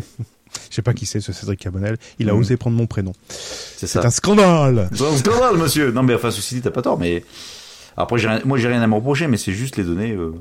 Je 0.71 0.77
sais 0.77 0.83
pas 0.83 0.93
qui 0.93 1.07
c'est 1.07 1.21
ce 1.21 1.33
Cédric 1.33 1.65
Abonnel. 1.67 1.97
Il 2.19 2.29
a 2.29 2.35
Mhm. 2.35 2.41
osé 2.41 2.57
prendre 2.59 2.77
mon 2.77 2.87
prénom. 2.87 3.13
C'est 3.31 3.97
un 3.97 4.11
scandale. 4.11 4.91
C'est 4.95 5.05
un 5.07 5.17
scandale, 5.17 5.57
monsieur. 5.57 5.91
Non 5.93 6.03
mais 6.03 6.15
enfin 6.15 6.31
ceci 6.31 6.57
dit, 6.57 6.61
t'as 6.61 6.71
pas 6.71 6.83
tort. 6.83 6.99
Mais 6.99 7.25
après, 7.97 8.19
j'ai 8.19 8.29
rien- 8.29 8.43
moi 8.45 8.59
j'ai 8.59 8.69
rien 8.69 8.83
à 8.83 8.87
me 8.87 8.95
reprocher, 8.95 9.27
mais 9.29 9.39
c'est 9.39 9.53
juste 9.53 9.77
les 9.79 9.85
données. 9.85 10.13
euh, 10.13 10.33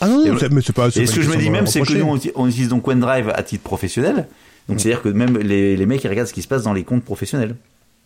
Ah 0.00 0.08
non, 0.08 0.24
non, 0.24 0.38
mais 0.50 0.60
c'est 0.62 0.72
pas. 0.72 0.88
Et 0.88 1.06
ce 1.06 1.14
que 1.14 1.22
je 1.22 1.28
me 1.30 1.36
dis 1.36 1.50
même, 1.50 1.66
c'est 1.66 1.80
que 1.82 1.92
nous, 1.94 2.06
on 2.06 2.16
uti- 2.16 2.32
on 2.34 2.46
utilise 2.48 2.68
donc 2.68 2.86
OneDrive 2.86 3.30
à 3.34 3.42
titre 3.42 3.62
professionnel. 3.64 4.26
Donc, 4.68 4.80
c'est-à-dire 4.80 5.02
que 5.02 5.08
même 5.08 5.38
les, 5.38 5.76
les 5.76 5.86
mecs, 5.86 6.02
ils 6.02 6.08
regardent 6.08 6.28
ce 6.28 6.34
qui 6.34 6.42
se 6.42 6.48
passe 6.48 6.64
dans 6.64 6.72
les 6.72 6.82
comptes 6.84 7.04
professionnels. 7.04 7.54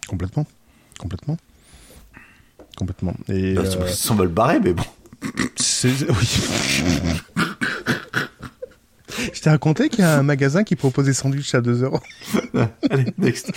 Complètement. 0.08 0.46
Complètement. 0.98 1.36
Complètement. 2.76 3.14
Et, 3.28 3.52
Ils 3.52 3.58
euh, 3.58 3.86
s'en 3.88 4.14
veulent 4.14 4.28
barrer, 4.28 4.60
mais 4.60 4.72
bon. 4.74 4.82
c'est- 5.56 5.88
oui. 6.08 6.40
Je 9.32 9.40
t'ai 9.40 9.50
raconté 9.50 9.88
qu'il 9.88 10.00
y 10.00 10.04
a 10.04 10.18
un 10.18 10.22
magasin 10.22 10.64
qui 10.64 10.76
proposait 10.76 11.12
sandwich 11.12 11.54
à 11.54 11.60
2 11.60 11.84
euros. 11.84 12.00
Allez, 12.90 13.12
next. 13.18 13.52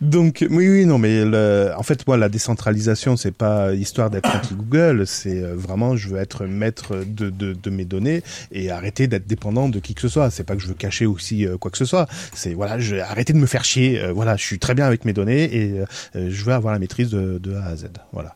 Donc 0.00 0.46
oui 0.48 0.68
oui 0.70 0.86
non 0.86 0.96
mais 0.96 1.26
le, 1.26 1.72
en 1.76 1.82
fait 1.82 2.06
moi 2.06 2.16
la 2.16 2.30
décentralisation 2.30 3.18
c'est 3.18 3.32
pas 3.32 3.74
histoire 3.74 4.08
d'être 4.08 4.30
anti 4.34 4.54
Google 4.54 5.06
c'est 5.06 5.42
euh, 5.42 5.54
vraiment 5.54 5.94
je 5.94 6.08
veux 6.08 6.18
être 6.18 6.46
maître 6.46 7.04
de, 7.06 7.28
de, 7.28 7.52
de 7.52 7.70
mes 7.70 7.84
données 7.84 8.22
et 8.50 8.70
arrêter 8.70 9.08
d'être 9.08 9.26
dépendant 9.26 9.68
de 9.68 9.78
qui 9.78 9.94
que 9.94 10.00
ce 10.00 10.08
soit. 10.08 10.30
C'est 10.30 10.44
pas 10.44 10.56
que 10.56 10.62
je 10.62 10.68
veux 10.68 10.74
cacher 10.74 11.04
aussi 11.04 11.46
euh, 11.46 11.58
quoi 11.58 11.70
que 11.70 11.76
ce 11.76 11.84
soit. 11.84 12.08
C'est 12.32 12.54
voilà 12.54 12.78
je 12.78 12.96
arrêter 12.96 13.34
de 13.34 13.38
me 13.38 13.46
faire 13.46 13.64
chier 13.64 14.00
euh, 14.00 14.12
voilà 14.12 14.36
je 14.36 14.44
suis 14.44 14.58
très 14.58 14.74
bien 14.74 14.86
avec 14.86 15.04
mes 15.04 15.12
données 15.12 15.54
et 15.54 15.74
je 16.14 16.44
veux 16.44 16.52
avoir 16.54 16.72
la 16.72 16.78
maîtrise 16.78 17.10
de, 17.10 17.38
de 17.38 17.54
A 17.54 17.66
à 17.66 17.76
Z. 17.76 17.88
Voilà. 18.12 18.34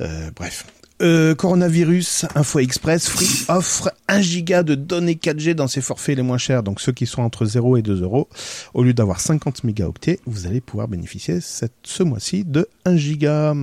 Euh, 0.00 0.30
bref 0.34 0.66
euh, 1.02 1.34
coronavirus, 1.34 2.26
Info 2.34 2.60
Express, 2.60 3.08
Free 3.08 3.44
offre 3.48 3.92
1 4.08 4.20
giga 4.20 4.62
de 4.62 4.74
données 4.74 5.14
4G 5.14 5.54
dans 5.54 5.66
ses 5.66 5.80
forfaits 5.80 6.16
les 6.16 6.22
moins 6.22 6.38
chers, 6.38 6.62
donc 6.62 6.80
ceux 6.80 6.92
qui 6.92 7.06
sont 7.06 7.22
entre 7.22 7.44
0 7.44 7.76
et 7.76 7.82
2 7.82 8.02
euros. 8.02 8.28
Au 8.74 8.82
lieu 8.82 8.94
d'avoir 8.94 9.20
50 9.20 9.64
mégaoctets, 9.64 10.20
vous 10.26 10.46
allez 10.46 10.60
pouvoir 10.60 10.88
bénéficier 10.88 11.40
cette, 11.40 11.74
ce 11.82 12.02
mois-ci 12.02 12.44
de 12.44 12.68
1 12.84 12.96
giga. 12.96 13.54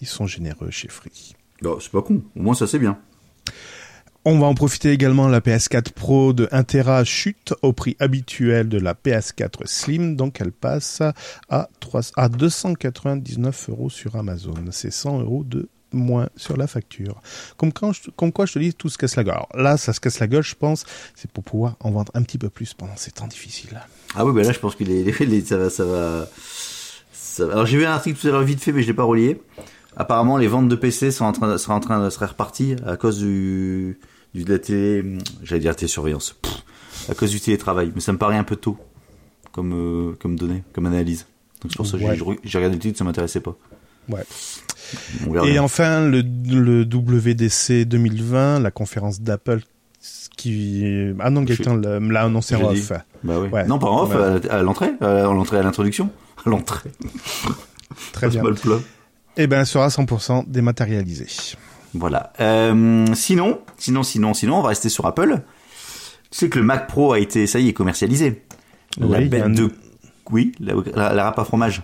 Ils 0.00 0.06
sont 0.06 0.26
généreux 0.26 0.70
chez 0.70 0.88
Free. 0.88 1.34
Non, 1.62 1.78
c'est 1.80 1.92
pas 1.92 2.02
con. 2.02 2.22
Au 2.36 2.42
moins, 2.42 2.54
ça, 2.54 2.66
c'est 2.66 2.78
bien. 2.78 2.98
On 4.26 4.38
va 4.38 4.46
en 4.46 4.54
profiter 4.54 4.90
également, 4.90 5.28
la 5.28 5.40
PS4 5.40 5.92
Pro 5.92 6.34
de 6.34 6.46
1 6.52 6.64
Tera 6.64 7.04
chute 7.04 7.54
au 7.62 7.72
prix 7.72 7.96
habituel 8.00 8.68
de 8.68 8.78
la 8.78 8.92
PS4 8.92 9.66
Slim, 9.66 10.14
donc 10.14 10.42
elle 10.42 10.52
passe 10.52 11.02
à, 11.48 11.70
3, 11.80 12.02
à 12.16 12.28
299 12.28 13.70
euros 13.70 13.88
sur 13.88 14.16
Amazon. 14.16 14.54
C'est 14.72 14.90
100 14.90 15.20
euros 15.20 15.42
de 15.42 15.70
moins 15.92 16.28
sur 16.36 16.56
la 16.56 16.66
facture. 16.66 17.20
Comme, 17.56 17.72
quand 17.72 17.92
je- 17.92 18.10
comme 18.16 18.32
quoi 18.32 18.46
je 18.46 18.54
te 18.54 18.58
dis, 18.58 18.74
tout 18.74 18.88
se 18.88 18.98
casse 18.98 19.16
la 19.16 19.24
gueule. 19.24 19.34
Alors 19.34 19.48
là, 19.54 19.76
ça 19.76 19.92
se 19.92 20.00
casse 20.00 20.18
la 20.20 20.26
gueule, 20.26 20.42
je 20.42 20.54
pense, 20.54 20.84
c'est 21.14 21.30
pour 21.30 21.44
pouvoir 21.44 21.76
en 21.80 21.90
vendre 21.90 22.10
un 22.14 22.22
petit 22.22 22.38
peu 22.38 22.48
plus 22.50 22.74
pendant 22.74 22.96
ces 22.96 23.10
temps 23.10 23.26
difficiles. 23.26 23.80
Ah 24.14 24.24
oui, 24.24 24.42
là, 24.42 24.52
je 24.52 24.58
pense 24.58 24.74
que 24.76 24.84
les, 24.84 25.04
les- 25.04 25.26
les- 25.26 25.44
ça 25.44 25.56
va, 25.56 25.70
ça 25.70 25.84
va, 25.84 26.28
ça 27.12 27.46
va- 27.46 27.52
Alors, 27.52 27.66
j'ai 27.66 27.78
vu 27.78 27.84
un 27.86 27.92
article 27.92 28.18
tout 28.20 28.28
à 28.28 28.30
l'heure 28.30 28.42
vite 28.42 28.60
fait, 28.60 28.72
mais 28.72 28.82
je 28.82 28.86
l'ai 28.88 28.94
pas 28.94 29.04
relié. 29.04 29.40
Apparemment, 29.96 30.36
les 30.36 30.46
ventes 30.46 30.68
de 30.68 30.76
PC 30.76 31.10
sont 31.10 31.24
en 31.24 31.32
train, 31.32 31.58
seraient 31.58 31.74
en 31.74 31.80
train 31.80 32.02
de 32.04 32.10
seraient 32.10 32.26
reparties 32.26 32.76
à 32.86 32.96
cause 32.96 33.18
du, 33.18 33.98
du 34.34 34.44
de 34.44 34.52
la 34.52 34.58
télé, 34.58 35.18
j'allais 35.42 35.60
dire 35.60 35.74
télésurveillance, 35.74 36.36
Pff, 36.40 36.62
à 37.08 37.14
cause 37.14 37.30
du 37.30 37.40
télétravail. 37.40 37.90
Mais 37.94 38.00
ça 38.00 38.12
me 38.12 38.18
paraît 38.18 38.36
un 38.36 38.44
peu 38.44 38.56
tôt, 38.56 38.78
comme, 39.52 39.72
euh, 39.74 40.14
comme 40.20 40.36
données, 40.36 40.62
comme 40.72 40.86
analyse. 40.86 41.26
Donc 41.62 41.72
c'est 41.72 41.76
pour 41.76 41.86
ça 41.86 41.98
que 41.98 42.14
j'ai- 42.14 42.22
Ouais. 42.22 42.38
j'ai 42.44 42.58
regardé 42.58 42.76
le 42.76 42.80
titre, 42.80 42.98
ça 42.98 43.04
m'intéressait 43.04 43.40
pas. 43.40 43.56
Ouais. 44.12 44.22
Et 45.48 45.52
bien. 45.52 45.62
enfin, 45.62 46.00
le, 46.06 46.22
le 46.22 46.82
WDC 46.82 47.84
2020, 47.84 48.60
la 48.60 48.70
conférence 48.70 49.20
d'Apple 49.20 49.60
qui... 50.36 51.12
Ah 51.20 51.30
non, 51.30 51.42
Gaëtan 51.42 51.76
l'a 51.76 52.00
l'a 52.00 52.22
annoncé 52.24 52.54
en 52.56 52.62
off. 52.70 52.92
Bah 53.22 53.34
oui. 53.40 53.48
Ouais. 53.48 53.66
Non, 53.66 53.78
pas 53.78 53.86
en 53.88 54.02
off, 54.04 54.14
Ouais. 54.14 54.48
à, 54.50 54.56
à 54.58 54.62
l'entrée, 54.62 54.90
à 55.00 55.22
l'entrée, 55.24 55.58
à 55.58 55.62
l'introduction. 55.62 56.10
À 56.44 56.48
l'entrée. 56.50 56.90
Très 58.12 58.28
bien. 58.30 58.42
pas 58.42 58.48
le 58.48 58.54
plat. 58.54 58.76
Eh 59.36 59.46
elle 59.50 59.66
sera 59.66 59.88
100% 59.88 60.44
dématérialisée. 60.48 61.26
Voilà. 61.94 62.32
Euh, 62.40 63.06
sinon, 63.14 63.60
sinon, 63.78 64.02
sinon, 64.02 64.34
sinon, 64.34 64.58
on 64.58 64.62
va 64.62 64.68
rester 64.70 64.88
sur 64.88 65.06
Apple. 65.06 65.40
Tu 66.30 66.38
sais 66.38 66.48
que 66.48 66.58
le 66.58 66.64
Mac 66.64 66.86
Pro 66.88 67.12
a 67.12 67.18
été, 67.20 67.46
ça 67.46 67.58
y 67.58 67.68
est, 67.68 67.72
commercialisé. 67.72 68.42
la 68.98 69.06
Oui, 69.06 69.16
il 69.18 69.22
y 69.22 69.26
a 69.26 69.28
bête 69.28 69.42
un- 69.42 69.50
de, 69.50 69.70
oui, 70.30 70.52
la, 70.60 70.74
la, 70.94 71.14
la 71.14 71.24
râpe 71.24 71.38
à 71.38 71.44
fromage. 71.44 71.82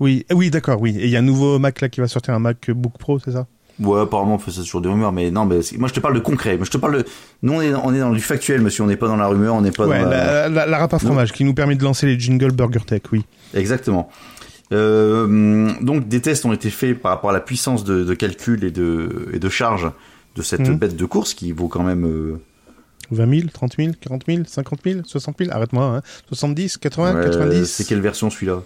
Oui, 0.00 0.24
eh 0.30 0.34
oui, 0.34 0.50
d'accord, 0.50 0.80
oui. 0.80 0.96
Et 0.98 1.04
il 1.04 1.10
y 1.10 1.16
a 1.16 1.18
un 1.18 1.22
nouveau 1.22 1.58
Mac 1.58 1.80
là 1.80 1.88
qui 1.88 2.00
va 2.00 2.08
sortir, 2.08 2.34
un 2.34 2.38
MacBook 2.38 2.98
Pro, 2.98 3.18
c'est 3.18 3.32
ça? 3.32 3.46
Ouais, 3.78 4.00
apparemment, 4.00 4.34
on 4.34 4.38
fait 4.38 4.50
ça 4.50 4.62
sur 4.62 4.80
des 4.80 4.88
rumeurs, 4.88 5.12
mais 5.12 5.30
non, 5.30 5.46
mais 5.46 5.60
moi, 5.78 5.88
je 5.88 5.94
te 5.94 6.00
parle 6.00 6.14
de 6.14 6.20
concret. 6.20 6.56
Moi, 6.56 6.66
je 6.66 6.70
te 6.70 6.76
parle 6.78 6.98
de, 6.98 7.04
nous, 7.42 7.54
on 7.54 7.60
est, 7.62 7.74
on 7.74 7.94
est 7.94 8.00
dans 8.00 8.10
du 8.12 8.20
factuel, 8.20 8.60
monsieur. 8.60 8.82
On 8.82 8.86
n'est 8.86 8.96
pas 8.96 9.08
dans 9.08 9.16
la 9.16 9.26
rumeur, 9.26 9.54
on 9.54 9.60
n'est 9.62 9.70
pas 9.70 9.86
Ouais, 9.86 10.02
dans 10.02 10.08
la... 10.10 10.48
la, 10.48 10.66
la, 10.66 10.66
la 10.66 10.82
à 10.82 10.98
fromage 10.98 11.32
qui 11.32 11.44
nous 11.44 11.54
permet 11.54 11.76
de 11.76 11.84
lancer 11.84 12.06
les 12.06 12.18
jingles 12.18 12.52
Burger 12.52 12.80
Tech, 12.86 13.02
oui. 13.12 13.24
Exactement. 13.54 14.10
Euh, 14.72 15.72
donc 15.80 16.06
des 16.08 16.20
tests 16.20 16.44
ont 16.44 16.52
été 16.52 16.70
faits 16.70 17.00
par 17.00 17.10
rapport 17.12 17.30
à 17.30 17.32
la 17.32 17.40
puissance 17.40 17.82
de, 17.84 18.04
de 18.04 18.14
calcul 18.14 18.62
et 18.64 18.70
de, 18.70 19.28
et 19.32 19.38
de 19.40 19.48
charge 19.48 19.90
de 20.36 20.42
cette 20.42 20.60
Mhm. 20.60 20.76
bête 20.76 20.96
de 20.96 21.04
course 21.06 21.34
qui 21.34 21.50
vaut 21.50 21.66
quand 21.68 21.82
même 21.82 22.06
euh, 22.06 22.40
20 23.10 23.28
000, 23.40 23.48
30 23.52 23.74
000, 23.76 23.90
40 24.00 24.22
000, 24.28 24.42
50 24.46 24.78
000, 24.84 25.00
60 25.04 25.36
000, 25.40 25.50
arrête-moi, 25.52 25.84
hein. 25.96 26.02
70, 26.28 26.76
80, 26.76 27.14
ouais, 27.16 27.24
90 27.24 27.64
C'est 27.66 27.84
quelle 27.84 28.00
version 28.00 28.30
celui-là? 28.30 28.62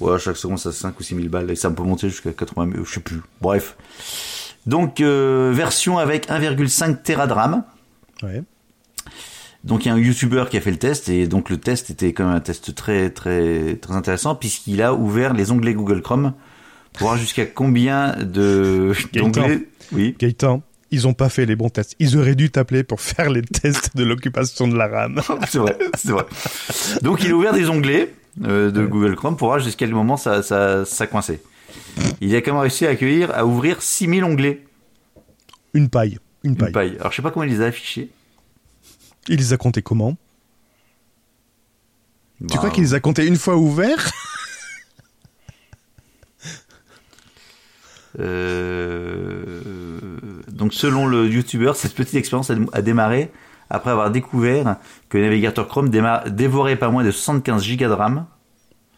Ouais, 0.00 0.18
chaque 0.18 0.36
seconde 0.36 0.58
ça 0.58 0.72
5 0.72 0.98
ou 0.98 1.02
6 1.02 1.16
000 1.16 1.28
balles 1.28 1.50
et 1.50 1.56
ça 1.56 1.70
peut 1.70 1.82
monter 1.82 2.08
jusqu'à 2.08 2.32
80 2.32 2.72
000, 2.72 2.84
je 2.84 2.94
sais 2.94 3.00
plus. 3.00 3.20
Bref. 3.40 3.76
Donc 4.66 5.00
euh, 5.00 5.52
version 5.54 5.98
avec 5.98 6.28
1,5 6.28 7.02
Tera 7.02 7.26
de 7.26 7.32
RAM. 7.32 7.64
Ouais. 8.22 8.42
Donc 9.64 9.84
il 9.84 9.88
y 9.88 9.90
a 9.90 9.94
un 9.94 9.98
YouTuber 9.98 10.44
qui 10.50 10.56
a 10.56 10.60
fait 10.60 10.70
le 10.70 10.78
test 10.78 11.08
et 11.08 11.26
donc 11.26 11.50
le 11.50 11.58
test 11.58 11.90
était 11.90 12.12
quand 12.12 12.26
même 12.26 12.36
un 12.36 12.40
test 12.40 12.74
très 12.74 13.10
très 13.10 13.76
très 13.76 13.94
intéressant 13.94 14.34
puisqu'il 14.34 14.80
a 14.82 14.94
ouvert 14.94 15.34
les 15.34 15.50
onglets 15.50 15.74
Google 15.74 16.00
Chrome 16.00 16.32
pour 16.92 17.08
voir 17.08 17.18
jusqu'à 17.18 17.46
combien 17.46 18.16
de 18.16 18.92
d'onglets. 19.12 19.66
Oui. 19.92 20.14
Gaëtan, 20.18 20.62
ils 20.90 21.06
ont 21.06 21.14
pas 21.14 21.28
fait 21.28 21.46
les 21.46 21.56
bons 21.56 21.68
tests. 21.68 21.94
Ils 21.98 22.16
auraient 22.16 22.34
dû 22.34 22.50
t'appeler 22.50 22.84
pour 22.84 23.00
faire 23.00 23.30
les 23.30 23.42
tests 23.42 23.96
de 23.96 24.04
l'occupation 24.04 24.66
de 24.66 24.76
la 24.76 24.88
RAM. 24.88 25.20
c'est 25.48 25.58
vrai, 25.58 25.76
c'est 25.96 26.12
vrai. 26.12 26.24
Donc 27.02 27.22
il 27.22 27.30
a 27.30 27.34
ouvert 27.34 27.52
des 27.52 27.68
onglets 27.68 28.14
euh, 28.44 28.70
de 28.70 28.86
Google 28.86 29.16
Chrome 29.16 29.36
pour 29.36 29.48
voir 29.48 29.58
jusqu'à 29.60 29.86
quel 29.86 29.94
moment 29.94 30.16
ça, 30.16 30.42
ça, 30.42 30.84
ça 30.84 31.06
coinçait. 31.06 31.42
Il 32.20 32.34
a 32.34 32.40
quand 32.42 32.52
même 32.52 32.60
réussi 32.60 32.86
à 32.86 32.90
accueillir, 32.90 33.30
à 33.34 33.44
ouvrir 33.46 33.80
6000 33.82 34.24
onglets. 34.24 34.64
Une 35.74 35.88
paille. 35.88 36.18
Une 36.42 36.52
Une 36.52 36.56
paille. 36.56 36.72
paille. 36.72 36.96
Alors 36.98 37.12
je 37.12 37.16
sais 37.16 37.22
pas 37.22 37.30
comment 37.30 37.44
il 37.44 37.50
les 37.52 37.60
a 37.62 37.66
affichés. 37.66 38.10
Il 39.28 39.36
les 39.36 39.52
a 39.52 39.56
comptés 39.56 39.82
comment? 39.82 40.12
Tu 42.40 42.46
Bah, 42.46 42.56
crois 42.56 42.70
qu'il 42.70 42.82
les 42.84 42.94
a 42.94 43.00
comptés 43.00 43.26
une 43.26 43.36
fois 43.36 43.56
ouverts? 43.56 44.10
Euh, 48.18 49.60
Donc 50.48 50.74
selon 50.74 51.06
le 51.06 51.28
YouTuber, 51.28 51.72
cette 51.74 51.94
petite 51.94 52.14
expérience 52.14 52.50
a 52.72 52.82
démarré 52.82 53.30
après 53.70 53.90
avoir 53.90 54.10
découvert 54.10 54.76
que 55.08 55.16
le 55.16 55.24
navigateur 55.24 55.68
Chrome 55.68 55.88
dévorait 55.88 56.76
pas 56.76 56.90
moins 56.90 57.04
de 57.04 57.10
75 57.10 57.66
Go 57.76 57.86
de 57.86 57.92
RAM, 57.92 58.26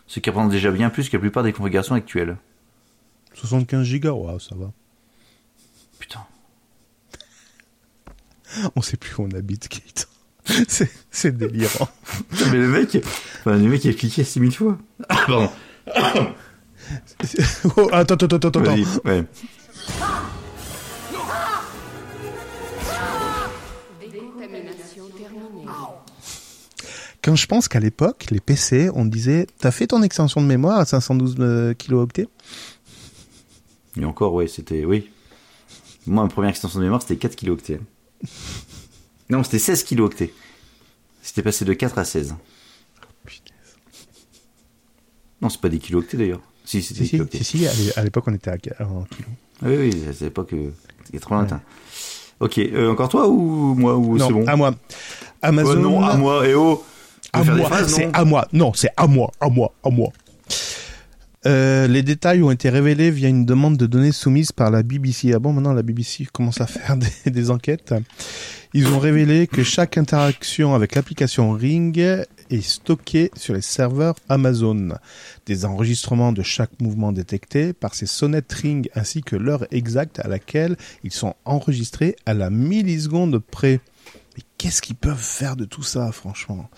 ce 0.06 0.18
qui 0.20 0.30
représente 0.30 0.50
déjà 0.50 0.70
bien 0.70 0.90
plus 0.90 1.08
que 1.08 1.16
la 1.16 1.20
plupart 1.20 1.42
des 1.42 1.52
configurations 1.52 1.94
actuelles. 1.94 2.36
75 3.34 3.84
gigas, 3.84 4.12
waouh, 4.12 4.40
ça 4.40 4.54
va. 4.54 4.72
Putain. 5.98 6.20
On 8.76 8.82
sait 8.82 8.96
plus 8.96 9.14
où 9.18 9.22
on 9.22 9.30
habite, 9.36 9.68
Gaëtan. 9.70 10.08
C'est, 11.10 11.36
délirant. 11.36 11.88
Mais 12.50 12.58
le 12.58 12.68
mec, 12.68 12.98
enfin, 13.40 13.56
le 13.56 13.68
mec 13.68 13.84
il 13.84 13.90
a 13.90 13.94
cliqué 13.94 14.24
6000 14.24 14.52
fois. 14.52 14.78
Ah, 15.08 15.16
pardon. 15.26 15.50
Oh, 17.76 17.88
attends, 17.92 18.16
attends, 18.16 18.36
attends, 18.36 18.48
attends. 18.48 18.74
Ouais. 19.04 19.24
Quand 27.22 27.36
je 27.36 27.46
pense 27.46 27.68
qu'à 27.68 27.80
l'époque, 27.80 28.26
les 28.30 28.40
PC, 28.40 28.90
on 28.94 29.04
disait, 29.04 29.46
t'as 29.58 29.70
fait 29.70 29.86
ton 29.86 30.02
extension 30.02 30.40
de 30.42 30.46
mémoire 30.46 30.78
à 30.78 30.84
512 30.84 31.36
euh, 31.38 31.74
kilooctets? 31.74 32.28
Et 33.96 34.04
encore, 34.04 34.34
ouais, 34.34 34.48
c'était. 34.48 34.84
Oui. 34.84 35.10
Moi, 36.06 36.24
ma 36.24 36.28
première 36.28 36.50
extension 36.50 36.78
de 36.80 36.84
mémoire, 36.84 37.00
c'était 37.02 37.16
4 37.16 37.36
kilooctets. 37.36 37.80
Non, 39.30 39.42
c'était 39.44 39.58
16 39.60 39.84
kilooctets. 39.84 40.32
C'était 41.22 41.42
passé 41.42 41.64
de 41.64 41.72
4 41.72 41.98
à 41.98 42.04
16. 42.04 42.34
Non, 45.40 45.48
c'est 45.48 45.60
pas 45.60 45.68
des 45.68 45.78
kilooctets 45.78 46.16
d'ailleurs. 46.16 46.40
Si, 46.64 46.82
c'était 46.82 47.00
Si, 47.00 47.06
si, 47.06 47.10
kilooctets. 47.12 47.38
si, 47.38 47.58
si, 47.58 47.66
à 47.66 47.72
l'é- 47.74 47.92
à 47.96 48.04
l'époque, 48.04 48.24
on 48.28 48.34
était 48.34 48.50
à 48.50 48.54
en 48.86 49.04
kilo. 49.04 49.28
Oui, 49.62 49.76
oui, 49.76 50.02
c'est 50.12 50.24
l'époque. 50.26 50.52
euh, 50.52 50.70
C'est 51.10 51.20
trop 51.20 51.34
lointain. 51.34 51.60
Ok, 52.40 52.58
euh, 52.58 52.90
encore 52.90 53.08
toi 53.08 53.28
ou 53.28 53.74
moi 53.74 53.96
ou 53.96 54.18
c'est 54.18 54.24
Non, 54.24 54.30
bon 54.40 54.46
à 54.48 54.56
moi. 54.56 54.74
Amazon. 55.42 55.70
Euh, 55.70 55.80
Non, 55.80 56.02
à 56.02 56.16
moi, 56.16 56.46
et 56.48 56.54
oh 56.54 56.84
Tu 56.84 56.90
veux 56.90 56.91
À 57.34 57.44
moi, 57.44 57.88
c'est 57.88 58.10
à 58.12 58.24
moi. 58.24 58.46
Non, 58.52 58.72
c'est 58.74 58.90
à 58.96 59.06
moi, 59.06 59.30
à 59.40 59.48
moi, 59.48 59.72
à 59.82 59.88
moi. 59.88 60.12
Euh, 61.44 61.88
les 61.88 62.02
détails 62.02 62.42
ont 62.42 62.50
été 62.50 62.68
révélés 62.68 63.10
via 63.10 63.28
une 63.28 63.44
demande 63.44 63.76
de 63.76 63.86
données 63.86 64.12
soumise 64.12 64.52
par 64.52 64.70
la 64.70 64.82
BBC. 64.82 65.32
Ah 65.34 65.38
bon, 65.38 65.52
maintenant 65.52 65.72
la 65.72 65.82
BBC 65.82 66.26
commence 66.32 66.60
à 66.60 66.66
faire 66.68 66.96
des, 66.96 67.30
des 67.30 67.50
enquêtes. 67.50 67.94
Ils 68.74 68.86
ont 68.88 68.98
révélé 68.98 69.46
que 69.46 69.62
chaque 69.62 69.98
interaction 69.98 70.74
avec 70.74 70.94
l'application 70.94 71.52
Ring 71.52 71.98
est 71.98 72.60
stockée 72.60 73.30
sur 73.34 73.54
les 73.54 73.60
serveurs 73.60 74.14
Amazon. 74.28 74.90
Des 75.46 75.64
enregistrements 75.64 76.32
de 76.32 76.42
chaque 76.42 76.80
mouvement 76.80 77.12
détecté 77.12 77.72
par 77.72 77.94
ces 77.94 78.06
sonnettes 78.06 78.52
Ring 78.52 78.88
ainsi 78.94 79.22
que 79.22 79.36
l'heure 79.36 79.66
exacte 79.72 80.20
à 80.20 80.28
laquelle 80.28 80.76
ils 81.02 81.12
sont 81.12 81.34
enregistrés 81.44 82.14
à 82.24 82.34
la 82.34 82.50
milliseconde 82.50 83.38
près. 83.38 83.80
Mais 84.36 84.42
qu'est-ce 84.58 84.80
qu'ils 84.80 84.96
peuvent 84.96 85.16
faire 85.16 85.56
de 85.56 85.64
tout 85.64 85.82
ça, 85.82 86.10
franchement? 86.12 86.70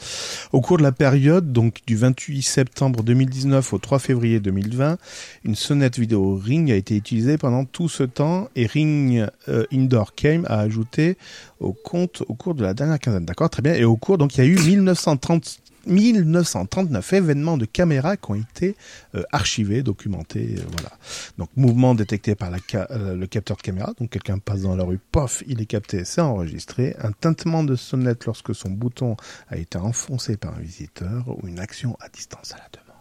Au 0.52 0.60
cours 0.60 0.78
de 0.78 0.82
la 0.82 0.92
période, 0.92 1.52
donc 1.52 1.80
du 1.86 1.96
28 1.96 2.42
septembre 2.42 3.02
2019 3.02 3.72
au 3.72 3.78
3 3.78 3.98
février 3.98 4.40
2020, 4.40 4.98
une 5.44 5.54
sonnette 5.54 5.98
vidéo 5.98 6.36
Ring 6.36 6.70
a 6.72 6.74
été 6.74 6.96
utilisée 6.96 7.38
pendant 7.38 7.64
tout 7.64 7.88
ce 7.88 8.02
temps 8.02 8.48
et 8.56 8.66
Ring 8.66 9.26
euh, 9.48 9.64
Indoor 9.72 10.14
Came 10.14 10.46
a 10.48 10.58
ajouté 10.60 11.16
au 11.60 11.72
compte 11.72 12.22
au 12.28 12.34
cours 12.34 12.54
de 12.54 12.62
la 12.62 12.74
dernière 12.74 12.98
quinzaine. 12.98 13.24
D'accord, 13.24 13.50
très 13.50 13.62
bien. 13.62 13.74
Et 13.74 13.84
au 13.84 13.96
cours, 13.96 14.18
donc 14.18 14.36
il 14.36 14.38
y 14.38 14.46
a 14.46 14.46
eu 14.46 14.58
1930 14.58 15.60
1939 15.86 17.12
événements 17.12 17.56
de 17.56 17.64
caméras 17.64 18.16
qui 18.16 18.30
ont 18.30 18.34
été 18.34 18.76
euh, 19.14 19.22
archivés, 19.32 19.82
documentés, 19.82 20.56
euh, 20.58 20.62
voilà. 20.72 20.90
Donc 21.38 21.48
mouvement 21.56 21.94
détecté 21.94 22.34
par 22.34 22.50
euh, 22.52 23.14
le 23.14 23.26
capteur 23.26 23.56
de 23.56 23.62
caméra, 23.62 23.92
donc 23.98 24.10
quelqu'un 24.10 24.38
passe 24.38 24.62
dans 24.62 24.76
la 24.76 24.84
rue, 24.84 24.98
pof, 25.12 25.42
il 25.46 25.60
est 25.60 25.66
capté, 25.66 26.04
c'est 26.04 26.20
enregistré. 26.20 26.96
Un 27.00 27.12
tintement 27.12 27.64
de 27.64 27.76
sonnette 27.76 28.26
lorsque 28.26 28.54
son 28.54 28.70
bouton 28.70 29.16
a 29.48 29.56
été 29.56 29.78
enfoncé 29.78 30.36
par 30.36 30.54
un 30.54 30.60
visiteur 30.60 31.24
ou 31.28 31.46
une 31.46 31.58
action 31.58 31.96
à 32.00 32.08
distance 32.08 32.52
à 32.52 32.56
la 32.56 32.68
demande. 32.72 32.94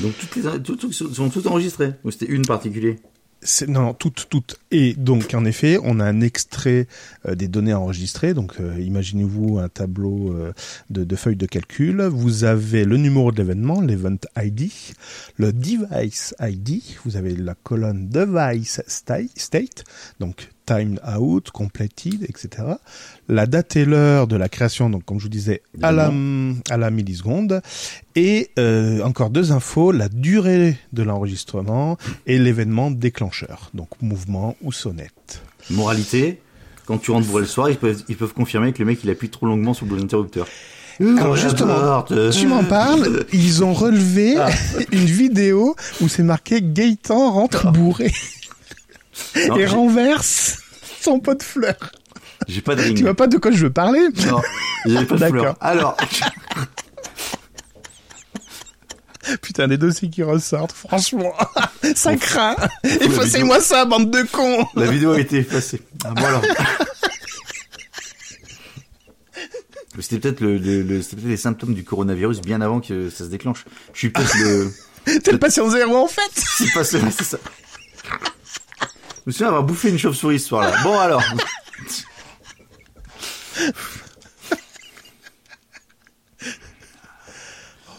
Donc 0.00 0.14
toutes 0.18 0.36
les 0.36 1.14
sont 1.14 1.30
toutes 1.30 1.46
enregistrées 1.46 1.92
Ou 2.04 2.10
c'était 2.10 2.26
une 2.26 2.44
particulière? 2.44 2.96
Non, 3.68 3.94
toutes, 3.94 4.26
toutes. 4.28 4.58
Et 4.70 4.94
donc, 4.94 5.34
en 5.34 5.44
effet, 5.44 5.78
on 5.82 6.00
a 6.00 6.04
un 6.04 6.20
extrait 6.20 6.86
euh, 7.26 7.34
des 7.34 7.48
données 7.48 7.74
enregistrées. 7.74 8.34
Donc, 8.34 8.54
euh, 8.60 8.78
imaginez-vous 8.80 9.58
un 9.58 9.68
tableau 9.68 10.32
euh, 10.32 10.52
de, 10.90 11.16
feuilles 11.16 11.36
de 11.36 11.46
calcul. 11.46 12.02
Vous 12.02 12.44
avez 12.44 12.84
le 12.84 12.96
numéro 12.96 13.32
de 13.32 13.38
l'événement, 13.38 13.80
l'event 13.80 14.16
ID, 14.36 14.70
le 15.36 15.52
device 15.52 16.34
ID. 16.40 16.82
Vous 17.04 17.16
avez 17.16 17.34
la 17.34 17.54
colonne 17.54 18.08
device 18.08 18.82
sta- 18.88 19.28
state, 19.36 19.84
donc 20.20 20.50
time 20.66 20.98
out, 21.16 21.50
completed, 21.50 22.24
etc. 22.24 22.64
La 23.28 23.46
date 23.46 23.76
et 23.76 23.84
l'heure 23.84 24.26
de 24.26 24.36
la 24.36 24.48
création, 24.48 24.90
donc 24.90 25.04
comme 25.04 25.18
je 25.18 25.24
vous 25.24 25.30
disais, 25.30 25.62
à 25.82 25.92
la, 25.92 26.12
à 26.70 26.76
la 26.76 26.90
milliseconde. 26.90 27.62
Et 28.14 28.50
euh, 28.58 29.02
encore 29.02 29.30
deux 29.30 29.52
infos, 29.52 29.92
la 29.92 30.08
durée 30.08 30.76
de 30.92 31.02
l'enregistrement 31.02 31.96
et 32.26 32.38
l'événement 32.38 32.90
déclencheur, 32.90 33.70
donc 33.74 33.88
mouvement 34.02 34.56
ou 34.62 34.72
sonnette. 34.72 35.42
Moralité, 35.70 36.40
quand 36.84 36.98
tu 36.98 37.10
rentres 37.10 37.26
bourré 37.26 37.42
le 37.42 37.48
soir, 37.48 37.70
ils 37.70 37.76
peuvent, 37.76 38.02
ils 38.08 38.16
peuvent 38.16 38.34
confirmer 38.34 38.72
que 38.72 38.80
le 38.80 38.86
mec 38.86 39.00
il 39.04 39.10
appuie 39.10 39.30
trop 39.30 39.46
longuement 39.46 39.74
sur 39.74 39.86
le 39.86 40.00
interrupteur. 40.00 40.46
Alors 40.98 41.36
justement, 41.36 42.04
tu 42.30 42.46
m'en 42.46 42.64
parles, 42.64 43.26
ils 43.32 43.62
ont 43.62 43.74
relevé 43.74 44.36
une 44.92 45.04
vidéo 45.04 45.76
où 46.00 46.08
c'est 46.08 46.22
marqué 46.22 46.60
Gaëtan 46.62 47.32
rentre 47.32 47.70
bourré 47.70 48.12
Non, 49.48 49.56
et 49.56 49.60
j'ai- 49.60 49.66
renverse 49.74 50.58
son 51.00 51.18
pot 51.20 51.34
de 51.34 51.42
fleurs. 51.42 51.92
J'ai 52.48 52.60
pas 52.60 52.74
de 52.74 52.82
ring. 52.82 52.96
Tu 52.96 53.02
vois 53.02 53.14
pas 53.14 53.26
de 53.26 53.38
quoi 53.38 53.50
je 53.50 53.64
veux 53.64 53.72
parler 53.72 54.00
Non, 54.26 54.40
j'avais 54.86 55.06
pas 55.06 55.14
de 55.14 55.20
D'accord. 55.20 55.40
fleurs. 55.40 55.56
Alors, 55.60 55.96
Putain, 59.42 59.66
les 59.66 59.76
dossiers 59.76 60.08
qui 60.08 60.22
ressortent, 60.22 60.70
franchement, 60.72 61.34
ça 61.96 62.14
craint. 62.16 62.54
vidéo. 62.84 63.08
Effacez-moi 63.10 63.60
ça, 63.60 63.84
bande 63.84 64.08
de 64.12 64.22
cons. 64.22 64.64
la 64.76 64.86
vidéo 64.86 65.12
a 65.12 65.20
été 65.20 65.38
effacée. 65.38 65.82
Ah, 66.04 66.10
bon 66.14 66.24
alors. 66.24 66.42
C'était 69.98 70.18
peut-être 70.20 70.40
le, 70.42 70.58
le, 70.58 71.00
les 71.24 71.36
symptômes 71.38 71.72
du 71.74 71.82
coronavirus 71.82 72.40
bien 72.42 72.60
avant 72.60 72.80
que 72.80 73.08
ça 73.08 73.24
se 73.24 73.30
déclenche. 73.30 73.64
Je 73.94 73.98
suis 73.98 74.10
peut-être 74.10 74.36
le, 74.38 74.70
T'es 75.20 75.32
le 75.32 75.38
patient 75.38 75.68
zéro 75.70 75.96
en 75.96 76.06
fait. 76.06 76.20
c'est 76.34 76.70
pas 76.74 76.84
ça, 76.84 76.98
c'est 77.16 77.24
ça. 77.24 77.38
Me 79.26 79.32
souviens 79.32 79.48
avoir 79.48 79.64
bouffé 79.64 79.90
une 79.90 79.98
chauve-souris 79.98 80.38
ce 80.38 80.48
soir-là. 80.48 80.72
Bon 80.84 80.98
alors. 80.98 81.22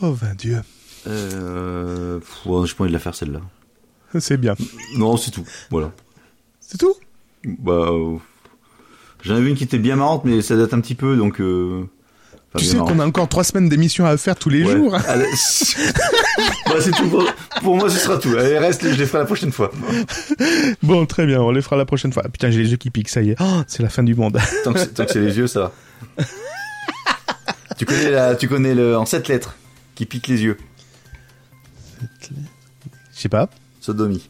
Oh 0.01 0.15
ben 0.21 0.35
Dieu, 0.35 0.61
Euh, 1.07 2.19
pff, 2.19 2.43
je 2.45 2.75
pas 2.75 2.83
envie 2.83 2.89
de 2.91 2.93
la 2.93 2.99
faire 2.99 3.15
celle-là. 3.15 3.41
c'est 4.19 4.37
bien. 4.37 4.55
Non, 4.95 5.17
c'est 5.17 5.31
tout. 5.31 5.45
Voilà. 5.71 5.91
C'est 6.59 6.77
tout? 6.77 6.93
Bah, 7.43 7.89
euh, 7.91 8.17
j'en 9.23 9.35
avais 9.35 9.49
une 9.49 9.55
qui 9.55 9.63
était 9.63 9.79
bien 9.79 9.95
marrante, 9.95 10.23
mais 10.25 10.41
ça 10.41 10.55
date 10.55 10.73
un 10.73 10.81
petit 10.81 10.95
peu, 10.95 11.17
donc. 11.17 11.41
Euh... 11.41 11.89
Tu 12.57 12.65
sais 12.65 12.77
qu'on 12.77 12.99
a 12.99 13.05
encore 13.05 13.27
trois 13.29 13.43
semaines 13.43 13.69
d'émissions 13.69 14.05
à 14.05 14.17
faire 14.17 14.35
tous 14.35 14.49
les 14.49 14.63
Ouais. 14.63 14.71
jours. 14.75 14.95
Allez. 15.07 15.25
bah, 16.65 16.73
c'est 16.81 16.91
tout 16.91 17.07
pour, 17.09 17.23
pour 17.61 17.75
moi, 17.77 17.89
ce 17.89 17.97
sera 17.97 18.17
tout. 18.17 18.35
Allez, 18.37 18.57
reste, 18.57 18.83
je 18.89 18.95
les 18.95 19.05
ferai 19.05 19.19
la 19.19 19.25
prochaine 19.25 19.51
fois. 19.51 19.71
Bon, 20.83 21.05
très 21.05 21.25
bien, 21.25 21.39
on 21.41 21.51
les 21.51 21.61
fera 21.61 21.75
la 21.77 21.85
prochaine 21.85 22.11
fois. 22.13 22.23
Putain, 22.23 22.49
j'ai 22.51 22.59
les 22.63 22.71
yeux 22.71 22.77
qui 22.77 22.89
piquent, 22.89 23.09
ça 23.09 23.21
y 23.21 23.31
est. 23.31 23.35
Oh, 23.39 23.61
c'est 23.67 23.83
la 23.83 23.89
fin 23.89 24.03
du 24.03 24.15
monde. 24.15 24.37
Tant 24.63 24.73
que 24.73 24.79
c'est, 24.79 24.93
tant 24.93 25.05
que 25.05 25.11
c'est 25.11 25.21
les 25.21 25.37
yeux, 25.37 25.47
ça 25.47 25.59
va. 26.17 26.23
tu 27.77 27.85
connais 27.85 28.11
la, 28.11 28.35
tu 28.35 28.47
connais 28.47 28.73
le, 28.75 28.97
en 28.97 29.05
sept 29.05 29.27
lettres, 29.27 29.55
qui 29.95 30.05
pique 30.05 30.27
les 30.27 30.41
yeux. 30.43 30.57
Je 32.21 33.21
sais 33.21 33.29
pas. 33.29 33.49
Sodomie. 33.81 34.29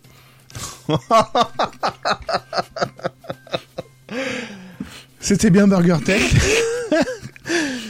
C'était 5.20 5.50
bien 5.50 5.68
Burger 5.68 5.98
Tech. 6.06 6.22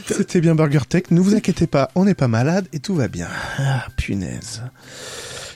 C'était 0.06 0.40
bien 0.40 0.54
Burger 0.54 0.80
Tech. 0.88 1.04
Ne 1.10 1.20
vous 1.20 1.34
inquiétez 1.34 1.66
pas, 1.66 1.90
on 1.94 2.04
n'est 2.04 2.14
pas 2.14 2.28
malade 2.28 2.66
et 2.72 2.78
tout 2.78 2.94
va 2.94 3.08
bien. 3.08 3.28
Ah, 3.58 3.86
punaise. 3.96 4.62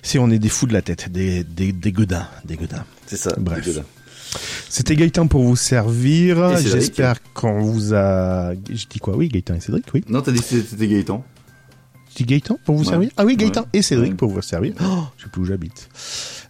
Si 0.03 0.19
on 0.19 0.31
est 0.31 0.39
des 0.39 0.49
fous 0.49 0.67
de 0.67 0.73
la 0.73 0.83
tête, 0.83 1.11
des, 1.11 1.45
des, 1.45 1.73
des 1.73 1.93
godins, 1.93 2.27
des 2.45 2.57
godins. 2.57 2.85
C'est 3.07 3.17
ça. 3.17 3.35
Bref. 3.39 3.65
dégueulasse. 3.65 3.87
C'était 4.69 4.97
Gaëtan 4.97 5.27
pour 5.27 5.43
vous 5.43 5.57
servir. 5.57 6.57
J'espère 6.59 7.17
qu'on 7.35 7.61
vous 7.61 7.95
a... 7.95 8.55
Je 8.55 8.87
dis 8.89 8.99
quoi? 8.99 9.17
Oui, 9.17 9.29
Gaëtan 9.29 9.55
et 9.55 9.61
Cédric, 9.61 9.85
oui. 9.93 10.03
Non, 10.09 10.23
t'as 10.23 10.33
dit 10.33 10.41
que 10.41 10.47
c'était 10.47 10.89
Gaëtan. 10.89 11.25
Dis 12.15 12.25
Gaëtan 12.25 12.59
pour 12.65 12.77
vous 12.77 12.85
Ouais. 12.85 12.91
servir? 12.91 13.11
Ah 13.17 13.25
oui, 13.25 13.37
Gaëtan 13.37 13.61
Ouais. 13.63 13.67
et 13.75 13.83
Cédric 13.83 14.11
Ouais. 14.13 14.17
pour 14.17 14.31
vous 14.31 14.43
servir. 14.43 14.75
Oh, 14.83 15.05
je 15.17 15.25
sais 15.25 15.31
plus 15.31 15.43
où 15.43 15.45
j'habite. 15.47 15.89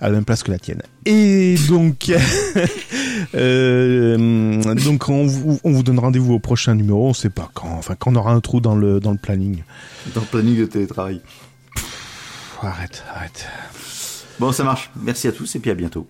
À 0.00 0.08
la 0.08 0.14
même 0.14 0.24
place 0.24 0.42
que 0.42 0.50
la 0.50 0.58
tienne. 0.58 0.82
Et 1.06 1.54
donc, 1.68 2.10
euh, 3.34 4.74
donc 4.74 5.08
on 5.08 5.26
vous, 5.26 5.60
on 5.64 5.72
vous 5.72 5.82
donne 5.82 5.98
rendez-vous 5.98 6.34
au 6.34 6.38
prochain 6.38 6.74
numéro. 6.74 7.08
On 7.08 7.14
sait 7.14 7.30
pas 7.30 7.50
quand. 7.54 7.70
Enfin, 7.70 7.94
quand 7.98 8.12
on 8.12 8.16
aura 8.16 8.32
un 8.32 8.40
trou 8.40 8.60
dans 8.60 8.74
le 8.74 8.98
dans 9.00 9.12
le 9.12 9.18
planning. 9.18 9.62
Dans 10.14 10.20
le 10.22 10.26
planning 10.26 10.58
de 10.58 10.66
télétravail. 10.66 11.20
Pff, 11.74 12.58
arrête, 12.62 13.04
arrête. 13.14 13.46
Bon, 14.40 14.50
ça 14.50 14.64
marche. 14.64 14.90
Merci 15.00 15.28
à 15.28 15.32
tous 15.32 15.54
et 15.54 15.58
puis 15.60 15.70
à 15.70 15.74
bientôt. 15.74 16.08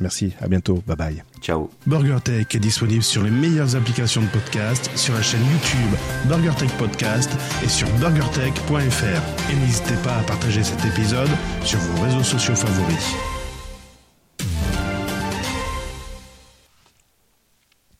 Merci. 0.00 0.34
À 0.40 0.48
bientôt. 0.48 0.82
Bye 0.86 0.96
bye. 0.96 1.22
Ciao. 1.40 1.70
BurgerTech 1.86 2.54
est 2.54 2.60
disponible 2.60 3.02
sur 3.02 3.22
les 3.22 3.30
meilleures 3.30 3.74
applications 3.74 4.22
de 4.22 4.28
podcast, 4.28 4.90
sur 4.96 5.14
la 5.14 5.22
chaîne 5.22 5.44
YouTube 5.50 5.98
BurgerTech 6.26 6.70
Podcast 6.78 7.30
et 7.64 7.68
sur 7.68 7.88
burgertech.fr. 7.98 9.50
Et 9.50 9.56
n'hésitez 9.56 9.96
pas 10.04 10.16
à 10.16 10.22
partager 10.22 10.62
cet 10.62 10.84
épisode 10.84 11.30
sur 11.64 11.78
vos 11.78 12.02
réseaux 12.02 12.24
sociaux 12.24 12.54
favoris. 12.54 13.37